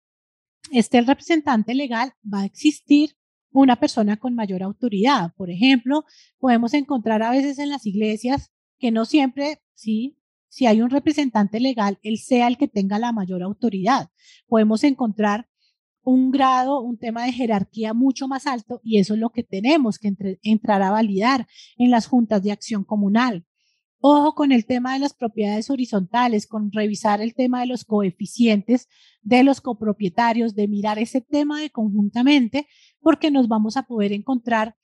esté 0.71 0.99
el 0.99 1.07
representante 1.07 1.75
legal, 1.75 2.13
va 2.23 2.43
a 2.43 2.47
existir 2.47 3.17
una 3.51 3.77
persona 3.77 4.17
con 4.17 4.35
mayor 4.35 4.63
autoridad. 4.63 5.33
Por 5.37 5.51
ejemplo, 5.51 6.05
podemos 6.39 6.75
encontrar 6.75 7.23
a 7.23 7.31
veces 7.31 7.59
en 7.59 7.71
las 7.71 7.87
iglesias 7.87 8.53
que 8.79 8.91
no 8.91 9.05
siempre, 9.05 9.61
sí, 9.75 10.19
si 10.49 10.67
hay 10.67 10.81
un 10.81 10.91
representante 10.91 11.61
legal, 11.61 11.99
él 12.03 12.19
sea 12.19 12.47
el 12.49 12.57
que 12.57 12.69
tenga 12.69 12.99
la 12.99 13.13
mayor 13.13 13.43
autoridad. 13.43 14.11
Podemos 14.47 14.85
encontrar 14.85 15.49
un 16.03 16.31
grado, 16.31 16.81
un 16.81 16.97
tema 16.97 17.25
de 17.25 17.33
jerarquía 17.33 17.93
mucho 17.93 18.29
más 18.29 18.47
alto 18.47 18.81
y 18.83 18.99
eso 18.99 19.15
es 19.15 19.21
lo 19.21 19.31
que 19.31 19.43
tenemos 19.43 19.99
que 19.99 20.15
entrar 20.43 20.83
a 20.83 20.91
validar 20.91 21.47
en 21.77 21.91
las 21.91 22.07
juntas 22.07 22.43
de 22.43 22.53
acción 22.53 22.85
comunal. 22.85 23.45
Ojo 24.01 24.35
con 24.35 24.53
el 24.53 24.65
tema 24.65 24.95
de 24.95 25.01
las 25.01 25.13
propiedades 25.13 25.71
horizontales, 25.71 26.47
con 26.47 26.71
revisar 26.71 27.21
el 27.21 27.35
tema 27.35 27.61
de 27.61 27.67
los 27.67 27.85
coeficientes 27.85 28.89
de 29.23 29.43
los 29.43 29.61
copropietarios, 29.61 30.55
de 30.55 30.69
mirar 30.69 31.01
ese 31.01 31.21
tema 31.21 31.61
de 31.61 31.71
conjuntamente, 31.71 32.69
porque 33.01 33.33
nos 33.33 33.49
vamos 33.49 33.77
a 33.77 33.83
poder 33.83 34.13
encontrar 34.13 34.77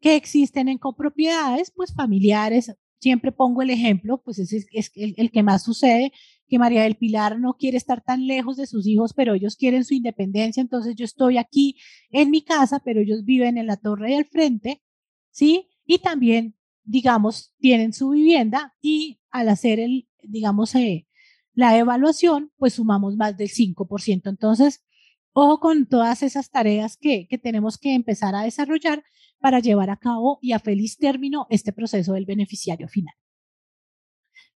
que 0.00 0.16
existen 0.16 0.68
en 0.68 0.78
copropiedades, 0.78 1.70
pues 1.74 1.94
familiares. 1.94 2.74
Siempre 2.98 3.30
pongo 3.30 3.62
el 3.62 3.70
ejemplo, 3.70 4.20
pues 4.24 4.38
es, 4.40 4.66
el 4.96 5.30
que 5.30 5.42
más 5.44 5.62
sucede, 5.62 6.12
que 6.48 6.58
María 6.58 6.82
del 6.82 6.96
Pilar 6.96 7.38
no 7.38 7.54
quiere 7.54 7.76
estar 7.76 8.02
tan 8.02 8.26
lejos 8.26 8.56
de 8.56 8.66
sus 8.66 8.86
hijos, 8.86 9.12
pero 9.14 9.34
ellos 9.34 9.56
quieren 9.56 9.84
su 9.84 9.94
independencia, 9.94 10.60
entonces 10.60 10.94
yo 10.96 11.04
estoy 11.04 11.38
aquí 11.38 11.76
en 12.10 12.30
mi 12.30 12.42
casa, 12.42 12.80
pero 12.84 13.00
ellos 13.00 13.24
viven 13.24 13.58
en 13.58 13.66
la 13.66 13.76
torre 13.76 14.12
del 14.12 14.24
frente, 14.26 14.82
¿sí? 15.30 15.68
Y 15.84 15.98
también 15.98 16.55
digamos, 16.86 17.52
tienen 17.58 17.92
su 17.92 18.10
vivienda 18.10 18.74
y 18.80 19.20
al 19.30 19.48
hacer 19.48 19.80
el, 19.80 20.08
digamos, 20.22 20.74
eh, 20.74 21.06
la 21.52 21.76
evaluación, 21.76 22.52
pues 22.56 22.74
sumamos 22.74 23.16
más 23.16 23.36
del 23.36 23.48
5%. 23.48 24.30
Entonces, 24.30 24.84
ojo 25.32 25.60
con 25.60 25.86
todas 25.86 26.22
esas 26.22 26.50
tareas 26.50 26.96
que, 26.96 27.26
que 27.28 27.38
tenemos 27.38 27.76
que 27.76 27.94
empezar 27.94 28.34
a 28.34 28.42
desarrollar 28.42 29.04
para 29.38 29.60
llevar 29.60 29.90
a 29.90 29.98
cabo 29.98 30.38
y 30.40 30.52
a 30.52 30.58
feliz 30.58 30.96
término 30.96 31.46
este 31.50 31.72
proceso 31.72 32.14
del 32.14 32.24
beneficiario 32.24 32.88
final. 32.88 33.14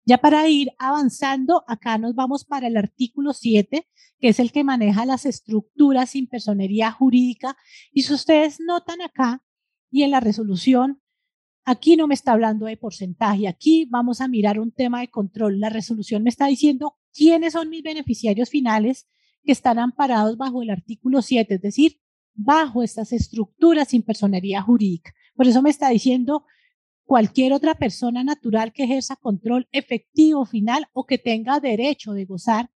Ya 0.06 0.18
para 0.18 0.48
ir 0.48 0.72
avanzando, 0.78 1.64
acá 1.66 1.98
nos 1.98 2.14
vamos 2.14 2.44
para 2.44 2.66
el 2.66 2.76
artículo 2.76 3.32
7, 3.32 3.86
que 4.18 4.28
es 4.28 4.40
el 4.40 4.50
que 4.50 4.64
maneja 4.64 5.04
las 5.04 5.26
estructuras 5.26 6.10
sin 6.10 6.26
personería 6.26 6.90
jurídica. 6.90 7.56
Y 7.92 8.02
si 8.02 8.14
ustedes 8.14 8.60
notan 8.60 9.02
acá 9.02 9.42
y 9.90 10.02
en 10.02 10.10
la 10.10 10.20
resolución, 10.20 11.00
aquí 11.64 11.96
no 11.96 12.06
me 12.06 12.14
está 12.14 12.32
hablando 12.32 12.66
de 12.66 12.76
porcentaje, 12.76 13.48
aquí 13.48 13.86
vamos 13.90 14.20
a 14.20 14.28
mirar 14.28 14.58
un 14.58 14.72
tema 14.72 15.00
de 15.00 15.08
control. 15.08 15.60
La 15.60 15.68
resolución 15.68 16.22
me 16.22 16.30
está 16.30 16.46
diciendo 16.46 16.96
quiénes 17.12 17.52
son 17.54 17.68
mis 17.68 17.82
beneficiarios 17.82 18.50
finales 18.50 19.08
que 19.42 19.52
están 19.52 19.78
amparados 19.78 20.36
bajo 20.36 20.62
el 20.62 20.70
artículo 20.70 21.22
7, 21.22 21.54
es 21.54 21.62
decir, 21.62 22.00
bajo 22.34 22.82
estas 22.82 23.12
estructuras 23.12 23.88
sin 23.88 24.02
personería 24.02 24.62
jurídica. 24.62 25.12
Por 25.34 25.46
eso 25.46 25.62
me 25.62 25.70
está 25.70 25.88
diciendo 25.90 26.44
cualquier 27.04 27.52
otra 27.52 27.74
persona 27.74 28.22
natural 28.22 28.72
que 28.72 28.84
ejerza 28.84 29.16
control 29.16 29.68
efectivo 29.72 30.44
final 30.46 30.86
o 30.92 31.06
que 31.06 31.18
tenga 31.18 31.58
derecho 31.58 32.12
de 32.12 32.24
gozar 32.24 32.70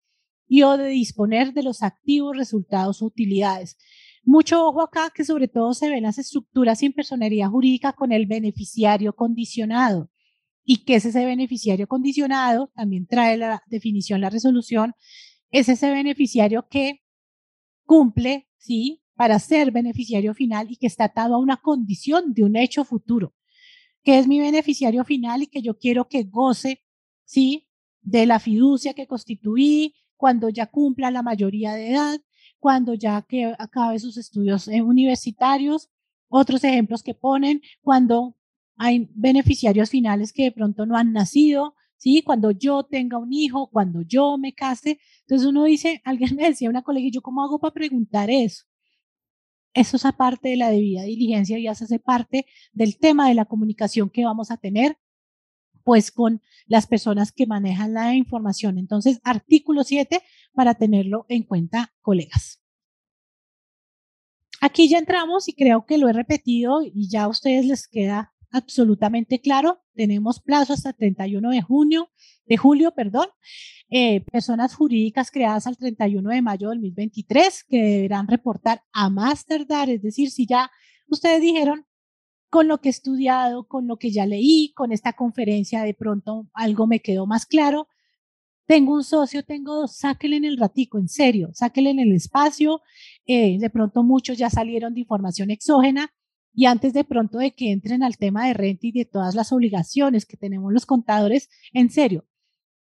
y 0.47 0.63
o 0.63 0.77
de 0.77 0.87
disponer 0.87 1.53
de 1.53 1.63
los 1.63 1.83
activos, 1.83 2.35
resultados 2.35 3.01
o 3.01 3.05
utilidades. 3.05 3.77
Mucho 4.23 4.65
ojo 4.65 4.81
acá 4.81 5.11
que 5.13 5.25
sobre 5.25 5.47
todo 5.47 5.73
se 5.73 5.89
ven 5.89 6.03
las 6.03 6.17
estructuras 6.17 6.79
sin 6.79 6.93
personería 6.93 7.49
jurídica 7.49 7.93
con 7.93 8.11
el 8.11 8.25
beneficiario 8.25 9.13
condicionado. 9.13 10.09
¿Y 10.63 10.85
qué 10.85 10.95
es 10.95 11.05
ese 11.05 11.25
beneficiario 11.25 11.87
condicionado? 11.87 12.71
También 12.73 13.05
trae 13.05 13.37
la 13.37 13.61
definición, 13.67 14.21
la 14.21 14.29
resolución. 14.29 14.93
Es 15.51 15.67
ese 15.69 15.91
beneficiario 15.91 16.67
que 16.69 17.01
cumple, 17.85 18.47
¿sí? 18.57 19.03
Para 19.15 19.39
ser 19.39 19.71
beneficiario 19.71 20.33
final 20.33 20.71
y 20.71 20.77
que 20.77 20.87
está 20.87 21.05
atado 21.05 21.35
a 21.35 21.39
una 21.39 21.57
condición 21.57 22.33
de 22.33 22.43
un 22.43 22.55
hecho 22.55 22.85
futuro 22.85 23.33
que 24.03 24.19
es 24.19 24.27
mi 24.27 24.39
beneficiario 24.39 25.03
final 25.05 25.43
y 25.43 25.47
que 25.47 25.61
yo 25.61 25.77
quiero 25.77 26.07
que 26.07 26.23
goce, 26.23 26.83
¿sí? 27.23 27.69
De 28.01 28.25
la 28.25 28.39
fiducia 28.39 28.93
que 28.93 29.07
constituí 29.07 29.95
cuando 30.17 30.49
ya 30.49 30.67
cumpla 30.67 31.09
la 31.09 31.23
mayoría 31.23 31.73
de 31.73 31.91
edad, 31.91 32.19
cuando 32.63 32.93
ya 32.93 33.21
que 33.23 33.53
acabe 33.59 33.99
sus 33.99 34.15
estudios 34.15 34.69
eh, 34.69 34.81
universitarios. 34.81 35.89
Otros 36.29 36.63
ejemplos 36.63 37.03
que 37.03 37.13
ponen 37.13 37.61
cuando 37.81 38.37
hay 38.77 39.09
beneficiarios 39.15 39.89
finales 39.89 40.31
que 40.31 40.43
de 40.43 40.53
pronto 40.53 40.85
no 40.85 40.95
han 40.95 41.11
nacido, 41.11 41.75
¿sí? 41.97 42.21
Cuando 42.21 42.51
yo 42.51 42.83
tenga 42.83 43.17
un 43.17 43.33
hijo, 43.33 43.69
cuando 43.69 44.01
yo 44.01 44.37
me 44.37 44.53
case. 44.53 44.97
Entonces 45.23 45.45
uno 45.45 45.65
dice, 45.65 46.01
alguien 46.05 46.37
me 46.37 46.47
decía, 46.47 46.69
una 46.69 46.83
colega, 46.83 47.07
¿y 47.07 47.11
yo 47.11 47.21
cómo 47.21 47.43
hago 47.43 47.59
para 47.59 47.73
preguntar 47.73 48.29
eso? 48.29 48.63
Eso 49.73 49.97
es 49.97 50.05
aparte 50.05 50.47
de 50.47 50.55
la 50.55 50.69
debida 50.69 51.03
diligencia 51.03 51.59
y 51.59 51.67
hace 51.67 51.99
parte 51.99 52.45
del 52.71 52.97
tema 52.97 53.27
de 53.27 53.33
la 53.35 53.43
comunicación 53.43 54.09
que 54.09 54.23
vamos 54.23 54.51
a 54.51 54.57
tener 54.57 54.97
pues 55.83 56.11
con 56.11 56.41
las 56.65 56.87
personas 56.87 57.31
que 57.31 57.45
manejan 57.45 57.93
la 57.93 58.15
información. 58.15 58.77
Entonces, 58.77 59.19
artículo 59.23 59.83
7 59.83 60.21
para 60.53 60.75
tenerlo 60.75 61.25
en 61.29 61.43
cuenta, 61.43 61.93
colegas. 62.01 62.61
Aquí 64.61 64.87
ya 64.87 64.97
entramos 64.97 65.49
y 65.49 65.53
creo 65.53 65.85
que 65.85 65.97
lo 65.97 66.07
he 66.07 66.13
repetido 66.13 66.81
y 66.83 67.09
ya 67.09 67.23
a 67.23 67.27
ustedes 67.27 67.65
les 67.65 67.87
queda 67.87 68.33
absolutamente 68.49 69.41
claro. 69.41 69.83
Tenemos 69.93 70.39
plazo 70.39 70.73
hasta 70.73 70.93
31 70.93 71.49
de 71.49 71.61
junio, 71.61 72.09
de 72.45 72.55
julio, 72.55 72.93
perdón. 72.95 73.27
Eh, 73.89 74.21
personas 74.31 74.73
jurídicas 74.73 75.31
creadas 75.31 75.67
al 75.67 75.75
31 75.75 76.29
de 76.29 76.41
mayo 76.41 76.69
de 76.69 76.75
2023 76.75 77.65
que 77.65 77.77
deberán 77.77 78.27
reportar 78.27 78.81
a 78.93 79.09
más 79.09 79.45
tardar, 79.45 79.89
es 79.89 80.01
decir, 80.01 80.31
si 80.31 80.47
ya 80.47 80.71
ustedes 81.07 81.41
dijeron 81.41 81.85
con 82.53 82.67
lo 82.67 82.81
que 82.81 82.89
he 82.89 82.91
estudiado, 82.91 83.67
con 83.67 83.87
lo 83.87 83.97
que 83.97 84.11
ya 84.11 84.27
leí, 84.27 84.73
con 84.75 84.91
esta 84.91 85.13
conferencia, 85.13 85.81
de 85.81 85.95
pronto 85.95 86.51
algo 86.53 86.85
me 86.85 86.99
quedó 86.99 87.25
más 87.25 87.47
claro. 87.47 87.87
Tengo 88.67 88.93
un 88.93 89.03
socio, 89.03 89.41
tengo 89.41 89.73
dos, 89.73 89.95
sáquenle 89.97 90.37
en 90.37 90.45
el 90.45 90.57
ratico, 90.57 90.99
en 90.99 91.07
serio, 91.07 91.49
sáquenle 91.53 91.89
en 91.89 91.99
el 91.99 92.13
espacio. 92.13 92.81
Eh, 93.25 93.57
de 93.57 93.69
pronto 93.71 94.03
muchos 94.03 94.37
ya 94.37 94.51
salieron 94.51 94.93
de 94.93 94.99
información 94.99 95.49
exógena 95.49 96.13
y 96.53 96.67
antes 96.67 96.93
de 96.93 97.03
pronto 97.03 97.39
de 97.39 97.55
que 97.55 97.71
entren 97.71 98.03
al 98.03 98.17
tema 98.17 98.45
de 98.45 98.53
renta 98.53 98.85
y 98.85 98.91
de 98.91 99.05
todas 99.05 99.33
las 99.33 99.51
obligaciones 99.51 100.27
que 100.27 100.37
tenemos 100.37 100.71
los 100.71 100.85
contadores, 100.85 101.49
en 101.71 101.89
serio, 101.89 102.27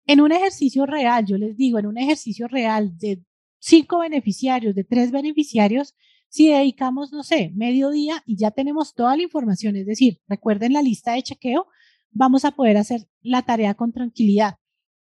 en 0.05 0.21
un 0.21 0.31
ejercicio 0.31 0.85
real, 0.85 1.25
yo 1.25 1.37
les 1.37 1.57
digo, 1.57 1.79
en 1.79 1.85
un 1.85 1.97
ejercicio 1.97 2.47
real 2.47 2.97
de 2.97 3.25
cinco 3.59 3.99
beneficiarios, 3.99 4.73
de 4.73 4.85
tres 4.85 5.11
beneficiarios, 5.11 5.95
si 6.29 6.49
dedicamos, 6.49 7.11
no 7.11 7.23
sé, 7.23 7.51
medio 7.55 7.89
día 7.89 8.23
y 8.25 8.37
ya 8.37 8.51
tenemos 8.51 8.93
toda 8.93 9.15
la 9.15 9.23
información, 9.23 9.75
es 9.75 9.85
decir, 9.85 10.21
recuerden 10.27 10.73
la 10.73 10.81
lista 10.81 11.13
de 11.13 11.23
chequeo, 11.23 11.67
vamos 12.11 12.45
a 12.45 12.51
poder 12.51 12.77
hacer 12.77 13.07
la 13.21 13.41
tarea 13.41 13.73
con 13.73 13.91
tranquilidad. 13.91 14.55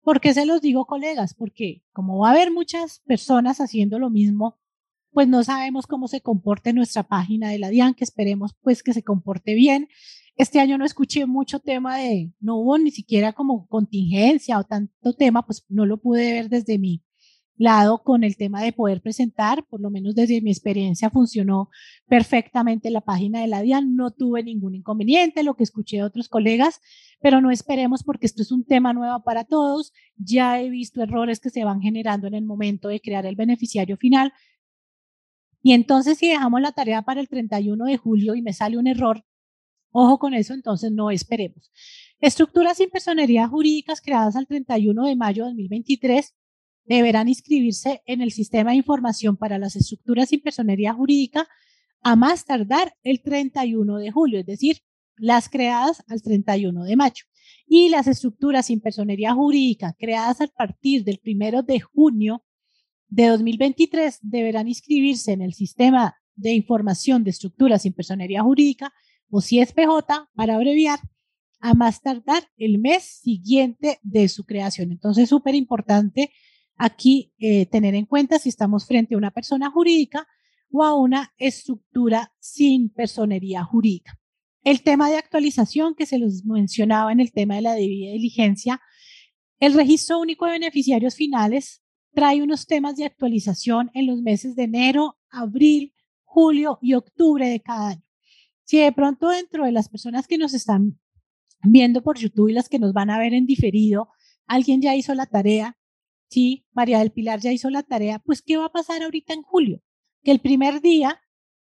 ¿Por 0.03 0.21
qué 0.21 0.35
se 0.35 0.47
los 0.47 0.61
digo, 0.61 0.87
colegas? 0.87 1.35
Porque 1.35 1.83
como 1.93 2.19
va 2.19 2.29
a 2.29 2.33
haber 2.33 2.53
muchas 2.53 3.01
personas 3.07 3.61
haciendo 3.61 3.99
lo 3.99 4.11
mismo, 4.11 4.59
pues 5.11 5.27
no 5.27 5.43
sabemos 5.43 5.87
cómo 5.87 6.09
se 6.09 6.21
comporte 6.21 6.75
nuestra 6.75 7.03
página 7.03 7.49
de 7.49 7.59
la 7.59 7.71
DIAN, 7.71 7.95
que 7.95 8.05
esperemos 8.05 8.55
pues 8.61 8.83
que 8.83 8.93
se 8.93 9.03
comporte 9.03 9.55
bien. 9.55 9.89
Este 10.37 10.61
año 10.61 10.77
no 10.77 10.85
escuché 10.85 11.25
mucho 11.25 11.59
tema 11.61 11.97
de, 11.97 12.31
no 12.39 12.57
hubo 12.57 12.77
ni 12.77 12.91
siquiera 12.91 13.33
como 13.33 13.67
contingencia 13.69 14.59
o 14.59 14.65
tanto 14.65 15.15
tema, 15.15 15.47
pues 15.47 15.65
no 15.71 15.87
lo 15.87 15.97
pude 15.97 16.33
ver 16.33 16.51
desde 16.51 16.79
mi 16.79 17.03
lado 17.59 18.03
con 18.03 18.25
el 18.25 18.37
tema 18.37 18.63
de 18.63 18.73
poder 18.73 19.01
presentar, 19.01 19.65
por 19.65 19.81
lo 19.81 19.91
menos 19.91 20.15
desde 20.15 20.41
mi 20.41 20.51
experiencia 20.51 21.11
funcionó 21.11 21.71
perfectamente 22.07 22.91
la 22.91 23.01
página 23.01 23.41
de 23.41 23.47
la 23.47 23.63
DIAN, 23.63 23.97
no 23.97 24.11
tuve 24.11 24.43
ningún 24.43 24.75
inconveniente, 24.75 25.43
lo 25.43 25.55
que 25.55 25.65
escuché 25.65 25.99
de 25.99 26.03
otros 26.03 26.29
colegas, 26.29 26.81
pero 27.21 27.41
no 27.41 27.51
esperemos 27.51 28.03
porque 28.05 28.27
esto 28.27 28.43
es 28.43 28.53
un 28.53 28.65
tema 28.65 28.93
nuevo 28.93 29.23
para 29.25 29.45
todos, 29.45 29.93
ya 30.17 30.61
he 30.61 30.69
visto 30.69 31.03
errores 31.03 31.41
que 31.41 31.51
se 31.51 31.65
van 31.65 31.81
generando 31.81 32.27
en 32.27 32.35
el 32.35 32.45
momento 32.45 32.89
de 32.89 33.01
crear 33.01 33.25
el 33.27 33.37
beneficiario 33.37 33.97
final, 33.97 34.33
y 35.63 35.73
entonces 35.73 36.19
si 36.19 36.29
dejamos 36.29 36.61
la 36.61 36.73
tarea 36.73 37.03
para 37.03 37.21
el 37.21 37.29
31 37.29 37.87
de 37.87 37.97
julio 37.97 38.35
y 38.35 38.43
me 38.43 38.53
sale 38.53 38.79
un 38.79 38.87
error, 38.87 39.25
ojo 39.91 40.19
con 40.19 40.35
eso, 40.35 40.55
entonces 40.55 40.93
no 40.93 41.11
esperemos. 41.11 41.73
Estructuras 42.21 42.77
sin 42.77 42.91
personería 42.91 43.49
jurídicas 43.49 44.01
creadas 44.01 44.37
al 44.37 44.47
31 44.47 45.07
de 45.07 45.17
mayo 45.17 45.45
de 45.45 45.51
2023 45.51 46.35
deberán 46.87 47.29
inscribirse 47.29 48.03
en 48.07 48.21
el 48.21 48.33
sistema 48.33 48.71
de 48.71 48.77
información 48.77 49.37
para 49.37 49.59
las 49.59 49.77
estructuras 49.77 50.29
sin 50.29 50.41
personería 50.41 50.95
jurídica 50.95 51.49
a 52.03 52.17
más 52.17 52.45
tardar 52.45 52.95
el 53.03 53.23
31 53.23 53.99
de 53.99 54.11
julio, 54.11 54.41
es 54.41 54.47
decir, 54.47 54.79
las 55.17 55.49
creadas 55.49 56.05
al 56.09 56.23
31 56.23 56.85
de 56.85 56.97
mayo. 56.97 57.25
Y 57.67 57.89
las 57.89 58.07
estructuras 58.07 58.67
sin 58.67 58.81
personería 58.81 59.35
jurídica 59.35 59.95
creadas 59.99 60.41
a 60.41 60.47
partir 60.47 61.05
del 61.05 61.21
1 61.25 61.63
de 61.63 61.81
junio 61.81 62.45
de 63.09 63.29
2023 63.29 64.19
deberán 64.23 64.69
inscribirse 64.69 65.33
en 65.33 65.43
el 65.43 65.55
sistema 65.55 66.17
de 66.35 66.53
información 66.53 67.25
de 67.25 67.31
estructuras 67.31 67.83
sin 67.83 67.93
personería 67.93 68.43
jurídica 68.43 68.93
o 69.31 69.41
CSPJ 69.41 70.29
para 70.35 70.55
abreviar 70.55 71.01
a 71.61 71.75
más 71.75 72.03
tardar 72.03 72.45
el 72.57 72.79
mes 72.79 73.21
siguiente 73.23 73.99
de 74.03 74.29
su 74.29 74.45
creación. 74.45 74.93
Entonces, 74.93 75.29
súper 75.29 75.55
importante 75.55 76.31
aquí 76.77 77.33
eh, 77.39 77.67
tener 77.67 77.95
en 77.95 78.07
cuenta 78.07 78.39
si 78.39 78.49
estamos 78.49 78.87
frente 78.87 79.15
a 79.15 79.19
una 79.19 79.31
persona 79.31 79.71
jurídica 79.71 80.27
o 80.71 80.85
a 80.85 80.95
una 80.95 81.33
estructura 81.39 82.33
sin 82.39 82.91
personería 82.91 83.65
jurídica. 83.65 84.19
El 84.63 84.83
tema 84.83 85.09
de 85.09 85.17
actualización 85.17 85.95
que 85.95 86.07
se 86.07 86.19
los 86.19 86.45
mencionaba 86.45 87.13
en 87.13 87.21
el 87.21 87.33
tema 87.33 87.55
de 87.55 87.63
la 87.63 87.75
debida 87.75 88.13
diligencia, 88.13 88.81
el 89.59 89.75
registro 89.75 90.19
único 90.19 90.45
de 90.47 90.53
beneficiarios 90.53 91.15
finales 91.15 91.83
trae 92.13 92.43
unos 92.43 92.67
temas 92.67 92.97
de 92.97 93.05
actualización 93.05 93.91
en 93.95 94.07
los 94.07 94.23
meses 94.23 94.57
de 94.57 94.65
enero, 94.65 95.19
abril, 95.31 95.95
julio 96.25 96.79
y 96.83 96.95
octubre 96.95 97.49
de 97.49 97.61
cada 97.61 97.89
año. 97.91 98.03
Si 98.65 98.79
de 98.79 98.91
pronto 98.93 99.29
dentro 99.29 99.65
de 99.65 99.73
las 99.73 99.89
personas 99.89 100.27
que 100.27 100.39
nos 100.39 100.53
están 100.53 100.99
viendo 101.63 102.03
por 102.03 102.19
YouTube 102.19 102.49
y 102.49 102.53
las 102.53 102.69
que 102.69 102.79
nos 102.79 102.93
van 102.93 103.11
a 103.11 103.19
ver 103.19 103.33
en 103.33 103.47
diferido, 103.47 104.09
alguien 104.47 104.83
ya 104.83 104.95
hizo 104.97 105.15
la 105.15 105.27
tarea, 105.27 105.77
sí, 106.29 106.67
María 106.73 106.99
del 106.99 107.13
Pilar 107.13 107.41
ya 107.41 107.53
hizo 107.53 107.71
la 107.71 107.83
tarea, 107.83 108.19
pues 108.19 108.43
¿qué 108.43 108.57
va 108.57 108.67
a 108.67 108.73
pasar 108.73 109.03
ahorita 109.03 109.35
en 109.35 109.43
julio? 109.43 109.83
Que 110.23 110.31
el 110.31 110.41
primer 110.41 110.81
día 110.81 111.21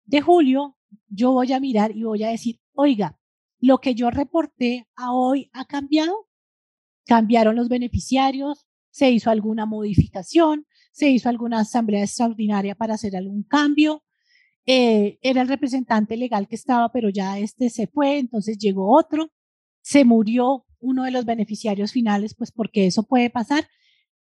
de 0.06 0.22
julio 0.22 0.78
yo 1.08 1.32
voy 1.32 1.54
a 1.54 1.60
mirar 1.60 1.96
y 1.96 2.04
voy 2.04 2.24
a 2.24 2.30
decir, 2.30 2.60
oiga, 2.74 3.18
lo 3.60 3.80
que 3.80 3.96
yo 3.96 4.10
reporté 4.10 4.88
a 4.96 5.14
hoy 5.14 5.50
ha 5.54 5.66
cambiado, 5.66 6.28
cambiaron 7.06 7.56
los 7.56 7.70
beneficiarios, 7.70 8.66
se 8.90 9.12
hizo 9.12 9.30
alguna 9.30 9.66
modificación, 9.66 10.66
se 10.92 11.10
hizo 11.10 11.30
alguna 11.30 11.60
asamblea 11.60 12.04
extraordinaria 12.04 12.76
para 12.76 12.96
hacer 12.96 13.16
algún 13.16 13.44
cambio. 13.44 14.04
Eh, 14.66 15.18
era 15.22 15.42
el 15.42 15.48
representante 15.48 16.18
legal 16.18 16.48
que 16.48 16.56
estaba, 16.56 16.92
pero 16.92 17.10
ya 17.10 17.40
este 17.40 17.70
se 17.70 17.88
fue, 17.88 18.18
entonces 18.20 18.58
llegó 18.58 18.96
otro, 18.96 19.32
se 19.82 20.06
murió 20.06 20.66
uno 20.80 21.04
de 21.04 21.12
los 21.12 21.26
beneficiarios 21.26 21.92
finales, 21.92 22.36
pues 22.36 22.52
porque 22.52 22.86
eso 22.88 23.04
puede 23.04 23.30
pasar. 23.30 23.68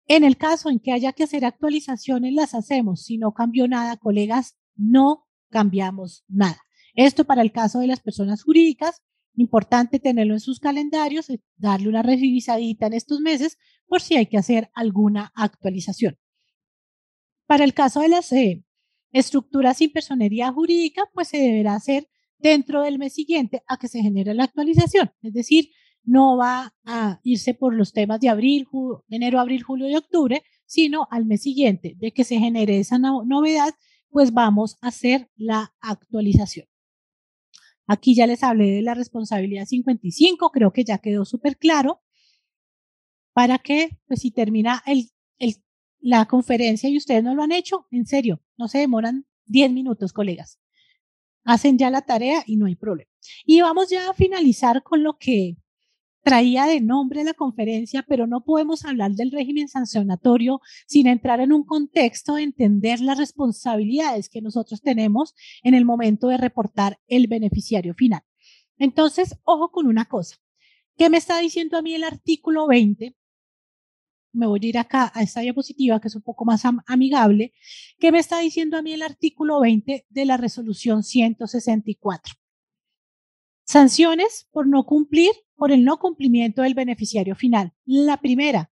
En 0.07 0.23
el 0.23 0.37
caso 0.37 0.69
en 0.69 0.79
que 0.79 0.91
haya 0.91 1.13
que 1.13 1.23
hacer 1.23 1.45
actualizaciones, 1.45 2.33
las 2.33 2.53
hacemos. 2.53 3.03
Si 3.03 3.17
no 3.17 3.33
cambió 3.33 3.67
nada, 3.67 3.97
colegas, 3.97 4.57
no 4.75 5.27
cambiamos 5.49 6.23
nada. 6.27 6.61
Esto 6.95 7.25
para 7.25 7.41
el 7.41 7.51
caso 7.51 7.79
de 7.79 7.87
las 7.87 8.01
personas 8.01 8.43
jurídicas 8.43 9.01
Importante 9.35 9.99
tenerlo 9.99 10.33
en 10.33 10.39
sus 10.39 10.59
calendarios, 10.59 11.29
eh, 11.29 11.41
darle 11.55 11.87
una 11.87 12.01
revisadita 12.03 12.87
en 12.87 12.93
estos 12.93 13.21
meses 13.21 13.57
por 13.87 14.01
si 14.01 14.17
hay 14.17 14.25
que 14.25 14.37
hacer 14.37 14.69
alguna 14.73 15.31
actualización. 15.35 16.17
Para 17.45 17.63
el 17.63 17.73
caso 17.73 18.01
de 18.01 18.09
las 18.09 18.31
eh, 18.33 18.63
estructuras 19.11 19.77
sin 19.77 19.91
personería 19.91 20.51
jurídica, 20.51 21.03
pues 21.13 21.29
se 21.29 21.37
deberá 21.37 21.75
hacer 21.75 22.09
dentro 22.39 22.81
del 22.81 22.97
mes 22.97 23.13
siguiente 23.13 23.63
a 23.67 23.77
que 23.77 23.87
se 23.87 24.01
genere 24.01 24.33
la 24.33 24.45
actualización. 24.45 25.11
Es 25.21 25.33
decir, 25.33 25.69
no 26.03 26.37
va 26.37 26.73
a 26.85 27.19
irse 27.23 27.53
por 27.53 27.73
los 27.73 27.93
temas 27.93 28.19
de 28.19 28.29
abril, 28.29 28.67
enero, 29.09 29.39
abril, 29.39 29.63
julio 29.63 29.89
y 29.89 29.95
octubre, 29.95 30.43
sino 30.65 31.07
al 31.11 31.25
mes 31.25 31.43
siguiente 31.43 31.95
de 31.97 32.11
que 32.11 32.23
se 32.23 32.39
genere 32.39 32.79
esa 32.79 32.97
novedad, 32.97 33.73
pues 34.09 34.33
vamos 34.33 34.77
a 34.81 34.87
hacer 34.87 35.29
la 35.35 35.73
actualización. 35.79 36.67
Aquí 37.87 38.15
ya 38.15 38.25
les 38.27 38.43
hablé 38.43 38.71
de 38.71 38.81
la 38.81 38.93
responsabilidad 38.93 39.65
55, 39.65 40.51
creo 40.51 40.71
que 40.71 40.83
ya 40.83 40.99
quedó 40.99 41.25
súper 41.25 41.57
claro. 41.57 42.01
Para 43.33 43.59
que, 43.59 43.97
pues 44.07 44.21
si 44.21 44.31
termina 44.31 44.83
el, 44.85 45.09
la 45.99 46.25
conferencia 46.25 46.89
y 46.89 46.97
ustedes 46.97 47.23
no 47.23 47.35
lo 47.35 47.43
han 47.43 47.51
hecho, 47.51 47.87
en 47.91 48.05
serio, 48.05 48.41
no 48.57 48.67
se 48.67 48.79
demoran 48.79 49.25
10 49.45 49.71
minutos, 49.71 50.13
colegas. 50.13 50.59
Hacen 51.43 51.77
ya 51.77 51.89
la 51.89 52.01
tarea 52.01 52.43
y 52.45 52.57
no 52.57 52.65
hay 52.65 52.75
problema. 52.75 53.09
Y 53.45 53.61
vamos 53.61 53.89
ya 53.89 54.09
a 54.09 54.13
finalizar 54.13 54.83
con 54.83 55.03
lo 55.03 55.17
que 55.17 55.57
traía 56.23 56.65
de 56.65 56.81
nombre 56.81 57.23
la 57.23 57.33
conferencia, 57.33 58.03
pero 58.07 58.27
no 58.27 58.43
podemos 58.43 58.85
hablar 58.85 59.11
del 59.11 59.31
régimen 59.31 59.67
sancionatorio 59.67 60.61
sin 60.87 61.07
entrar 61.07 61.39
en 61.39 61.51
un 61.51 61.63
contexto 61.63 62.35
de 62.35 62.43
entender 62.43 62.99
las 63.01 63.17
responsabilidades 63.17 64.29
que 64.29 64.41
nosotros 64.41 64.81
tenemos 64.81 65.33
en 65.63 65.73
el 65.73 65.85
momento 65.85 66.27
de 66.27 66.37
reportar 66.37 66.99
el 67.07 67.27
beneficiario 67.27 67.93
final. 67.93 68.21
Entonces, 68.77 69.37
ojo 69.43 69.71
con 69.71 69.87
una 69.87 70.05
cosa. 70.05 70.37
¿Qué 70.97 71.09
me 71.09 71.17
está 71.17 71.39
diciendo 71.39 71.77
a 71.77 71.81
mí 71.81 71.93
el 71.95 72.03
artículo 72.03 72.67
20? 72.67 73.15
Me 74.33 74.47
voy 74.47 74.59
a 74.63 74.67
ir 74.67 74.77
acá 74.77 75.11
a 75.13 75.23
esta 75.23 75.41
diapositiva 75.41 75.99
que 75.99 76.07
es 76.07 76.15
un 76.15 76.21
poco 76.21 76.45
más 76.45 76.63
amigable. 76.85 77.53
¿Qué 77.99 78.11
me 78.11 78.19
está 78.19 78.39
diciendo 78.39 78.77
a 78.77 78.81
mí 78.81 78.93
el 78.93 79.01
artículo 79.01 79.59
20 79.59 80.05
de 80.07 80.25
la 80.25 80.37
resolución 80.37 81.03
164? 81.03 82.40
Sanciones 83.71 84.49
por 84.51 84.67
no 84.67 84.85
cumplir, 84.85 85.31
por 85.55 85.71
el 85.71 85.85
no 85.85 85.97
cumplimiento 85.97 86.61
del 86.61 86.73
beneficiario 86.73 87.37
final. 87.37 87.73
La 87.85 88.17
primera, 88.17 88.69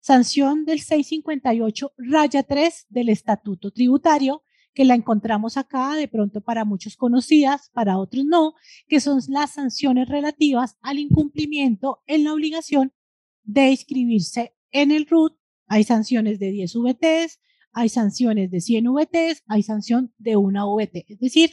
sanción 0.00 0.64
del 0.64 0.80
658 0.80 1.92
raya 1.98 2.42
3 2.44 2.86
del 2.88 3.10
Estatuto 3.10 3.70
Tributario, 3.72 4.44
que 4.72 4.86
la 4.86 4.94
encontramos 4.94 5.58
acá 5.58 5.96
de 5.96 6.08
pronto 6.08 6.40
para 6.40 6.64
muchos 6.64 6.96
conocidas, 6.96 7.68
para 7.74 7.98
otros 7.98 8.24
no, 8.24 8.54
que 8.86 9.00
son 9.00 9.20
las 9.28 9.50
sanciones 9.50 10.08
relativas 10.08 10.78
al 10.80 10.98
incumplimiento 10.98 12.02
en 12.06 12.24
la 12.24 12.32
obligación 12.32 12.94
de 13.42 13.72
inscribirse 13.72 14.54
en 14.70 14.92
el 14.92 15.04
RUT. 15.04 15.36
Hay 15.66 15.84
sanciones 15.84 16.38
de 16.38 16.52
10 16.52 16.74
VTs, 16.74 17.38
hay 17.72 17.90
sanciones 17.90 18.50
de 18.50 18.62
100 18.62 18.94
VTs, 18.94 19.42
hay 19.46 19.62
sanción 19.62 20.14
de 20.16 20.36
una 20.36 20.64
VT. 20.64 21.04
Es 21.06 21.18
decir, 21.18 21.52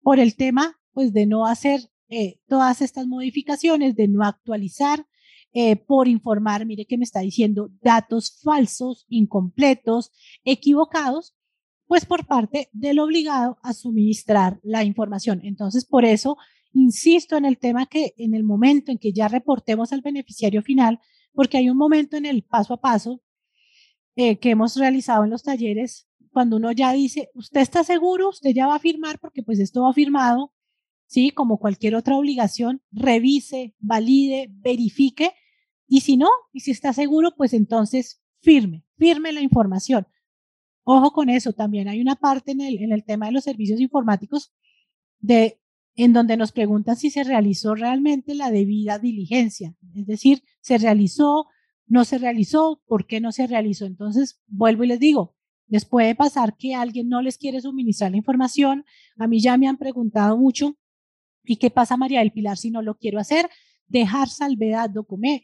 por 0.00 0.20
el 0.20 0.36
tema 0.36 0.78
pues 0.92 1.12
de 1.12 1.26
no 1.26 1.44
hacer 1.44 1.90
eh, 2.08 2.40
todas 2.48 2.82
estas 2.82 3.06
modificaciones, 3.06 3.94
de 3.96 4.08
no 4.08 4.22
actualizar, 4.24 5.06
eh, 5.52 5.76
por 5.76 6.06
informar, 6.06 6.66
mire 6.66 6.84
que 6.84 6.98
me 6.98 7.04
está 7.04 7.20
diciendo 7.20 7.70
datos 7.80 8.40
falsos, 8.42 9.06
incompletos, 9.08 10.12
equivocados, 10.44 11.34
pues 11.86 12.04
por 12.04 12.26
parte 12.26 12.68
del 12.72 12.98
obligado 12.98 13.58
a 13.62 13.72
suministrar 13.72 14.60
la 14.62 14.84
información. 14.84 15.40
Entonces, 15.44 15.86
por 15.86 16.04
eso, 16.04 16.36
insisto 16.72 17.36
en 17.36 17.44
el 17.46 17.58
tema 17.58 17.86
que 17.86 18.12
en 18.18 18.34
el 18.34 18.44
momento 18.44 18.90
en 18.92 18.98
que 18.98 19.12
ya 19.12 19.28
reportemos 19.28 19.92
al 19.92 20.02
beneficiario 20.02 20.62
final, 20.62 21.00
porque 21.32 21.56
hay 21.56 21.70
un 21.70 21.76
momento 21.78 22.16
en 22.16 22.26
el 22.26 22.42
paso 22.42 22.74
a 22.74 22.80
paso 22.80 23.22
eh, 24.14 24.38
que 24.38 24.50
hemos 24.50 24.76
realizado 24.76 25.24
en 25.24 25.30
los 25.30 25.42
talleres, 25.42 26.06
cuando 26.32 26.56
uno 26.56 26.70
ya 26.72 26.92
dice, 26.92 27.30
usted 27.34 27.62
está 27.62 27.82
seguro, 27.82 28.28
usted 28.28 28.50
ya 28.50 28.66
va 28.66 28.74
a 28.74 28.78
firmar, 28.80 29.18
porque 29.18 29.42
pues 29.42 29.58
esto 29.58 29.84
va 29.84 29.94
firmado, 29.94 30.52
¿sí? 31.06 31.30
Como 31.30 31.58
cualquier 31.58 31.94
otra 31.94 32.16
obligación, 32.16 32.82
revise, 32.92 33.74
valide, 33.78 34.48
verifique 34.50 35.32
y 35.88 36.00
si 36.00 36.16
no, 36.16 36.28
y 36.52 36.60
si 36.60 36.72
está 36.72 36.92
seguro, 36.92 37.34
pues 37.36 37.52
entonces 37.52 38.22
firme, 38.40 38.84
firme 38.96 39.32
la 39.32 39.40
información. 39.40 40.06
Ojo 40.84 41.12
con 41.12 41.30
eso, 41.30 41.52
también 41.52 41.88
hay 41.88 42.00
una 42.00 42.16
parte 42.16 42.52
en 42.52 42.60
el, 42.60 42.82
en 42.82 42.92
el 42.92 43.04
tema 43.04 43.26
de 43.26 43.32
los 43.32 43.44
servicios 43.44 43.80
informáticos 43.80 44.52
de, 45.18 45.60
en 45.94 46.12
donde 46.12 46.36
nos 46.36 46.52
preguntan 46.52 46.96
si 46.96 47.10
se 47.10 47.24
realizó 47.24 47.74
realmente 47.74 48.34
la 48.34 48.50
debida 48.50 48.98
diligencia, 48.98 49.74
es 49.94 50.06
decir, 50.06 50.42
se 50.60 50.78
realizó, 50.78 51.46
no 51.86 52.04
se 52.04 52.18
realizó, 52.18 52.82
por 52.86 53.06
qué 53.06 53.20
no 53.20 53.32
se 53.32 53.46
realizó. 53.46 53.86
Entonces, 53.86 54.40
vuelvo 54.46 54.84
y 54.84 54.88
les 54.88 55.00
digo, 55.00 55.36
les 55.68 55.84
puede 55.84 56.14
pasar 56.14 56.56
que 56.56 56.74
alguien 56.74 57.08
no 57.08 57.22
les 57.22 57.38
quiere 57.38 57.60
suministrar 57.60 58.10
la 58.10 58.16
información. 58.18 58.84
A 59.18 59.26
mí 59.26 59.40
ya 59.40 59.56
me 59.56 59.68
han 59.68 59.78
preguntado 59.78 60.36
mucho 60.36 60.76
¿Y 61.46 61.56
qué 61.56 61.70
pasa, 61.70 61.96
María 61.96 62.20
del 62.20 62.32
Pilar, 62.32 62.56
si 62.56 62.70
no 62.70 62.82
lo 62.82 62.96
quiero 62.96 63.18
hacer? 63.18 63.48
Dejar 63.86 64.28
salvedad, 64.28 64.90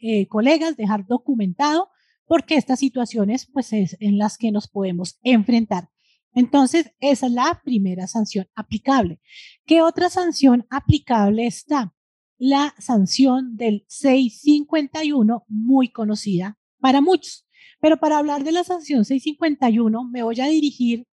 eh, 0.01 0.27
colegas, 0.27 0.75
dejar 0.75 1.05
documentado, 1.07 1.89
porque 2.25 2.55
estas 2.55 2.79
situaciones, 2.79 3.47
pues, 3.51 3.73
es 3.73 3.97
en 3.99 4.17
las 4.17 4.37
que 4.37 4.51
nos 4.51 4.67
podemos 4.67 5.19
enfrentar. 5.23 5.89
Entonces, 6.33 6.91
esa 6.99 7.27
es 7.27 7.31
la 7.31 7.61
primera 7.63 8.07
sanción 8.07 8.47
aplicable. 8.55 9.21
¿Qué 9.65 9.81
otra 9.81 10.09
sanción 10.09 10.65
aplicable 10.69 11.45
está? 11.45 11.93
La 12.37 12.73
sanción 12.79 13.55
del 13.55 13.85
651, 13.87 15.45
muy 15.47 15.89
conocida 15.89 16.57
para 16.79 17.01
muchos. 17.01 17.47
Pero 17.79 17.97
para 17.97 18.17
hablar 18.17 18.43
de 18.43 18.51
la 18.51 18.63
sanción 18.63 19.05
651, 19.05 20.09
me 20.09 20.23
voy 20.23 20.41
a 20.41 20.47
dirigir 20.47 21.05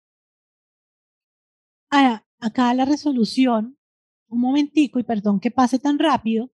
a, 1.91 2.25
acá 2.39 2.69
a 2.69 2.73
la 2.73 2.85
resolución 2.85 3.77
un 4.31 4.39
momentico 4.39 4.97
y 4.97 5.03
perdón 5.03 5.39
que 5.39 5.51
pase 5.51 5.77
tan 5.77 5.99
rápido. 5.99 6.51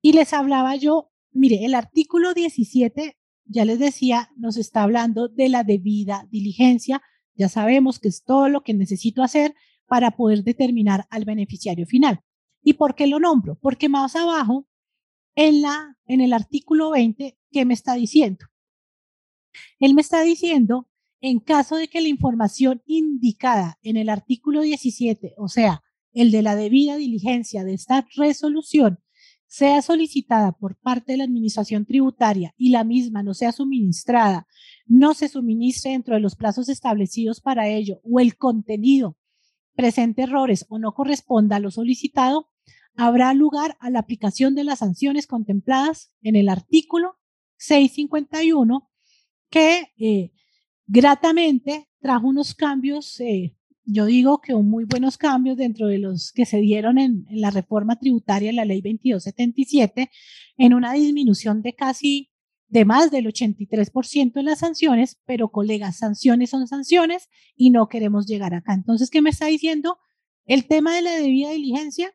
Y 0.00 0.12
les 0.12 0.32
hablaba 0.32 0.76
yo, 0.76 1.10
mire, 1.32 1.64
el 1.64 1.74
artículo 1.74 2.34
17, 2.34 3.16
ya 3.46 3.64
les 3.64 3.78
decía, 3.78 4.30
nos 4.36 4.56
está 4.56 4.82
hablando 4.82 5.28
de 5.28 5.48
la 5.48 5.64
debida 5.64 6.28
diligencia. 6.30 7.02
Ya 7.34 7.48
sabemos 7.48 7.98
que 7.98 8.08
es 8.08 8.22
todo 8.22 8.48
lo 8.48 8.62
que 8.62 8.74
necesito 8.74 9.22
hacer 9.22 9.54
para 9.86 10.12
poder 10.12 10.44
determinar 10.44 11.06
al 11.10 11.24
beneficiario 11.24 11.86
final. 11.86 12.20
¿Y 12.62 12.74
por 12.74 12.94
qué 12.94 13.06
lo 13.06 13.18
nombro? 13.18 13.56
Porque 13.56 13.88
más 13.88 14.14
abajo, 14.14 14.68
en, 15.34 15.62
la, 15.62 15.96
en 16.04 16.20
el 16.20 16.32
artículo 16.32 16.90
20, 16.90 17.38
¿qué 17.50 17.64
me 17.64 17.74
está 17.74 17.94
diciendo? 17.94 18.44
Él 19.80 19.94
me 19.94 20.02
está 20.02 20.20
diciendo 20.22 20.87
en 21.20 21.40
caso 21.40 21.76
de 21.76 21.88
que 21.88 22.00
la 22.00 22.08
información 22.08 22.82
indicada 22.86 23.78
en 23.82 23.96
el 23.96 24.08
artículo 24.08 24.62
17, 24.62 25.34
o 25.36 25.48
sea, 25.48 25.82
el 26.12 26.30
de 26.30 26.42
la 26.42 26.56
debida 26.56 26.96
diligencia 26.96 27.64
de 27.64 27.74
esta 27.74 28.06
resolución, 28.16 29.00
sea 29.46 29.80
solicitada 29.80 30.52
por 30.52 30.76
parte 30.76 31.12
de 31.12 31.18
la 31.18 31.24
Administración 31.24 31.86
Tributaria 31.86 32.54
y 32.56 32.70
la 32.70 32.84
misma 32.84 33.22
no 33.22 33.34
sea 33.34 33.50
suministrada, 33.50 34.46
no 34.86 35.14
se 35.14 35.28
suministre 35.28 35.92
dentro 35.92 36.14
de 36.14 36.20
los 36.20 36.36
plazos 36.36 36.68
establecidos 36.68 37.40
para 37.40 37.68
ello 37.68 38.00
o 38.04 38.20
el 38.20 38.36
contenido 38.36 39.16
presente 39.74 40.22
errores 40.22 40.66
o 40.68 40.78
no 40.78 40.92
corresponda 40.92 41.56
a 41.56 41.60
lo 41.60 41.70
solicitado, 41.70 42.50
habrá 42.94 43.32
lugar 43.32 43.76
a 43.80 43.90
la 43.90 44.00
aplicación 44.00 44.54
de 44.54 44.64
las 44.64 44.80
sanciones 44.80 45.26
contempladas 45.26 46.12
en 46.20 46.36
el 46.36 46.48
artículo 46.48 47.16
651 47.56 48.90
que 49.50 49.92
eh, 49.98 50.32
gratamente 50.88 51.88
trajo 52.00 52.26
unos 52.26 52.54
cambios, 52.54 53.20
eh, 53.20 53.54
yo 53.84 54.06
digo 54.06 54.40
que 54.40 54.54
muy 54.54 54.84
buenos 54.84 55.16
cambios 55.16 55.56
dentro 55.56 55.86
de 55.86 55.98
los 55.98 56.32
que 56.32 56.44
se 56.44 56.58
dieron 56.58 56.98
en, 56.98 57.26
la 57.30 57.50
reforma 57.50 57.98
tributaria, 57.98 58.52
la 58.52 58.64
ley 58.64 58.80
2277, 58.80 60.10
en 60.56 60.74
una 60.74 60.92
disminución 60.94 61.62
de 61.62 61.74
casi 61.74 62.30
de 62.66 62.84
más 62.84 63.10
del 63.10 63.26
83% 63.26 64.32
en 64.36 64.44
las 64.44 64.58
sanciones, 64.58 65.18
pero 65.24 65.50
colegas, 65.50 65.98
sanciones 65.98 66.50
son 66.50 66.66
sanciones 66.66 67.28
y 67.56 67.70
no 67.70 67.88
queremos 67.88 68.26
llegar 68.26 68.54
acá. 68.54 68.74
Entonces, 68.74 69.08
¿qué 69.08 69.22
me 69.22 69.30
está 69.30 69.46
diciendo? 69.46 69.98
El 70.44 70.66
tema 70.66 70.94
de 70.94 71.02
la 71.02 71.12
debida 71.12 71.50
diligencia, 71.50 72.12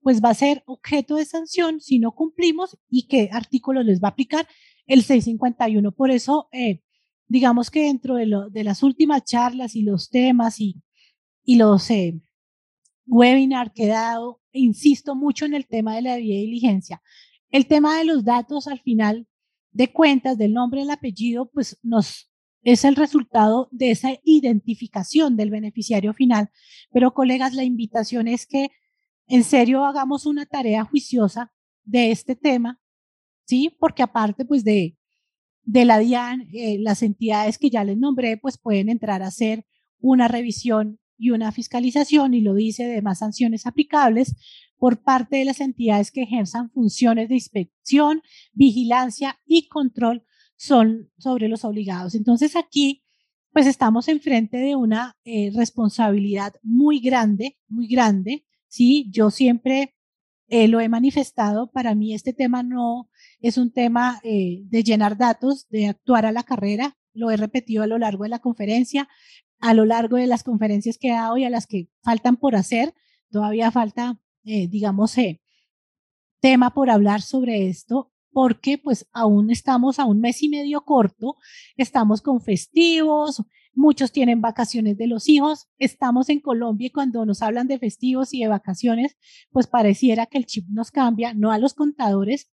pues 0.00 0.22
va 0.24 0.30
a 0.30 0.34
ser 0.34 0.62
objeto 0.66 1.16
de 1.16 1.26
sanción 1.26 1.80
si 1.80 1.98
no 1.98 2.12
cumplimos 2.12 2.78
y 2.88 3.08
qué 3.08 3.28
artículo 3.30 3.82
les 3.82 4.00
va 4.00 4.08
a 4.08 4.12
aplicar 4.12 4.48
el 4.86 5.02
651. 5.02 5.92
Por 5.92 6.10
eso, 6.10 6.48
eh, 6.52 6.82
digamos 7.30 7.70
que 7.70 7.84
dentro 7.84 8.16
de, 8.16 8.26
lo, 8.26 8.50
de 8.50 8.64
las 8.64 8.82
últimas 8.82 9.24
charlas 9.24 9.76
y 9.76 9.82
los 9.82 10.10
temas 10.10 10.60
y, 10.60 10.82
y 11.44 11.56
los 11.56 11.88
eh, 11.90 12.20
webinars 13.06 13.70
que 13.72 13.84
he 13.84 13.88
dado, 13.88 14.40
insisto 14.50 15.14
mucho 15.14 15.44
en 15.44 15.54
el 15.54 15.68
tema 15.68 15.94
de 15.94 16.02
la 16.02 16.16
diligencia. 16.16 17.00
El 17.50 17.68
tema 17.68 17.96
de 17.96 18.04
los 18.04 18.24
datos 18.24 18.66
al 18.66 18.80
final 18.80 19.28
de 19.70 19.92
cuentas, 19.92 20.38
del 20.38 20.52
nombre, 20.52 20.82
el 20.82 20.90
apellido, 20.90 21.48
pues 21.52 21.78
nos 21.84 22.28
es 22.62 22.84
el 22.84 22.96
resultado 22.96 23.68
de 23.70 23.92
esa 23.92 24.10
identificación 24.24 25.36
del 25.36 25.50
beneficiario 25.50 26.12
final. 26.12 26.50
Pero 26.90 27.14
colegas, 27.14 27.54
la 27.54 27.62
invitación 27.62 28.26
es 28.26 28.44
que 28.44 28.70
en 29.28 29.44
serio 29.44 29.84
hagamos 29.84 30.26
una 30.26 30.46
tarea 30.46 30.84
juiciosa 30.84 31.52
de 31.84 32.10
este 32.10 32.34
tema, 32.34 32.80
¿sí? 33.46 33.74
Porque 33.78 34.02
aparte, 34.02 34.44
pues 34.44 34.64
de, 34.64 34.96
de 35.62 35.84
la 35.84 35.98
DIAN, 35.98 36.48
eh, 36.52 36.78
las 36.80 37.02
entidades 37.02 37.58
que 37.58 37.70
ya 37.70 37.84
les 37.84 37.98
nombré, 37.98 38.36
pues 38.36 38.58
pueden 38.58 38.88
entrar 38.88 39.22
a 39.22 39.28
hacer 39.28 39.66
una 40.00 40.28
revisión 40.28 40.98
y 41.18 41.30
una 41.30 41.52
fiscalización, 41.52 42.32
y 42.32 42.40
lo 42.40 42.54
dice 42.54 42.84
de 42.84 43.02
más 43.02 43.18
sanciones 43.18 43.66
aplicables 43.66 44.34
por 44.78 45.02
parte 45.02 45.36
de 45.36 45.44
las 45.44 45.60
entidades 45.60 46.10
que 46.10 46.22
ejerzan 46.22 46.70
funciones 46.70 47.28
de 47.28 47.34
inspección, 47.34 48.22
vigilancia 48.52 49.38
y 49.44 49.68
control 49.68 50.24
son 50.56 51.10
sobre 51.18 51.48
los 51.48 51.64
obligados. 51.64 52.14
Entonces 52.14 52.56
aquí, 52.56 53.04
pues 53.52 53.66
estamos 53.66 54.08
enfrente 54.08 54.56
de 54.56 54.76
una 54.76 55.18
eh, 55.24 55.50
responsabilidad 55.54 56.54
muy 56.62 57.00
grande, 57.00 57.58
muy 57.68 57.86
grande. 57.88 58.46
Sí, 58.68 59.10
yo 59.10 59.30
siempre 59.30 59.94
eh, 60.48 60.68
lo 60.68 60.80
he 60.80 60.88
manifestado. 60.88 61.70
Para 61.70 61.94
mí 61.94 62.14
este 62.14 62.32
tema 62.32 62.62
no 62.62 63.10
es 63.40 63.58
un 63.58 63.72
tema 63.72 64.20
eh, 64.22 64.62
de 64.64 64.82
llenar 64.82 65.16
datos, 65.16 65.68
de 65.68 65.88
actuar 65.88 66.26
a 66.26 66.32
la 66.32 66.42
carrera. 66.42 66.96
Lo 67.12 67.30
he 67.30 67.36
repetido 67.36 67.82
a 67.82 67.86
lo 67.86 67.98
largo 67.98 68.24
de 68.24 68.30
la 68.30 68.38
conferencia, 68.38 69.08
a 69.58 69.74
lo 69.74 69.84
largo 69.84 70.16
de 70.16 70.26
las 70.26 70.42
conferencias 70.42 70.98
que 70.98 71.08
he 71.08 71.12
dado 71.12 71.36
y 71.36 71.44
a 71.44 71.50
las 71.50 71.66
que 71.66 71.88
faltan 72.02 72.36
por 72.36 72.56
hacer. 72.56 72.94
Todavía 73.30 73.70
falta, 73.70 74.20
eh, 74.44 74.68
digamos, 74.68 75.16
eh, 75.18 75.40
tema 76.40 76.70
por 76.70 76.90
hablar 76.90 77.22
sobre 77.22 77.68
esto, 77.68 78.12
porque 78.32 78.78
pues 78.78 79.06
aún 79.12 79.50
estamos 79.50 79.98
a 79.98 80.04
un 80.04 80.20
mes 80.20 80.42
y 80.42 80.48
medio 80.48 80.82
corto, 80.82 81.36
estamos 81.76 82.22
con 82.22 82.40
festivos, 82.40 83.42
muchos 83.74 84.12
tienen 84.12 84.40
vacaciones 84.40 84.96
de 84.96 85.06
los 85.06 85.28
hijos, 85.28 85.68
estamos 85.78 86.28
en 86.28 86.40
Colombia 86.40 86.88
y 86.88 86.90
cuando 86.90 87.24
nos 87.26 87.42
hablan 87.42 87.66
de 87.66 87.78
festivos 87.78 88.32
y 88.32 88.40
de 88.40 88.48
vacaciones, 88.48 89.16
pues 89.50 89.66
pareciera 89.66 90.26
que 90.26 90.38
el 90.38 90.46
chip 90.46 90.66
nos 90.68 90.90
cambia, 90.90 91.34
no 91.34 91.52
a 91.52 91.58
los 91.58 91.74
contadores, 91.74 92.50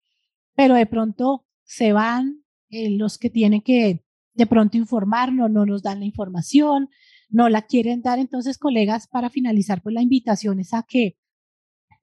pero 0.56 0.74
de 0.74 0.86
pronto 0.86 1.46
se 1.62 1.92
van 1.92 2.42
eh, 2.70 2.90
los 2.90 3.18
que 3.18 3.30
tienen 3.30 3.60
que 3.62 4.04
de 4.34 4.46
pronto 4.46 4.76
informarnos, 4.76 5.50
no 5.50 5.64
nos 5.64 5.82
dan 5.82 6.00
la 6.00 6.04
información, 6.04 6.90
no 7.30 7.48
la 7.48 7.62
quieren 7.62 8.02
dar. 8.02 8.18
Entonces, 8.18 8.58
colegas, 8.58 9.06
para 9.06 9.30
finalizar, 9.30 9.82
pues 9.82 9.94
la 9.94 10.02
invitación 10.02 10.60
es 10.60 10.74
a 10.74 10.82
que 10.82 11.16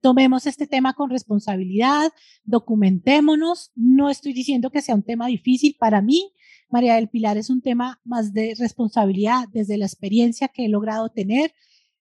tomemos 0.00 0.46
este 0.46 0.66
tema 0.66 0.94
con 0.94 1.10
responsabilidad, 1.10 2.12
documentémonos. 2.42 3.70
No 3.74 4.10
estoy 4.10 4.32
diciendo 4.32 4.70
que 4.70 4.82
sea 4.82 4.94
un 4.94 5.04
tema 5.04 5.28
difícil 5.28 5.76
para 5.78 6.02
mí. 6.02 6.32
María 6.68 6.96
del 6.96 7.08
Pilar 7.08 7.38
es 7.38 7.50
un 7.50 7.62
tema 7.62 8.00
más 8.04 8.32
de 8.32 8.54
responsabilidad 8.58 9.48
desde 9.52 9.78
la 9.78 9.86
experiencia 9.86 10.48
que 10.48 10.64
he 10.64 10.68
logrado 10.68 11.08
tener 11.10 11.52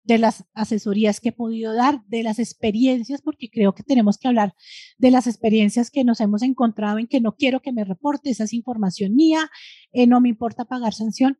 de 0.05 0.19
las 0.19 0.45
asesorías 0.55 1.21
que 1.21 1.31
he 1.31 1.33
podido 1.33 1.75
dar, 1.75 2.05
de 2.07 2.23
las 2.23 2.39
experiencias, 2.39 3.23
porque 3.23 3.51
creo 3.51 3.75
que 3.75 3.83
tenemos 3.83 4.19
que 4.19 4.29
hablar 4.29 4.55
de 4.99 5.11
las 5.11 5.27
experiencias 5.27 5.91
que 5.91 6.05
nos 6.05 6.21
hemos 6.21 6.43
encontrado 6.43 6.99
en 6.99 7.07
que 7.07 7.21
no 7.21 7.35
quiero 7.37 7.61
que 7.61 7.73
me 7.73 7.85
reporte, 7.85 8.31
esa 8.31 8.45
es 8.45 8.53
información 8.53 9.15
mía, 9.15 9.51
eh, 9.93 10.07
no 10.07 10.21
me 10.21 10.29
importa 10.29 10.67
pagar 10.67 10.93
sanción. 10.93 11.39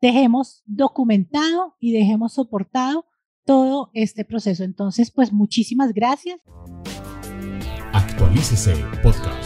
Dejemos 0.00 0.62
documentado 0.66 1.76
y 1.78 1.92
dejemos 1.92 2.34
soportado 2.34 3.06
todo 3.44 3.90
este 3.94 4.24
proceso. 4.24 4.64
Entonces, 4.64 5.10
pues 5.10 5.32
muchísimas 5.32 5.92
gracias. 5.92 6.40
Actualícese 7.92 8.74
podcast. 9.02 9.39